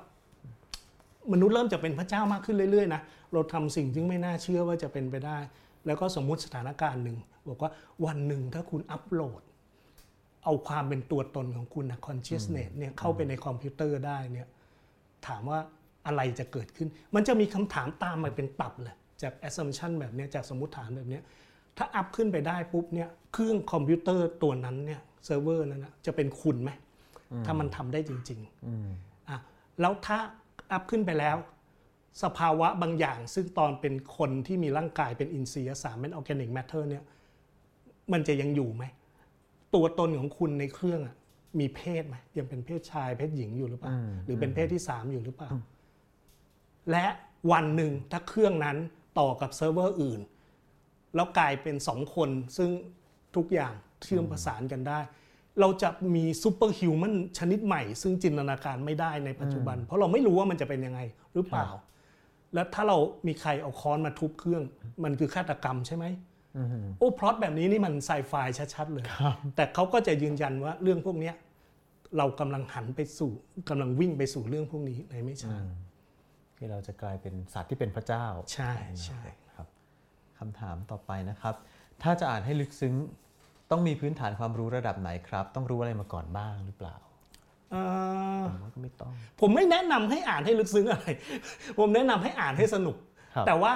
[1.31, 3.01] มนุษย์เริ่มจะเป็นพระเจ้ามากขึ้นเรื่อยๆนะ
[3.33, 5.37] เราทำสิ่งที่ไม่น่าเชื่อว่าจะเป็นไปได้
[5.85, 7.17] แล้วก็สมมุติสถานการณ์หนึ่ง
[7.49, 7.71] บอกว่า
[8.05, 9.41] วันหนึ่งถ้าคุณอัปโหลด
[10.43, 14.47] เอาความเป็นตัวตนของคุณนะ consciousness เนี่ยเข้าไปในคอมพิวเตอร์ได้เนี่ย
[15.27, 15.59] ถามว่า
[16.07, 21.23] อะไรจะเกิดขึ้น มันจะมีคำถามตามมาเป็นตับเลยจาก assumption แบบเนี้ยจากสมมติฐานแบบเนี้ย
[21.77, 26.71] ถ้า up ขึ้นไปได้ปุ๊บเนี่ยเครื่องคอมพิวเตอร์ตัวนั้นเนี่ยเซิร์ฟเวอร์นั้นนะจะเป็นคุณไหม
[27.45, 29.37] ถ้ามันทำได้จริงอืมๆอะ
[29.81, 30.17] แล้วถ้า
[30.71, 31.37] up ขึ้นไปแล้ว
[32.23, 37.03] สภาวะบางอย่าง ซึ่งตอนเป็นคนที่มีร่างกายเป็นอินทรียสารเป็น organic matter เนี่ย
[38.13, 38.83] มันจะยังอยู่ไหม
[39.75, 41.15] ตัวตนของคุณในเครื่องอะ
[41.59, 45.49] มีเพศไหมยังเป็นเพศชายเพศหญิงอยู่หรือเปล่าอืมหรือเป็นเพศที่สามอยู่หรือเปล่า
[46.91, 47.05] และ
[47.51, 48.77] วันหนึ่งถ้าเครื่องนั้น
[49.19, 50.19] ต่อกับเซิร์ฟเวอร์อื่น
[51.15, 52.69] แล้วกลายเป็นสองคนซึ่ง
[53.35, 53.73] ทุกอย่าง
[54.03, 54.99] เชื่อมประสานกันได้
[55.59, 60.99] เราจะมี superhuman ชนิดใหม่ ซึ่งจินตนาการไม่ได้ในปัจจุบัน เพราะเราไม่รู้ว่ามันจะเป็นยังไง
[61.33, 61.67] หรือเปล่า
[62.53, 64.63] แล้วถ้าเรามีใครเอาค้อนมาทุบเครื่อง
[65.03, 66.05] มันคือฆาตกรรมใช่ไหม
[66.57, 66.67] อืม
[66.97, 68.33] โอ้พล็อตแบบนี้นี่มันไซไฟ
[68.73, 69.05] ชัดๆเลย
[69.55, 71.35] แต่เขาก็จะยืนยันว่าเรื่องพวกเนี้ย
[72.17, 73.31] เรากำลังหันไปสู่
[73.69, 75.55] กำลังวิ่งไปสู่เรื่องพวกนี้ในไม่ช้า
[76.57, 78.71] ที่เราจะกลายเป็นสัตว์ที่เป็นพระเจ้า ใช่
[79.05, 79.21] ใช่
[79.53, 79.67] ครับ
[80.37, 81.55] คำถามต่อไปนะครับ
[82.03, 82.93] ถ้าจะอ่านให้ลึกซึ้ง
[83.71, 86.95] ต้องมีพื้นฐานความรู้ระดับไหนครับ ต้องรู้อะไรมาก่อนบ้างหรือเปล่า
[87.71, 87.83] เอ่
[88.41, 91.07] อผมว่าก็ไม่ต้อง ผมไม่แนะนำให้อ่านให้ลึกซึ้งอะไร
[91.79, 92.95] ผมแนะนำให้อ่านให้สนุก
[93.35, 93.73] ครับแต่ว่า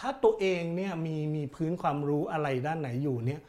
[0.00, 3.40] ถ้าตัวเองเนี่ยมีมีพื้นความรู้อะไรด้านไหนอยู่เนี่ย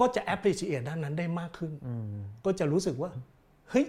[0.00, 2.14] ก็จะ appreciate ด้านนั้นได้มากขึ้นอืม
[2.44, 3.10] ก็จะรู้สึกว่า
[3.70, 3.86] เฮ้ย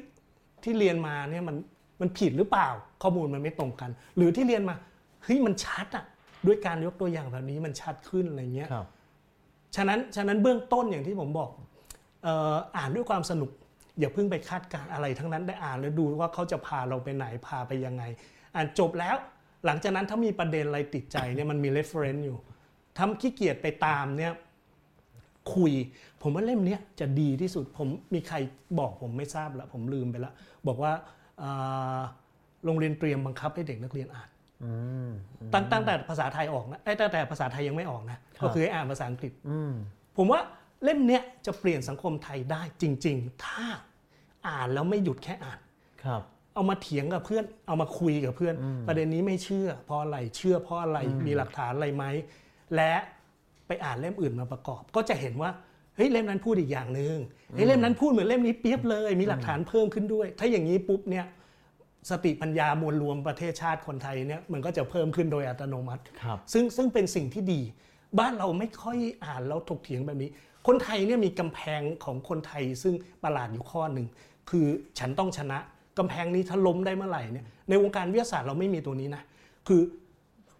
[0.63, 1.55] ที่เรียนมาเนี่ยมัน
[2.01, 2.69] มันผิดหรือเปล่า
[3.01, 4.75] ข้อมูลมันไม่ตรงกัน หรือที่เรียนมา
[5.23, 6.05] เฮ้ยมันชัดอะ
[6.47, 8.87] ด้วยการยกตัวอย่างแบบนี้มันชัดขึ้นอะไรเงี้ยครับ
[9.75, 11.49] ฉะนั้นฉะนั้นเบื้องต้นอย่างที่ผมบอก
[12.23, 13.49] เอ่ออ่านด้วยความสนุก
[13.99, 18.03] อย่าเพิ่งไปคาดการณ์อะไรทั้งนั้นได้อ่านแล้วดูว่าเขาจะพาเราไปไหนพาไปยังไง
[18.55, 19.15] อ่านจบแล้ว
[19.65, 22.37] หลังจากนั้นถ้ามีประเด็นอะไรติดใจเนี่ยมันมี reference อยู่
[22.97, 24.33] ทำขี้เกียจไปตามเนี่ย
[25.53, 25.73] คุย
[26.21, 28.37] ผมว่าเล่มเนี้ยจะดีที่สุดผมมีใคร
[28.79, 30.31] บอกผมไม่ทราบละผมลืมไปละ
[30.67, 31.24] บอกว่าอ่า
[32.65, 34.29] โรงเรียนเตรียมบังคับให้เด็กนักเรียนอ่าน
[34.63, 34.71] อื
[35.07, 35.09] ม
[35.53, 39.71] ตั้งตั้งแต่ภาษาไทยออกนะเอ้ยตั้งแต่ภาษาไทยยังไม่ออกนะครับก็คือให้อ่านภาษาอังกฤษอืม
[40.17, 40.41] ผมว่า
[40.83, 43.65] เล่มเนี้ยจะเปลี่ยนสังคมไทยได้จริง ๆ ถ้า
[44.47, 45.59] อ่านแล้วไม่หยุดแค่อ่าน
[46.03, 46.21] ครับ
[46.53, 48.55] เอามาเถียงกับเพื่อน เอามาคุยกับเพื่อน
[48.87, 52.05] ประเด็นนี้ไม่เชื่อ เพราะอะไรเชื่อเพราะอะไรมีหลักฐานอะไรไหม
[52.75, 52.93] และ
[53.67, 55.49] ไปอ่านเล่มอื่นมาประกอบ ก็จะเห็นว่า
[55.95, 57.15] เฮ้ยเล่มนั้นพูดอีกอย่างหนึ่ง
[57.53, 61.25] เฮ้ยเล่มนั้นพูดเหมือนเล่มนี้เปรียบเลย มีหลักฐานเพิ่มขึ้นด้วย ถ้าอย่างนี้ปุ๊บเนี่ย
[62.09, 67.61] สติปัญญามวลรวมประเทศชาติคนไทยเนี่ยมันก็จะเพิ่มขึ้นโดยอัตโนมัติครับซึ่งซึ่งเป็นสิ่งที่ดี
[68.19, 70.29] บ้านเราไม่ค่อยอ่านแล้วถกเถียงแบบนี้
[70.67, 72.93] คนไทยเนี่ยมีกำแพงของคนไทยซึ่ง
[73.23, 74.07] ประหลาดอยู่ข้อหนึ่ง
[74.49, 74.65] คือ
[74.99, 75.57] ฉันต้องชนะ
[75.97, 79.23] กำแพงนี้ถ้าล้มได้เมื่อไหร่เนี่ยในวงการวิทยาศาสตร์เราไม่มีตัวนี้นะ
[79.67, 79.81] คือ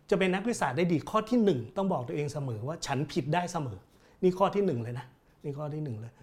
[0.09, 3.77] จะเป็นนักวิทยาศาสตร์ได้ดีข้อที่หนึ่งต้องบอกตัวเองเสมอว่าฉันผิดได้เสมอ
[4.23, 5.05] นี่ข้อที่หนึ่งเลยนะ
[5.45, 6.13] นี่ข้อที่หนึ่งเลย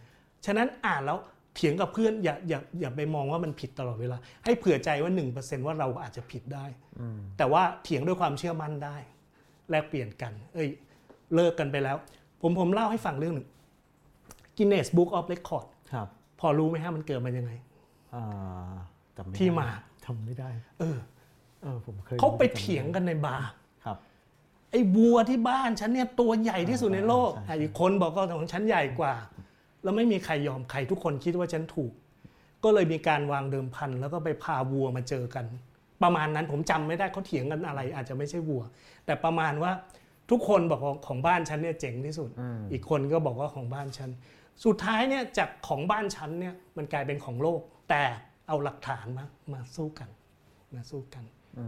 [0.46, 1.18] ฉะนั้นอ่านแล้ว
[1.56, 6.64] เถียงกับเพื่อนอย่าอย่าอย่าไปมองว่ามันผิดตลอดเวลา ให้เผื่อใจว่า 1%ว่าเราอาจจะผิดได้
[7.38, 8.96] แต่ว่าเถียงด้วยความเชื่อมั่นได้
[9.70, 10.68] แลกเปลี่ยนกัน เอ้ย
[11.34, 11.96] เลิกกันไปแล้ว
[12.40, 13.48] ผมผมเล่าให้ฟังเรื่องหนึ่ง
[14.56, 16.08] Guinness Book of Record ครับ
[16.40, 17.52] พอรู้ไหมฮะมันเกิดมายังไง
[18.14, 18.74] อ่า
[19.16, 19.68] จำไม่ได้ที่มา
[20.04, 20.48] จำไม่ได้
[20.80, 20.98] เออ
[21.62, 23.56] เออผมเคยเขาไปเถียงกันในบาร์ครับ
[24.72, 29.14] ไอ้วัวที่บ้านฉันเนี่ยตัวใหญ่ที่สุดในโลกใช่ใช่อีกคนบอกก็ของฉันใหญ่กว่า
[29.82, 31.92] แล้วไม่มีใครยอมใครทุกคนคิดว่าฉันถูก
[32.64, 35.44] ก็เลยมีการวางเดิมพันแล้วก็ไปพาวัวมาเจอกัน
[36.02, 38.62] ประมาณนั้นผมจำไม่ได้เขาเถียงกันอะไร อาจจะไม่ใช่วัว
[39.06, 39.72] แต่ประมาณว่า
[40.30, 42.30] ทุกคนบอกว่าของบ้านฉันเนี่ยเจ๋งที่สุด
[42.72, 44.10] อีกคนก็บอกว่าของบ้านฉัน
[44.64, 47.60] สุดท้ายเนี่ยจากของบ้านฉันเนี่ยมันกลายเป็นของโลก
[47.90, 48.02] แต่
[48.48, 50.08] เอาหลักฐานมามาสู้กัน
[50.74, 51.24] มาสู้กัน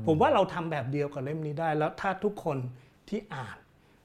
[0.07, 2.59] ผมว่าเราทำแบบเดียวกับเล่มนี้ได้ แล้วถ้าทุกคน
[3.11, 3.59] ที่อ่าน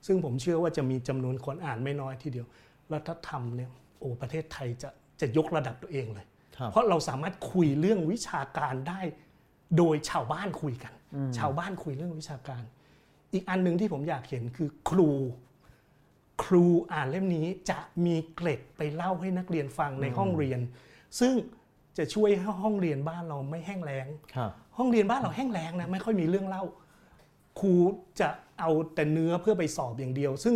[0.07, 2.47] ซึ่งผมเชื่อว่าจะมีจำนวนคนอ่านไม่น้อยทีเดียว
[2.89, 3.69] แล้วถ้าทำเนี่ย
[3.99, 4.89] โอ้ประเทศไทยจะ
[5.21, 6.25] จะยกระดับตัวเองเลย
[6.57, 9.01] ครับเพราะเราสามารถคุยเรื่องวิชาการได้
[9.77, 10.93] โดยชาวบ้านคุยกัน
[11.37, 12.63] ชาวบ้านคุยเรื่องวิชาการ
[13.33, 15.09] อีกอันหนึ่งที่ผมอยากเห็นคือครู
[16.43, 20.59] ครูอ่านเล่มนี้จะมีเกร็ดไปเล่าให้นักเรียนฟังในห้องเรียน
[21.19, 21.33] ซึ่ง
[21.97, 26.63] จะช่วยให้ห้องเรียนบ้านเราไม่แห้งแล้งครับห้องเรียนบ้านเราแห้งแล้งนะไม่ค่อยมีเรื่องเล่า
[27.60, 27.74] ครู
[28.20, 28.30] จะ
[28.60, 30.55] เอาแต่เนื้อเพื่อไปสอบอย่างเดียว ซึ่ง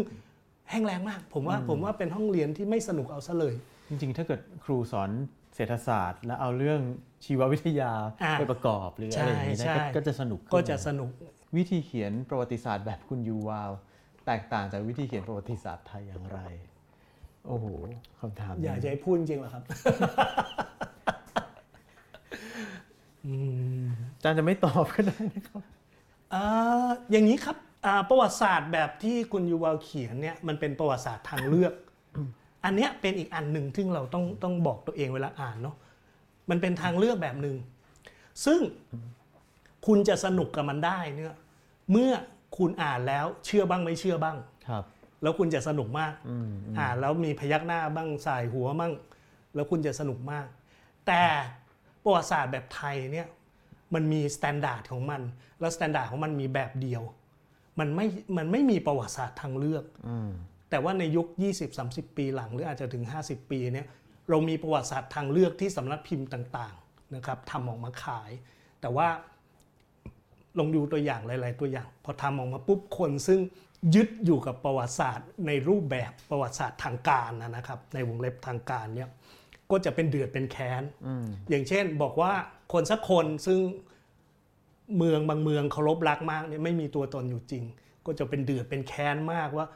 [0.69, 3.55] แห้งแล้งมาก ผมว่าผมว่าเป็นห้องเรียนที่ไม่สนุกเอาซะเลย
[3.89, 5.09] จริงๆ ถ้าเกิดครูสอน
[5.55, 6.81] เศรษฐศาสตร์ แล้วเอาเรื่อง
[7.25, 7.93] ชีววิทยา
[8.23, 11.09] อ่าไปประกอบหรืออะไรอย่างนี้นะใช่ก็ใช่ก็จะสนุกขึ้นก็จะสนุก
[11.57, 13.71] วิธีเขียนประวัติศาสตร์แบบคุณยูวาว
[14.25, 16.39] แตกต่างจากวิธีเขียนประวัติศาสตร์ไทยอย่างไร
[17.47, 17.65] โอ้โห
[18.19, 19.63] คำถามอยากจะให้พูดจริงเหรอครับ
[24.15, 25.61] อาจารย์จะไม่ตอบก็ได้นะครับ
[26.33, 31.73] อ่าอย่างนี้ครับอ่าประวัติศาสตร์แบบที่คุณยูวาลเขียนเนี่ยมันเป็นประวัติศาสตร์ทางเลือก
[32.65, 35.75] อันเนี้ยเป็นอีกอันหนึ่งซึ่งเราต้องต้องบอกตัวเองเวลาอ่านเนาะ
[36.49, 37.55] มันเป็นทางเลือกแบบหนึ่ง
[38.45, 38.59] ซึ่ง
[39.87, 41.35] คุณจะสนุกกับมันได้เนี่ย
[41.91, 42.11] เมื่อ
[42.57, 44.83] คุณอ่านแล้วเชื่อบ้างไม่เชื่อบ้างครับ
[45.21, 48.93] แล้วคุณจะสนุกมากอืมอ่านแล้วมีพยักหน้าบ้างส่ายหัวบ้าง
[49.55, 50.45] แล้วคุณจะสนุกมาก
[51.07, 51.21] แต่
[52.03, 53.27] ประวัติศาสตร์แบบไทยเนี่ย
[53.95, 55.21] มันมี standard ของมัน
[55.59, 57.03] แล้ว standard ของมันมีแบบเดียว
[57.79, 60.29] มันไม่มันไม่มีประวัติศาสตร์ทางเลือกอืม
[60.69, 61.27] แต่ว่าในยุค
[61.71, 63.87] 20-30 ปีหลัง หรืออาจจะถึง 50 ปีเนี่ย
[64.29, 68.31] เรามีประวัติศาสตร์ทางเลือกที่สำนักพิมพ์ต่างๆนะครับทำออกมาขาย
[68.81, 69.07] แต่ว่า
[70.57, 73.39] ลองดูตัวอย่างหลาย ๆ ตัวอย่าง พอทำออกมาปุ๊บคนซึ่ง
[73.95, 79.09] ยึดอยู่กับประวัติศาสตร์ในรูปแบบประวัติศาสตร์ทางการนะนะครับ ในวงเล็บทางการเนี่ย
[79.73, 82.33] ก็จะเป็นเดือดเป็นแค้นอืมอย่างเช่นบอกว่า
[82.73, 83.59] คนสักคนซึ่ง
[84.97, 87.63] เมืองบางเมืองเคารพรักมากเนี่ยไม่มีตัวตนอยู่จริง
[88.05, 89.67] ก็จะเป็นเดือดเป็นแค้นมากว่า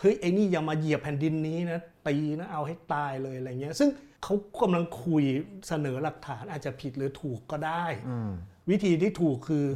[0.00, 3.88] เฮ้ยไอ้นี่อย่ามาเหยียบแผ่นดินนี้นะตีนะเอาให้ตายเลยอะไรเงี้ย ซึ่ง
[4.22, 5.24] เขากำลังคุย
[5.68, 8.30] เสนอหลักฐานอาจจะผิดหรือถูกก็ได้อืม
[8.70, 9.66] วิธีที่ถูกคือ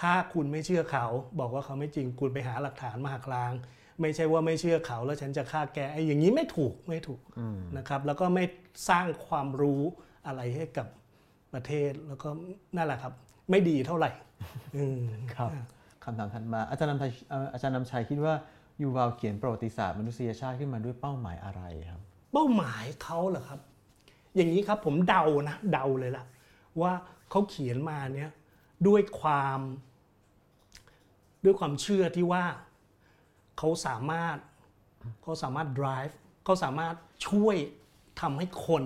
[0.00, 1.06] ถ้าคุณไม่เชื่อเขา
[1.40, 3.52] บอกว่าเขาไม่จริงคุณไปหาหลักฐานมาหักล้าง
[4.00, 7.20] ไม่ใช่ว่าไม่เชื่อเขาแล้วฉันจะฆ่าแกไอ้อย่างนี้ไม่ถูกไม่ถูก
[7.76, 8.44] นะครับแล้วก็ไม่
[8.88, 9.82] สร้างความรู้
[10.26, 10.86] อะไรให้กับ
[11.52, 12.28] ประเทศแล้วก็
[12.76, 13.12] นั่นแหละครับ
[13.50, 14.10] ไม่ดีเท่าไหร่
[14.76, 15.02] อืม
[15.34, 15.50] ครับ
[16.04, 18.34] คำถามถัดมาอาจารย์นำชัยเอ่ออาจารย์นำชัยคิดว่า
[18.80, 22.00] ยูวาวเขียนประวัติศาสตร์มนุษยชาติขึ้นมาด้วยเป้าหมายอะไรครับ
[22.32, 23.60] เป้าหมายเขาเหรอครับ
[24.36, 26.24] อย่างนี้ครับผมเดานะเดาเลยล่ะ
[26.80, 26.92] ว่า
[27.30, 28.30] เขาเขียนมาเนี้ย
[28.88, 29.60] ด้วยความ
[31.44, 32.44] ด้วยความเชื่อที่ว่า
[33.62, 34.36] เขาสามารถ
[35.22, 36.94] เขาสามารถ drive เขาสามารถ
[37.28, 37.56] ช่วย
[38.20, 38.84] ทำให้คน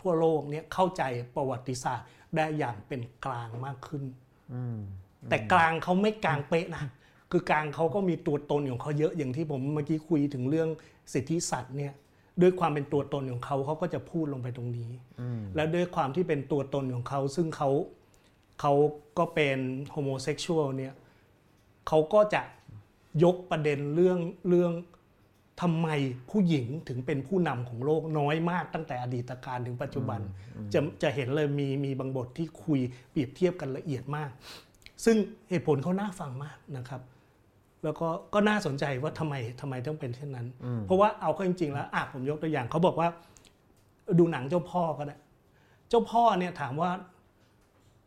[0.00, 1.02] ทั่วโลกเนี้ยเข้าใจ
[1.34, 4.04] ประวัติศาสตร์ได้อย่างเป็นกลางมากขึ้น
[5.30, 6.84] แต่กลางเขาไม่กลางเป๊ะนะ
[7.30, 10.68] คือกลางเขาก็มีตัวตนของเขาเยอะอย่างที่ผมเมื่อกี้คุยถึงเรื่อง
[11.12, 11.92] สิทธิสัตว์เนี่ย
[12.42, 14.90] ด้วยความเป็นตัวตนของเขาเขาก็จะพูดลงไปตรงนี้
[15.54, 17.70] แล้วด้วยความที่เป็นตัวตนของเขา ซึ่งเขา
[18.60, 18.72] เขา
[19.18, 19.58] ก็เป็น
[19.90, 20.94] homosexual เนี่ย
[21.88, 22.42] เขาก็จะ
[23.22, 24.72] ยกประเด็นเรื่องเรื่อง
[25.62, 25.88] ทำไม
[26.30, 30.20] ผู้หญิงถึงเป็นผู้นำของโลกน้อยมากตั้งแต่อดีตการถึงปัจจุบัน
[30.74, 34.30] จะจะเห็นเลยมีมีบางบทที่คุยเปรียบเทียบกันละเอียดมาก
[35.04, 35.16] ซึ่ง
[35.50, 37.02] เหตุผลเขาน่าฟังมากนะครับ
[37.84, 40.46] แล้วก็ก็น่าสนใจว่าทำไมทำไมต้องเป็นเช่นนั้น
[40.86, 43.08] เพราะว่าเอาเข้าจริง ๆ แล้วอะผมยกตัวอย่างเขาบอกว่า
[44.18, 45.16] ดูหนังเจ้าพ่อก็ได้
[45.88, 46.90] เจ้าพ่อเนี่ยถามว่า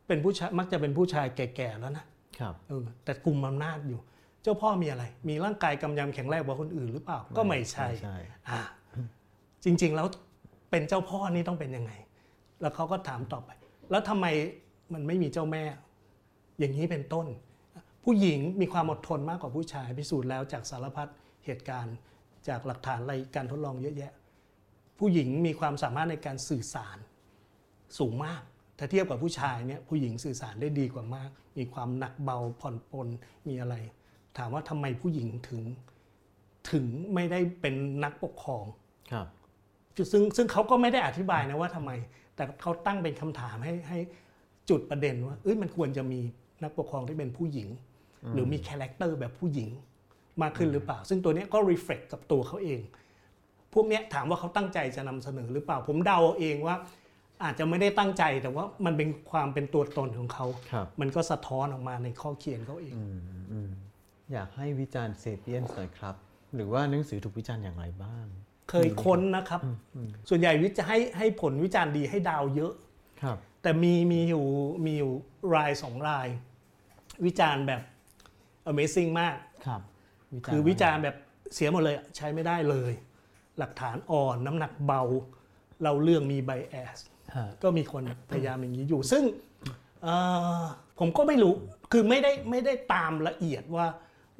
[0.07, 2.05] เป็นผู้ชายมักจะเป็นผู้ชายแก่ๆแล้วนะ
[2.39, 8.17] ครับเออแต่กลุ่มอำนาจอยู่เจ้าพ่อมีอะไร มีร่างกายกำยำแข็งแรงกว่าคนอื่นหรือเปล่า ก็ไม่ใช่ไม่ใช่
[8.49, 8.61] อะ
[9.63, 10.07] จริง ๆ แล้ว
[10.71, 11.91] เป็นเจ้าพ่อนี่ต้องเป็นยังไง
[12.61, 13.49] แล้วเขาก็ถามต่อไป
[13.91, 14.25] แล้วทำไม
[14.93, 15.63] มันไม่มีเจ้าแม่
[16.59, 17.27] อย่างนี้เป็นต้น
[18.03, 21.07] ผู้หญิงมีความอดทนมากกว่าผู้ชายพิสูจน์แล้วจากสารพัด
[21.45, 21.95] เหตุการณ์
[22.47, 24.11] จากหลักฐานอะไรการทดลองเยอะแยะ
[24.99, 26.97] ผู้หญิงมีความสามารถในการสื่อสาร
[27.99, 28.41] สูงมาก
[28.77, 33.07] ถ้าเทียบกับผู้ชายเนี่ยผู้หญิงสื่อสารได้ดีกว่ามาก มีความหนักเบาผ่อนปลน
[33.47, 33.75] มีอะไร
[34.37, 35.61] ถามว่าทำไมผู้หญิงถึง
[36.71, 38.63] ถึงไม่ได้เป็นนักปกครอง
[39.11, 39.27] ครับ
[40.11, 41.91] ซึ่งซึ่งเขาก็ไม่ได้อธิบายนะว่าทำไม
[42.35, 43.99] แต่เขาตั้งเป็นคำถามให้ให้
[44.69, 46.19] จุดประเด็นว่าเอ้ยมันควรจะมี
[46.63, 47.69] นักปกครองที่เป็นผู้หญิง
[48.33, 49.69] หรือมี character แบบผู้หญิง
[50.41, 52.79] มากขึ้นหรือเปล่า ซึ่งตัวเนี้ยก็ reflect กับตัวเขาเอง
[53.73, 56.75] พวกเนี้ยถามว่าเขาตั้งใจจะนำเสนอหรือเปล่า ผมเดาเอาเองว่า
[57.43, 62.93] อาจจะไม่ได้ตั้งใจแต่ว่ามันเป็นความเป็นตัวตนของเขาครับมันก็สะท้อนออกมาในข้อเขียนเขาเอง
[64.33, 66.15] อยากให้วิจารณ์เซเปียนหน่อยครับ
[66.55, 68.25] หรือว่าหนังสือถูกวิจารณ์อย่างไรบ้าง
[68.69, 69.61] เคยค้นนะครับ
[70.29, 72.73] ส่วนใหญ่วิจะให้ให้ผลวิจารณ์ดีให้ดาวเยอะ
[73.21, 74.45] ครับ แต่มีมีอยู่
[74.85, 75.11] มีอยู่
[75.55, 76.27] รายสองราย
[77.25, 77.81] วิจารณ์แบบ
[78.71, 79.81] Amazing มากครับ
[80.45, 81.15] คือวิจารณ์แบบ
[81.53, 82.91] เสียหมดเลยอะใช้ไม่ได้เลย
[83.57, 85.01] หลักฐานอ่อนน้ำหนักเบา
[85.83, 86.97] เราเรื่องมีไบแอส
[87.35, 89.23] ฮะก็มีคนพยายามอย่างนี้อยู่ ซึ่ง
[90.03, 90.15] เอ่
[90.61, 90.63] อ
[90.99, 91.53] ผมก็ไม่รู้
[91.91, 93.87] คือไม่ได้ไม่ได้ตามละเอียดว่า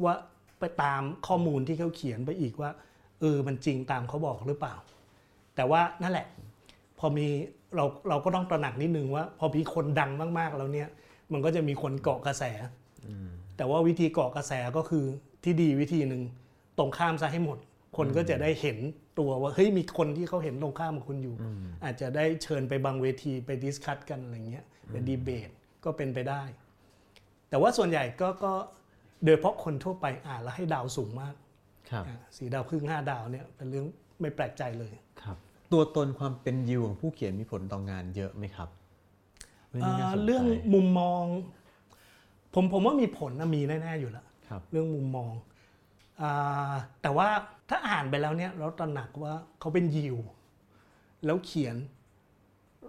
[0.04, 0.14] ว่า
[0.60, 2.72] ไปตามข้อมูลที่เขาเขียนไปอีกว่า
[3.20, 4.76] เออมันจริงตามเขาบอกหรือเปล่า
[5.56, 6.28] แต่ว่านั่นแหละ
[7.00, 7.28] พอมี
[7.76, 10.90] เราเราก็ต้องตระหนักนิดนึงว่า พอมีคนดังมากๆแล้วเนี่ย
[11.32, 12.44] มันก็จะมีคนเกาะกระแส
[13.58, 15.06] แต่ว่าวิธีเกาะกระแสก็คือ
[15.44, 16.22] ที่ดีวิธีหนึ่ง
[16.78, 17.58] ตรงข้ามซะให้หมด
[17.98, 18.78] คนก็จะได้เห็น
[19.20, 21.36] ตัวว่าเฮ้ยมีคนที่เขาเห็นตรงข้ามกับคุณอยู่
[21.84, 25.50] อาจจะได้เชิญไปบางเวทีไปดิสคัตกันอะไรเงี้ยเป็นดีเบต
[25.84, 26.44] ก็เป็นไปได้
[27.50, 28.54] แต่ว่าส่วนใหญ่ก็ก็
[29.24, 31.34] โดยเฉพาะคนทั่วไปอ่านแล้วให้ดาวสูงมาก
[31.92, 33.86] ครับอะสี่ดาวครึ่งห้าดาวเนี่ยเป็นเรื่อง
[34.22, 35.38] ไม่แปลกใจเลยครับ
[35.72, 38.70] ตัวตนความเป็นยิวของผู้เขียนมีผลต่องานเยอะไหมครับ
[39.70, 41.24] เรื่องนี้น่าสนใจเรื่องมุมมอง
[42.54, 45.32] ผมผมว่ามีผลนะมีแน่ๆอยู่แล้วครับเรื่องมุมมอง
[46.22, 47.28] อาแต่ว่า
[47.70, 50.18] ถ้าอ่านไปแล้วเนี่ยเราตระหนักว่าเขาเป็นยิว
[51.26, 51.76] แล้วเขียน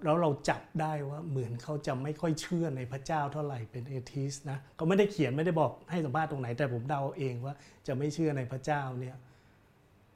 [0.05, 7.55] แล้วเราจับได้ว่าเหมือนเขาจะไม่ค่อยเชื่อในพระเจ้าเท่าไหร่เป็นเอทิสนะเขาไม่ได้เขียนไม่ได้บอกให้สัมภาษณ์ตรงไหนแต่ผมเดาเองว่า
[7.87, 9.17] จะไม่เชื่อในพระเจ้าเนี่ย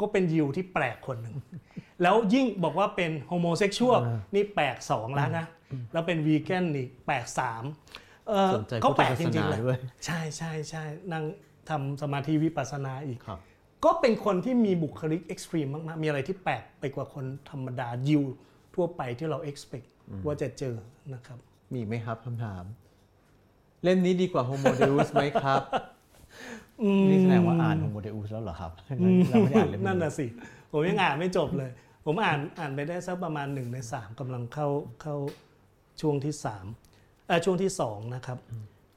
[0.01, 1.37] ก็เป็นยิวที่แปลกคนหนึ่ง
[2.03, 3.99] แล้วยิ่งบอกว่าเป็น homosexual
[4.35, 5.47] นี่แปลกสองแล้วนะ
[5.93, 7.65] แล้วเป็นวีแกนนี่แปลกสาม
[8.29, 11.25] เออสนใจก็พุทธแปลกศาจสริงนาๆเลยด้วยใช่ใช่ใช่นั่ง
[11.69, 13.41] ทำสมาธิวิปัสสนาอีกครับ
[13.85, 18.23] ก็เป็นคนที่มีบุคลิก extreme มากๆ มีอะไรที่แปลกไปกว่าคนธรรมดายิว
[18.75, 19.89] ทั่วไปที่เรา expect
[20.27, 20.77] ว่าจะเจอ
[21.15, 21.39] นะครับ
[21.73, 22.65] มีอีกไหมครับคำถาม
[23.83, 25.63] เล่มนี้ดีกว่า Homo Deus ไหมครับ
[27.09, 28.73] นี่แสดงว่าอ่าน Homo Deus แล้วเหรอครับ
[29.29, 30.27] เราไม่ได้อ่านเล่มนั่นนี้น่ะสิ
[30.73, 31.71] ผมยังอ่านไม่จบเลย
[32.05, 34.69] ผมอ่านอ่านไปได้สักประมาณหนึ่งในสามกำลังเข้า
[35.03, 35.17] เข้า
[36.01, 36.67] ช่วงที่สาม
[37.27, 38.39] เอ่อช่วงที่สองนะครับ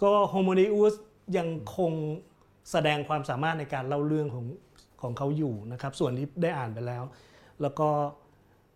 [0.03, 0.93] ก็โฮโม d ด u ส
[1.37, 1.47] ยัง
[1.77, 1.91] คง
[2.71, 4.45] แสดงความสามารถในการเล่าเรื่องของ
[5.01, 7.03] ของเขาอยู่นะครับ ส่วนที่ได้อ่านไปแล้ว
[7.61, 7.89] แล้วก็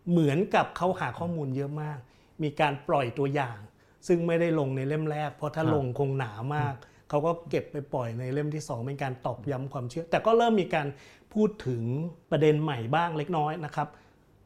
[0.09, 1.99] เหมือนกับเขาหาข้อมูลเยอะมาก
[2.43, 3.59] มีการปล่อยตัวอย่าง
[4.07, 6.73] ซึ่งไม่ได้ลงในเล่มแรก เพราะถ้าลงคงหนามาก
[7.09, 10.87] เขาก็เก็บไปปล่อยในเล่มที่สองเป็นการตอกย้ำความเชื่อ แต่ก็เริ่มมีการ
[11.33, 11.83] พูดถึง
[12.31, 13.87] ประเด็นใหม่บ้างเล็กน้อยนะครับ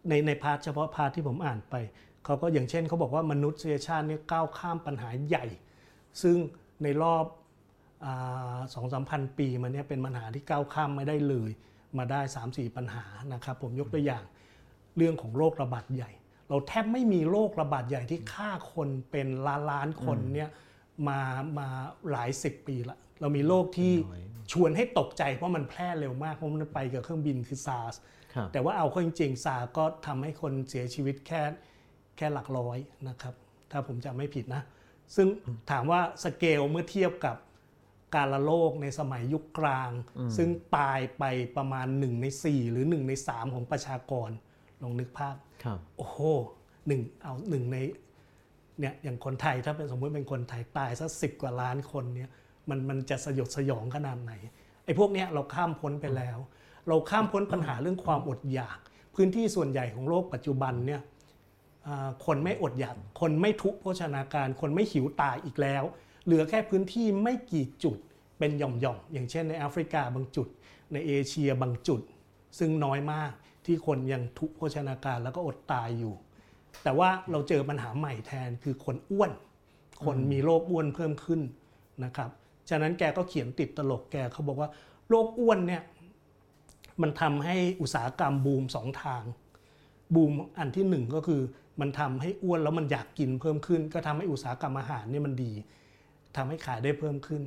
[0.09, 1.75] ในใน part เฉพาะ part ที่ผมอ่านไป
[2.25, 5.45] เขาก็อย่างเช่นเขาบอกว่ามนุษยชาติเนี่ยก้าวข้ามปัญหาใหญ่
[6.21, 6.37] ซึ่ง
[6.83, 7.25] ในรอบ
[8.73, 11.51] สองสามพันปีมาเนี่ยเป็นปัญหาที่ก้าวข้ามไม่ได้เลย
[11.97, 14.23] มาได้ 3-4 ปัญหานะครับ ผมยกตัวอย่าง
[14.97, 16.11] เรื่องของโรคระบาดใหญ่
[16.49, 20.49] เราแทบไม่มีโรคระบาดใหญ่ที่ฆ่าคนเป็นล้านล้านๆคนเนี่ย
[21.07, 21.19] มา
[21.59, 21.67] มา
[22.11, 27.95] หลายสิบปีละ เรามีโรคที่น้อยชวนให้ตกใจเพราะมันแพร่เร็วมากเพราะมันไปกับเครื่องบินคือซาร์ส
[28.33, 31.41] ครับแต่ว่าเอาเข้าจริงๆซาร์สก็ทำให้คนเสียชีวิตแค่
[32.17, 33.33] แค่หลักร้อยนะครับ
[33.71, 34.63] ถ้าผมจำไม่ผิดนะ
[35.15, 35.27] ซึ่ง
[35.71, 37.37] ถามว่าสเกลเมื่อเทียบกับ
[38.15, 39.91] การละโลกในสมัยยุคกลาง
[40.37, 41.23] ซึ่งตายไป
[41.57, 44.29] ประมาณ 1 ใน 4 หรือ 1 ใน 3 ของประชากร
[44.83, 46.19] ลองนึกภาพครับโอ้โห
[46.87, 47.77] หนึ่งเอาหนึ่งใน
[48.79, 52.29] เนี่ยอย่างคนไทยถ้าเป็นสมมติเป็นคนไทยตายสักสิบกว่าล้านคนเนี่ย
[52.69, 54.33] มันมันจะสยดสยองขนาดไหน
[54.85, 56.37] ไอ้พวกเนี้ยเราข้ามพ้นไปแล้ว
[56.87, 58.77] เราข้ามพ้นปัญหาเรื่องความอดอยาก
[59.15, 61.01] พื้นที่ส่วนใหญ่ของโลกปัจจุบันเนี่ย
[61.87, 65.83] อ่าคนไม่อดอยาก คนไม่ทุกข์โภชนาการ คนไม่หิวตายอีกแล้ว
[66.25, 67.97] เหลือแค่พื้นที่ไม่กี่จุด
[68.39, 70.47] เป็นหย่อมๆอย่างเช่นในแอฟริกาบางจุด
[70.93, 72.01] ในเอเชียบางจุด
[72.59, 73.31] ซึ่งน้อยมาก
[73.65, 76.13] ที่คนยังทุกโภชนาการแล้วก็อดตายอยู่
[76.83, 79.31] แต่ว่าเราเจอปัญหาใหม่แทนคือคนอ้วน
[80.05, 81.41] คนมีโรคอ้วนเพิ่มขึ้น
[82.03, 82.29] นะครับ
[82.69, 84.69] ฉะนั้นแกก็เขียนติดตลกแกเขาบอกว่า
[85.09, 85.83] โรคอ้วนเนี่ย
[87.01, 89.23] มันทำให้อุตสาหกรรมบูมสองทาง
[90.15, 91.41] บูมอันที่หนึ่งก็คือ
[91.79, 95.51] มันทำให้อ้วนแล้วมันอยากกินเพิ่มขึ้น ก็ทำให้อุตสาหกรรมอาหารเนี่ยมันดี
[96.35, 97.41] ทำให้ขายได้เพิ่มขึ้น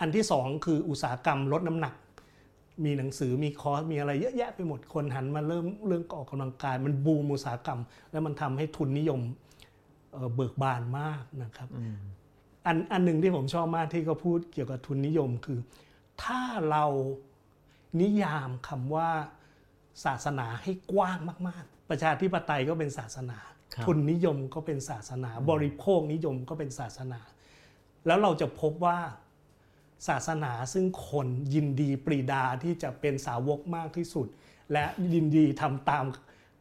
[0.00, 1.94] อันที่สองคืออุตสาหกรรมลดน้ำหนัก
[2.84, 7.80] มีหนังสือมีคอร์สมีอะไรเยอะแยะไปหมดคนหันมาเริ่มเรื่องออกกำลังกาย มันบูมอุตสาหกรรม
[8.10, 9.20] แล้วมันทำให้ทุนนิยม
[10.12, 11.68] เอ่อเบิกบานมากนะครับ
[12.66, 15.58] อันอันหนึ่งที่ผมชอบมากที่เขาพูดเกี่ยวกับทุนนิยมคือ
[16.22, 16.40] ถ้า
[16.70, 16.84] เรา
[18.00, 19.10] นิยามคำว่า
[20.04, 23.38] ศาสนาให้กว้างมาก ๆ ประชาธิปไตยก็เป็นศาสนา
[23.74, 27.20] ครับทุนนิยมก็เป็นศาสนา บริโภคนิยมก็เป็นศาสนา
[28.06, 28.98] แล้วเราจะพบว่า
[30.08, 34.26] ศาสนาซึ่งคนยินดีปรีดาที่จะเป็นสาวกมากที่สุด
[34.72, 36.04] และยินดีทำตาม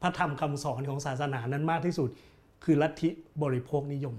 [0.01, 2.09] พระธรรมคำสอนของศาสนานั้นมากที่สุด
[2.63, 3.09] คือลัทธิ
[3.43, 4.15] บริโภคนิยม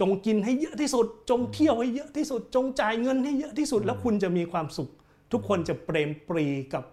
[0.00, 4.90] จงกินให้เยอะที่สุด จงเที่ยวให้เยอะที่สุด จงจ่ายเงินให้เยอะที่สุด แล้วคุณจะมีความสุข
[5.32, 6.84] ทุกคนจะเปรมปรีกับ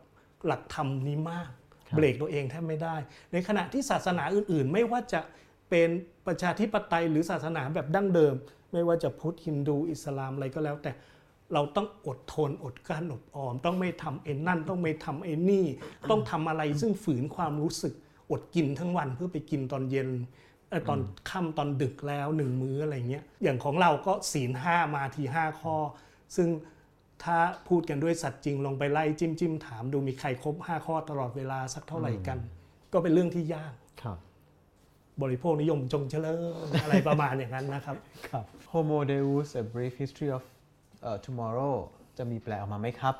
[0.46, 1.50] หลักธรรมนี้มาก
[1.88, 2.96] ครับเบรกตัวเองแทบไม่ได้
[3.32, 5.22] ในขณะที่ศาสนาอื่น ๆ ไม่ว่าจะ
[5.70, 5.90] เป็น
[6.28, 8.36] ประชาธิปไตยหรือศาสนาแบบดั้งเดิม
[8.74, 10.92] ไม่ว่าจะพุทธฮินดูอิสลามอะไรก็แล้วแต่
[11.54, 15.66] เราต้องอดทนอดกลั้นอดออม ต้องไม่ทำไอ้นั่น ต้องไม่ทำไอ้นี่
[16.10, 17.94] ต้องทำอะไรซึ่งฝืนความรู้สึก
[18.32, 20.10] อดกินทั้งวันเพื่อไปกินตอนเย็น
[20.70, 21.00] เอ่อตอน
[21.30, 25.76] ค่ำตอนดึกแล้วหนึ่งมื้ออะไรเงี้ยอย่างของเราก็ศีลห้ามาทีห้าข้อ
[26.36, 26.50] ซึ่ง
[27.24, 27.38] ถ้า
[27.68, 32.38] พูดกันด้วยสัตว์จริงลงไปไล่จิ้มจิ้มถามดูมีใครครบ5ข้อตลอดเวลาสักเท่าไหร่กัน
[32.94, 34.18] ก็เป็นเรื่องที่ยากครับ
[35.22, 37.98] บริโภคนิยมจงเจริญอะไรประมาณอย่างนั้นนะครับ
[38.30, 40.53] ครับ Homo Deus a Brief History of uh,
[41.26, 41.76] Tomorrow
[42.18, 43.16] จะมีแปลออกมาไหมครับ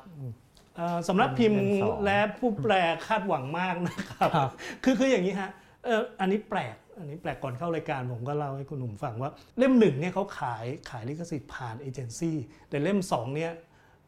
[0.76, 2.74] เอ่อสำนักพิมพ์เป็นสองและผู้แปล
[3.06, 4.50] คาดหวังมากนะครับครับ
[4.84, 5.50] คือคืออย่างนี้ฮะ
[5.84, 12.36] เอ่ออันนี้แปลก อันนี้แปลกก่อนเข้ารายการผมก็เล่าให้คุณหนุ่มฟังว่า เล่มหนึ่งเนี่ยเขาขายขายลิขสิทธิ์ผ่านเอเจนซี่
[12.68, 13.52] แต่เล่มสองเนี่ย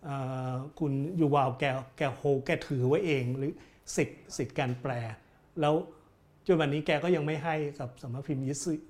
[0.05, 0.17] เอ่
[0.51, 1.65] อคุณยูวาลแก
[1.97, 3.53] แกโฮแกถือไว้เองหรือ
[3.97, 4.93] สิทธิ์สิทธิ์การแปล
[5.61, 5.75] แล้ว
[6.47, 8.45] จนวันนี้แกก็ยังไม่ให้กับสำนักพิมพ์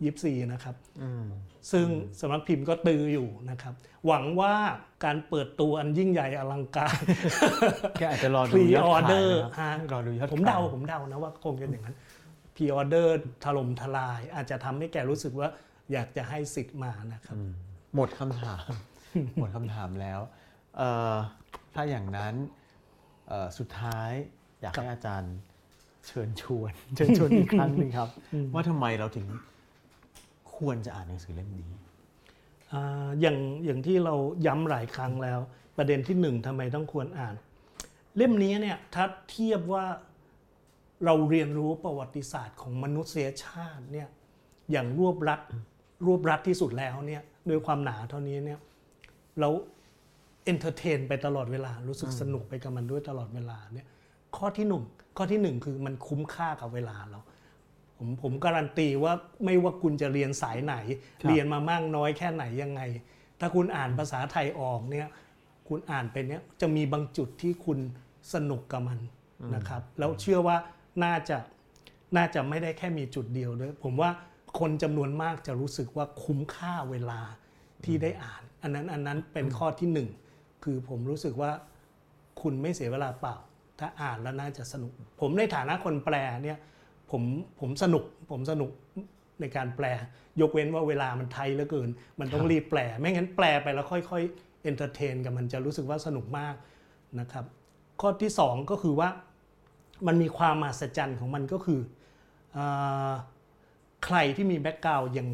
[0.05, 1.25] ยิปซีนะครับอืม
[1.73, 1.87] ซึ่ง
[2.21, 3.75] สำนักพิมพ์ก็ตื๊ออยู่นะครับ
[4.07, 4.55] หวังว่า
[5.05, 7.01] การเปิดตัวอันยิ่งใหญ่อลังการ
[7.99, 11.97] แกอาจจะรอดูยอดขาย pre-order นะครับรอดูยอดผมเดาขยผมเดานะว่าคงจะอย่างนั้น
[12.57, 15.49] พรีออเดอร์ถล่มทลาย อาจจะทำให้แกรู้สึกว่า
[15.93, 17.37] อยากจะให้สิทธิ์มานะครับ
[17.95, 18.65] หมดคำถาม
[19.39, 20.21] หมดคำถามแล้ว
[20.77, 21.15] เอ่อ
[21.75, 22.35] ถ้าอย่างนั้น
[23.29, 24.11] เอ่อสุดท้าย
[24.61, 25.35] อยากครับให้อาจารย์
[26.07, 28.09] เชิญชวน เชิญชวนอีกครั้งหนึ่งครับ
[28.55, 29.27] ว่าทำไมเราถึง
[30.57, 31.71] ควรจะอ่านหนังสือเล่มนี้
[32.73, 34.15] อ่าอย่างอย่างที่เรา
[34.47, 35.41] ย้ำหลายครั้งแล้ว
[35.77, 37.35] ประเด็นที่หนึ่งทำไมต้องควรอ่าน
[38.17, 39.85] เล่มนี้เนี่ยถ้าเทียบว่า
[41.05, 44.09] เราเรียนรู้ประวัติศาสตร์ของมนุษยชาติเนี่ย
[44.71, 45.41] อย่างรวบรัด
[46.07, 48.59] รวบรัดที่สุดแล้วเนี่ยด้วยความหนาเท่านี้เนี่ย
[49.41, 49.49] เรา
[50.45, 53.87] entertain ไปตลอดเวลารู้สึกสนุกไปกับมันด้วยตลอดเวลาเนี่ย
[54.37, 54.85] ข้อที่หนึ่ง
[55.17, 57.21] ข้อที่หนึ่งคือมันคุ้มค่ากับเวลาเรา
[57.97, 59.13] ผมผมการันตีว่า
[59.45, 60.75] ไม่ว่าคุณจะเรียนสายไหน
[61.23, 62.83] ครับเรียนมามากน้อยแค่ไหนยังไง
[63.41, 65.09] ถ้าคุณอ่านภาษาไทยออกเนี่ย
[65.69, 67.79] คุณอ่านไปเนี่ยจะมีบางจุดที่คุณ
[68.35, 68.99] สนุกกับมัน
[69.55, 70.57] นะครับ แล้วเชื่อว่า
[71.05, 71.37] น่าจะ
[72.17, 74.11] น่าจะไม่ได้แค่มีจุดเดียวด้วย ผมว่า
[74.59, 77.21] คนจำนวนมากจะรู้สึกว่าคุ้มค่าเวลา
[77.85, 80.09] ที่ได้อ่าน อันนั้นอันนั้นเป็นข้อที่หนึ่ง
[80.65, 81.51] คือผมรู้สึกว่า
[82.41, 83.37] คุณไม่เสียเวลาเปล่า
[83.79, 86.59] ถ้าอ่านแล้วน่าจะสนุก ผมในฐานะคนแปลเนี่ย
[87.11, 87.23] ผม
[87.61, 88.71] ผมสนุกผมสนุก
[89.41, 89.87] ในการแปล
[90.41, 91.89] ยกเว้นว่าเวลามัน tight เหลือเกิน
[92.21, 96.55] มันต้องรีบแปล ไม่งั้นแปลไปแล้วค่อยๆ entertain กับมันจะรู้สึกว่าสนุกมาก
[97.21, 97.45] นะครับ
[98.01, 99.09] ข้อที่สองก็คือว่า
[100.07, 101.81] มันมีความมหัศจรรย์ของมันก็คือ
[102.57, 102.59] อ
[104.05, 105.29] ใครที่มี background ยัง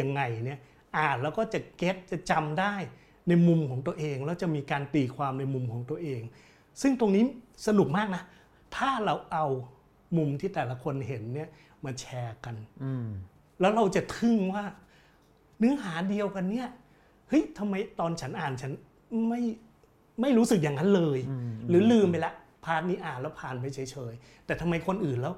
[0.00, 0.60] ยังไงเนี่ย
[0.98, 2.74] อ่านแล้วก็จะ get จะจำได้
[3.28, 6.20] ในมุมของตัวเอง แล้วจะมีการตีความในมุมของตัวเอง
[6.80, 7.24] ซึ่งตรงนี้
[7.66, 8.22] สนุกมากนะ
[8.76, 9.46] ถ้าเราเอา
[10.16, 11.48] มุมที่แต่ละคนเห็นเนี่ย
[11.84, 12.54] มาแชร์กัน
[12.84, 13.08] อืม
[13.60, 14.64] แล้วเราจะทึ่งว่า
[15.58, 16.68] เนื้อหาเดียวกันเนี่ย
[17.28, 18.72] เฮ้ยทำไมตอนฉันอ่านฉัน
[19.28, 19.42] ไม่
[20.20, 21.18] ไม่รู้สึกอย่างนั้นเลย
[21.68, 22.32] หรือลืมไปละ
[22.64, 23.78] พาร์ทนี้อ่านแล้วผ่านไปเฉ
[24.12, 25.34] ยๆแต่ทำไมคนอื่นแล้ว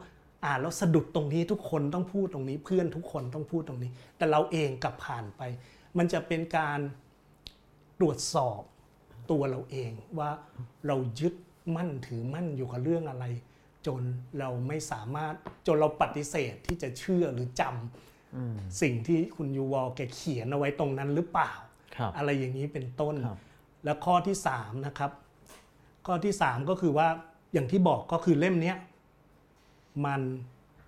[0.46, 5.42] อ่านแล้วสะดุดตรงนี้ทุกคนต้องพูดตรงนี้ เพื่อนทุกคนต้องพูดตรงนี้ แต่เราเองกลับผ่านไป
[5.98, 6.80] มันจะเป็นการ
[8.00, 8.60] ตรวจสอบ
[9.30, 10.30] ตัวเราเองว่า
[10.86, 11.34] เรายึด
[11.76, 13.24] มั่นถือมั่นอยู่กับเรื่องอะไร
[13.86, 14.02] จน
[14.38, 15.34] เราไม่สามารถ
[15.66, 21.52] จนเราปฏิเสธที่จะเชื่อหรือจำสิ่งที่คุณยูวอลแกเขียนเอาไว้ตรงนั้นหรือเปล่า
[21.96, 23.38] ครับอะไรอย่างนี้เป็นต้นครับ
[23.84, 25.10] แล้วข้อที่สามนะครับ
[26.06, 27.08] ข้อที่สามก็คือว่า
[27.52, 28.76] อย่างที่บอกก็คือเล่มเนี้ย
[30.06, 30.20] มัน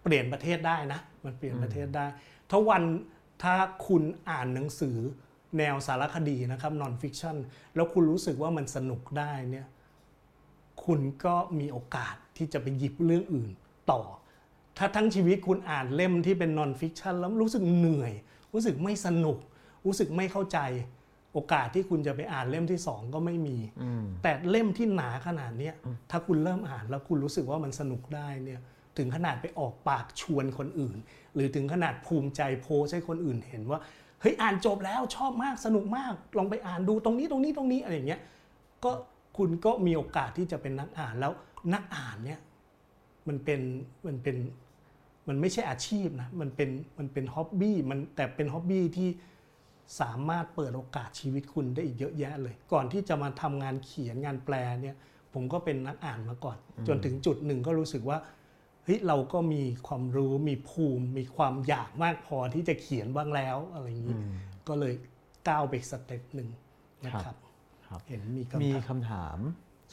[0.03, 2.07] เปลี่ยนประเทศได้นะ มันเปลี่ยนประเทศได้
[2.51, 2.83] ถ้าวัน
[3.43, 3.55] ถ้า
[3.87, 4.99] คุณอ่านหนังสือ
[5.59, 7.37] แนวสารคดีนะครับนอนฟิ c ชัน
[7.75, 9.67] แล้วคุณรู้สึกว่ามันสนุกได้เนี่ย
[10.85, 13.51] คุณก็มีโอกาสที่จะไปหยิบเรื่องอื่น
[13.91, 14.01] ต่อ
[14.79, 18.13] ถ้าทั้งชีวิตคุณอ่านเล่มที่เป็นนอนฟิ c ชันแล้วรู้สึกเหนื่อย
[18.53, 19.39] รู้สึกไม่สนุก
[19.87, 20.59] รู้สึกไม่เข้าใจ
[21.33, 25.75] โอกาสที่คุณจะไปอ่านเล่มที่สองก็ไม่มีอืมแต่เล่มที่หนาขนาดเนี้ย
[26.11, 28.61] ถ้าคุณเริ่มอ่านแล้วคุณรู้สึกว่ามันสนุกได้เนี่ย
[28.99, 30.99] ถึงขนาดไปออกปากชวนคนอื่น
[31.35, 33.79] หรือถึงขนาดภูมิใจโพสต์ให้คนอื่นเห็นว่า
[34.21, 38.21] เฮ้ยอ่านจบแล้วชอบมากสนุกมากลองไปอ่านดูตรงนี้ตรงนี้ตรงนี้อะไรอย่างเงี้ย
[38.85, 38.91] ก็
[39.37, 41.33] คุณก็มีโอกาสที่จะเป็นนักอ่านแล้ว
[41.75, 42.41] นักอ่านเนี่ย
[43.29, 43.61] มันเป็น
[44.07, 44.37] มันเป็น
[45.29, 49.09] มันไม่ใช่อาชีพนะมันเป็นมันเป็นฮ็อบบี้มันแต่เป็นฮ็อบบี้ที่
[50.01, 54.97] สามารถเปิดโอกาสชีวิตคุณได้อีกเยอะแยะเลย ก่อนที่จะมาทำงานเขียนงานแปลเนี่ย
[55.35, 58.19] ผมก็เป็นนักอ่านมาก่อน จนถึงจุดหนึ่งก็รู้สึกว่า
[58.87, 64.17] เฮ้ยเราก็มีความรู้มีภูมิ มีความอยากมากพอที่จะเขียนบ้างแล้วอะไรอย่างนี้
[64.69, 64.95] ก็เลย
[65.49, 66.49] ก้าวไปอีกสเต็ปหนึ่ง
[67.07, 67.37] นะครับ
[67.87, 69.39] ครับเห็นมีมีคำถามคำถาม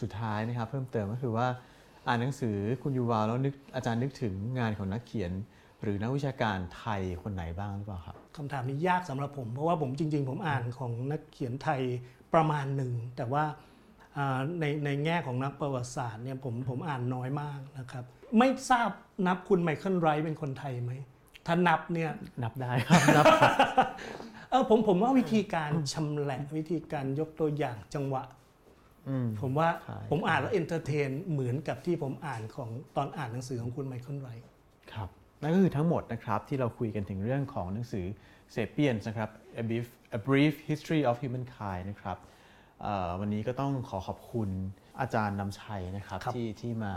[0.01, 1.47] สุดท้ายนะครับ เพิ่มเติมก็คือว่า
[2.07, 5.31] อ่านหนังสือคุณยูวาแล้วนึกอาจารย์นึกถึงงานของนักเขียน
[5.81, 11.81] หรือนักวิชาการไทยคนไหนบ้างหรือเปล่าครับคำถามนี้ยากสำหรับผม เพราะว่าผมจริง ๆ ผมอ่านของนักเขียนไทย
[12.33, 13.57] ประมาณหนึ่งแต่ว่าอ่า
[14.59, 18.03] ในในแง่ของนักประวัติศาสตร์เนี่ยผมผมอ่านน้อยมากนะครับ
[18.37, 18.89] ไม่ทราบ
[19.27, 20.91] นับคุณไมเคิลไรท์เป็นคนไทยไหม
[21.45, 22.11] ถ้านับเนี่ย
[22.43, 23.53] นับได้ครับนับครับ
[24.49, 28.23] เออผมผมว่าวิธีการชำแหละวิธีการยกตัวอย่างจังหวะ
[29.09, 34.45] อืมผมว่าใช่ผมอ่านแล้ว entertain เหมือนกับที่ผมอ่านของตอนอ่านหนังสือของคุณไมเคิลไรท์
[34.93, 35.09] ครับ
[35.41, 38.05] นั่นก็คือทั้งหมดนะครับที่เราคุยกันถึงเรื่องของหนังสือ
[38.55, 39.29] Sapiens นะครับ
[39.61, 39.87] A Brief,
[40.17, 42.32] A Brief History of Humankind นะครับเอ่อ
[43.19, 44.49] วันนี้ก็ต้องขอขอบคุณ
[44.99, 46.93] อาจารย์นำชัยนะครับครับที่ที่มา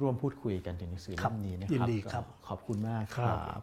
[0.00, 3.62] ร่วมพูดคุยกันถึงหนังสือครับเล่มนี้นะยิครับนดีครับก็ขอบคุณมากคครัรับ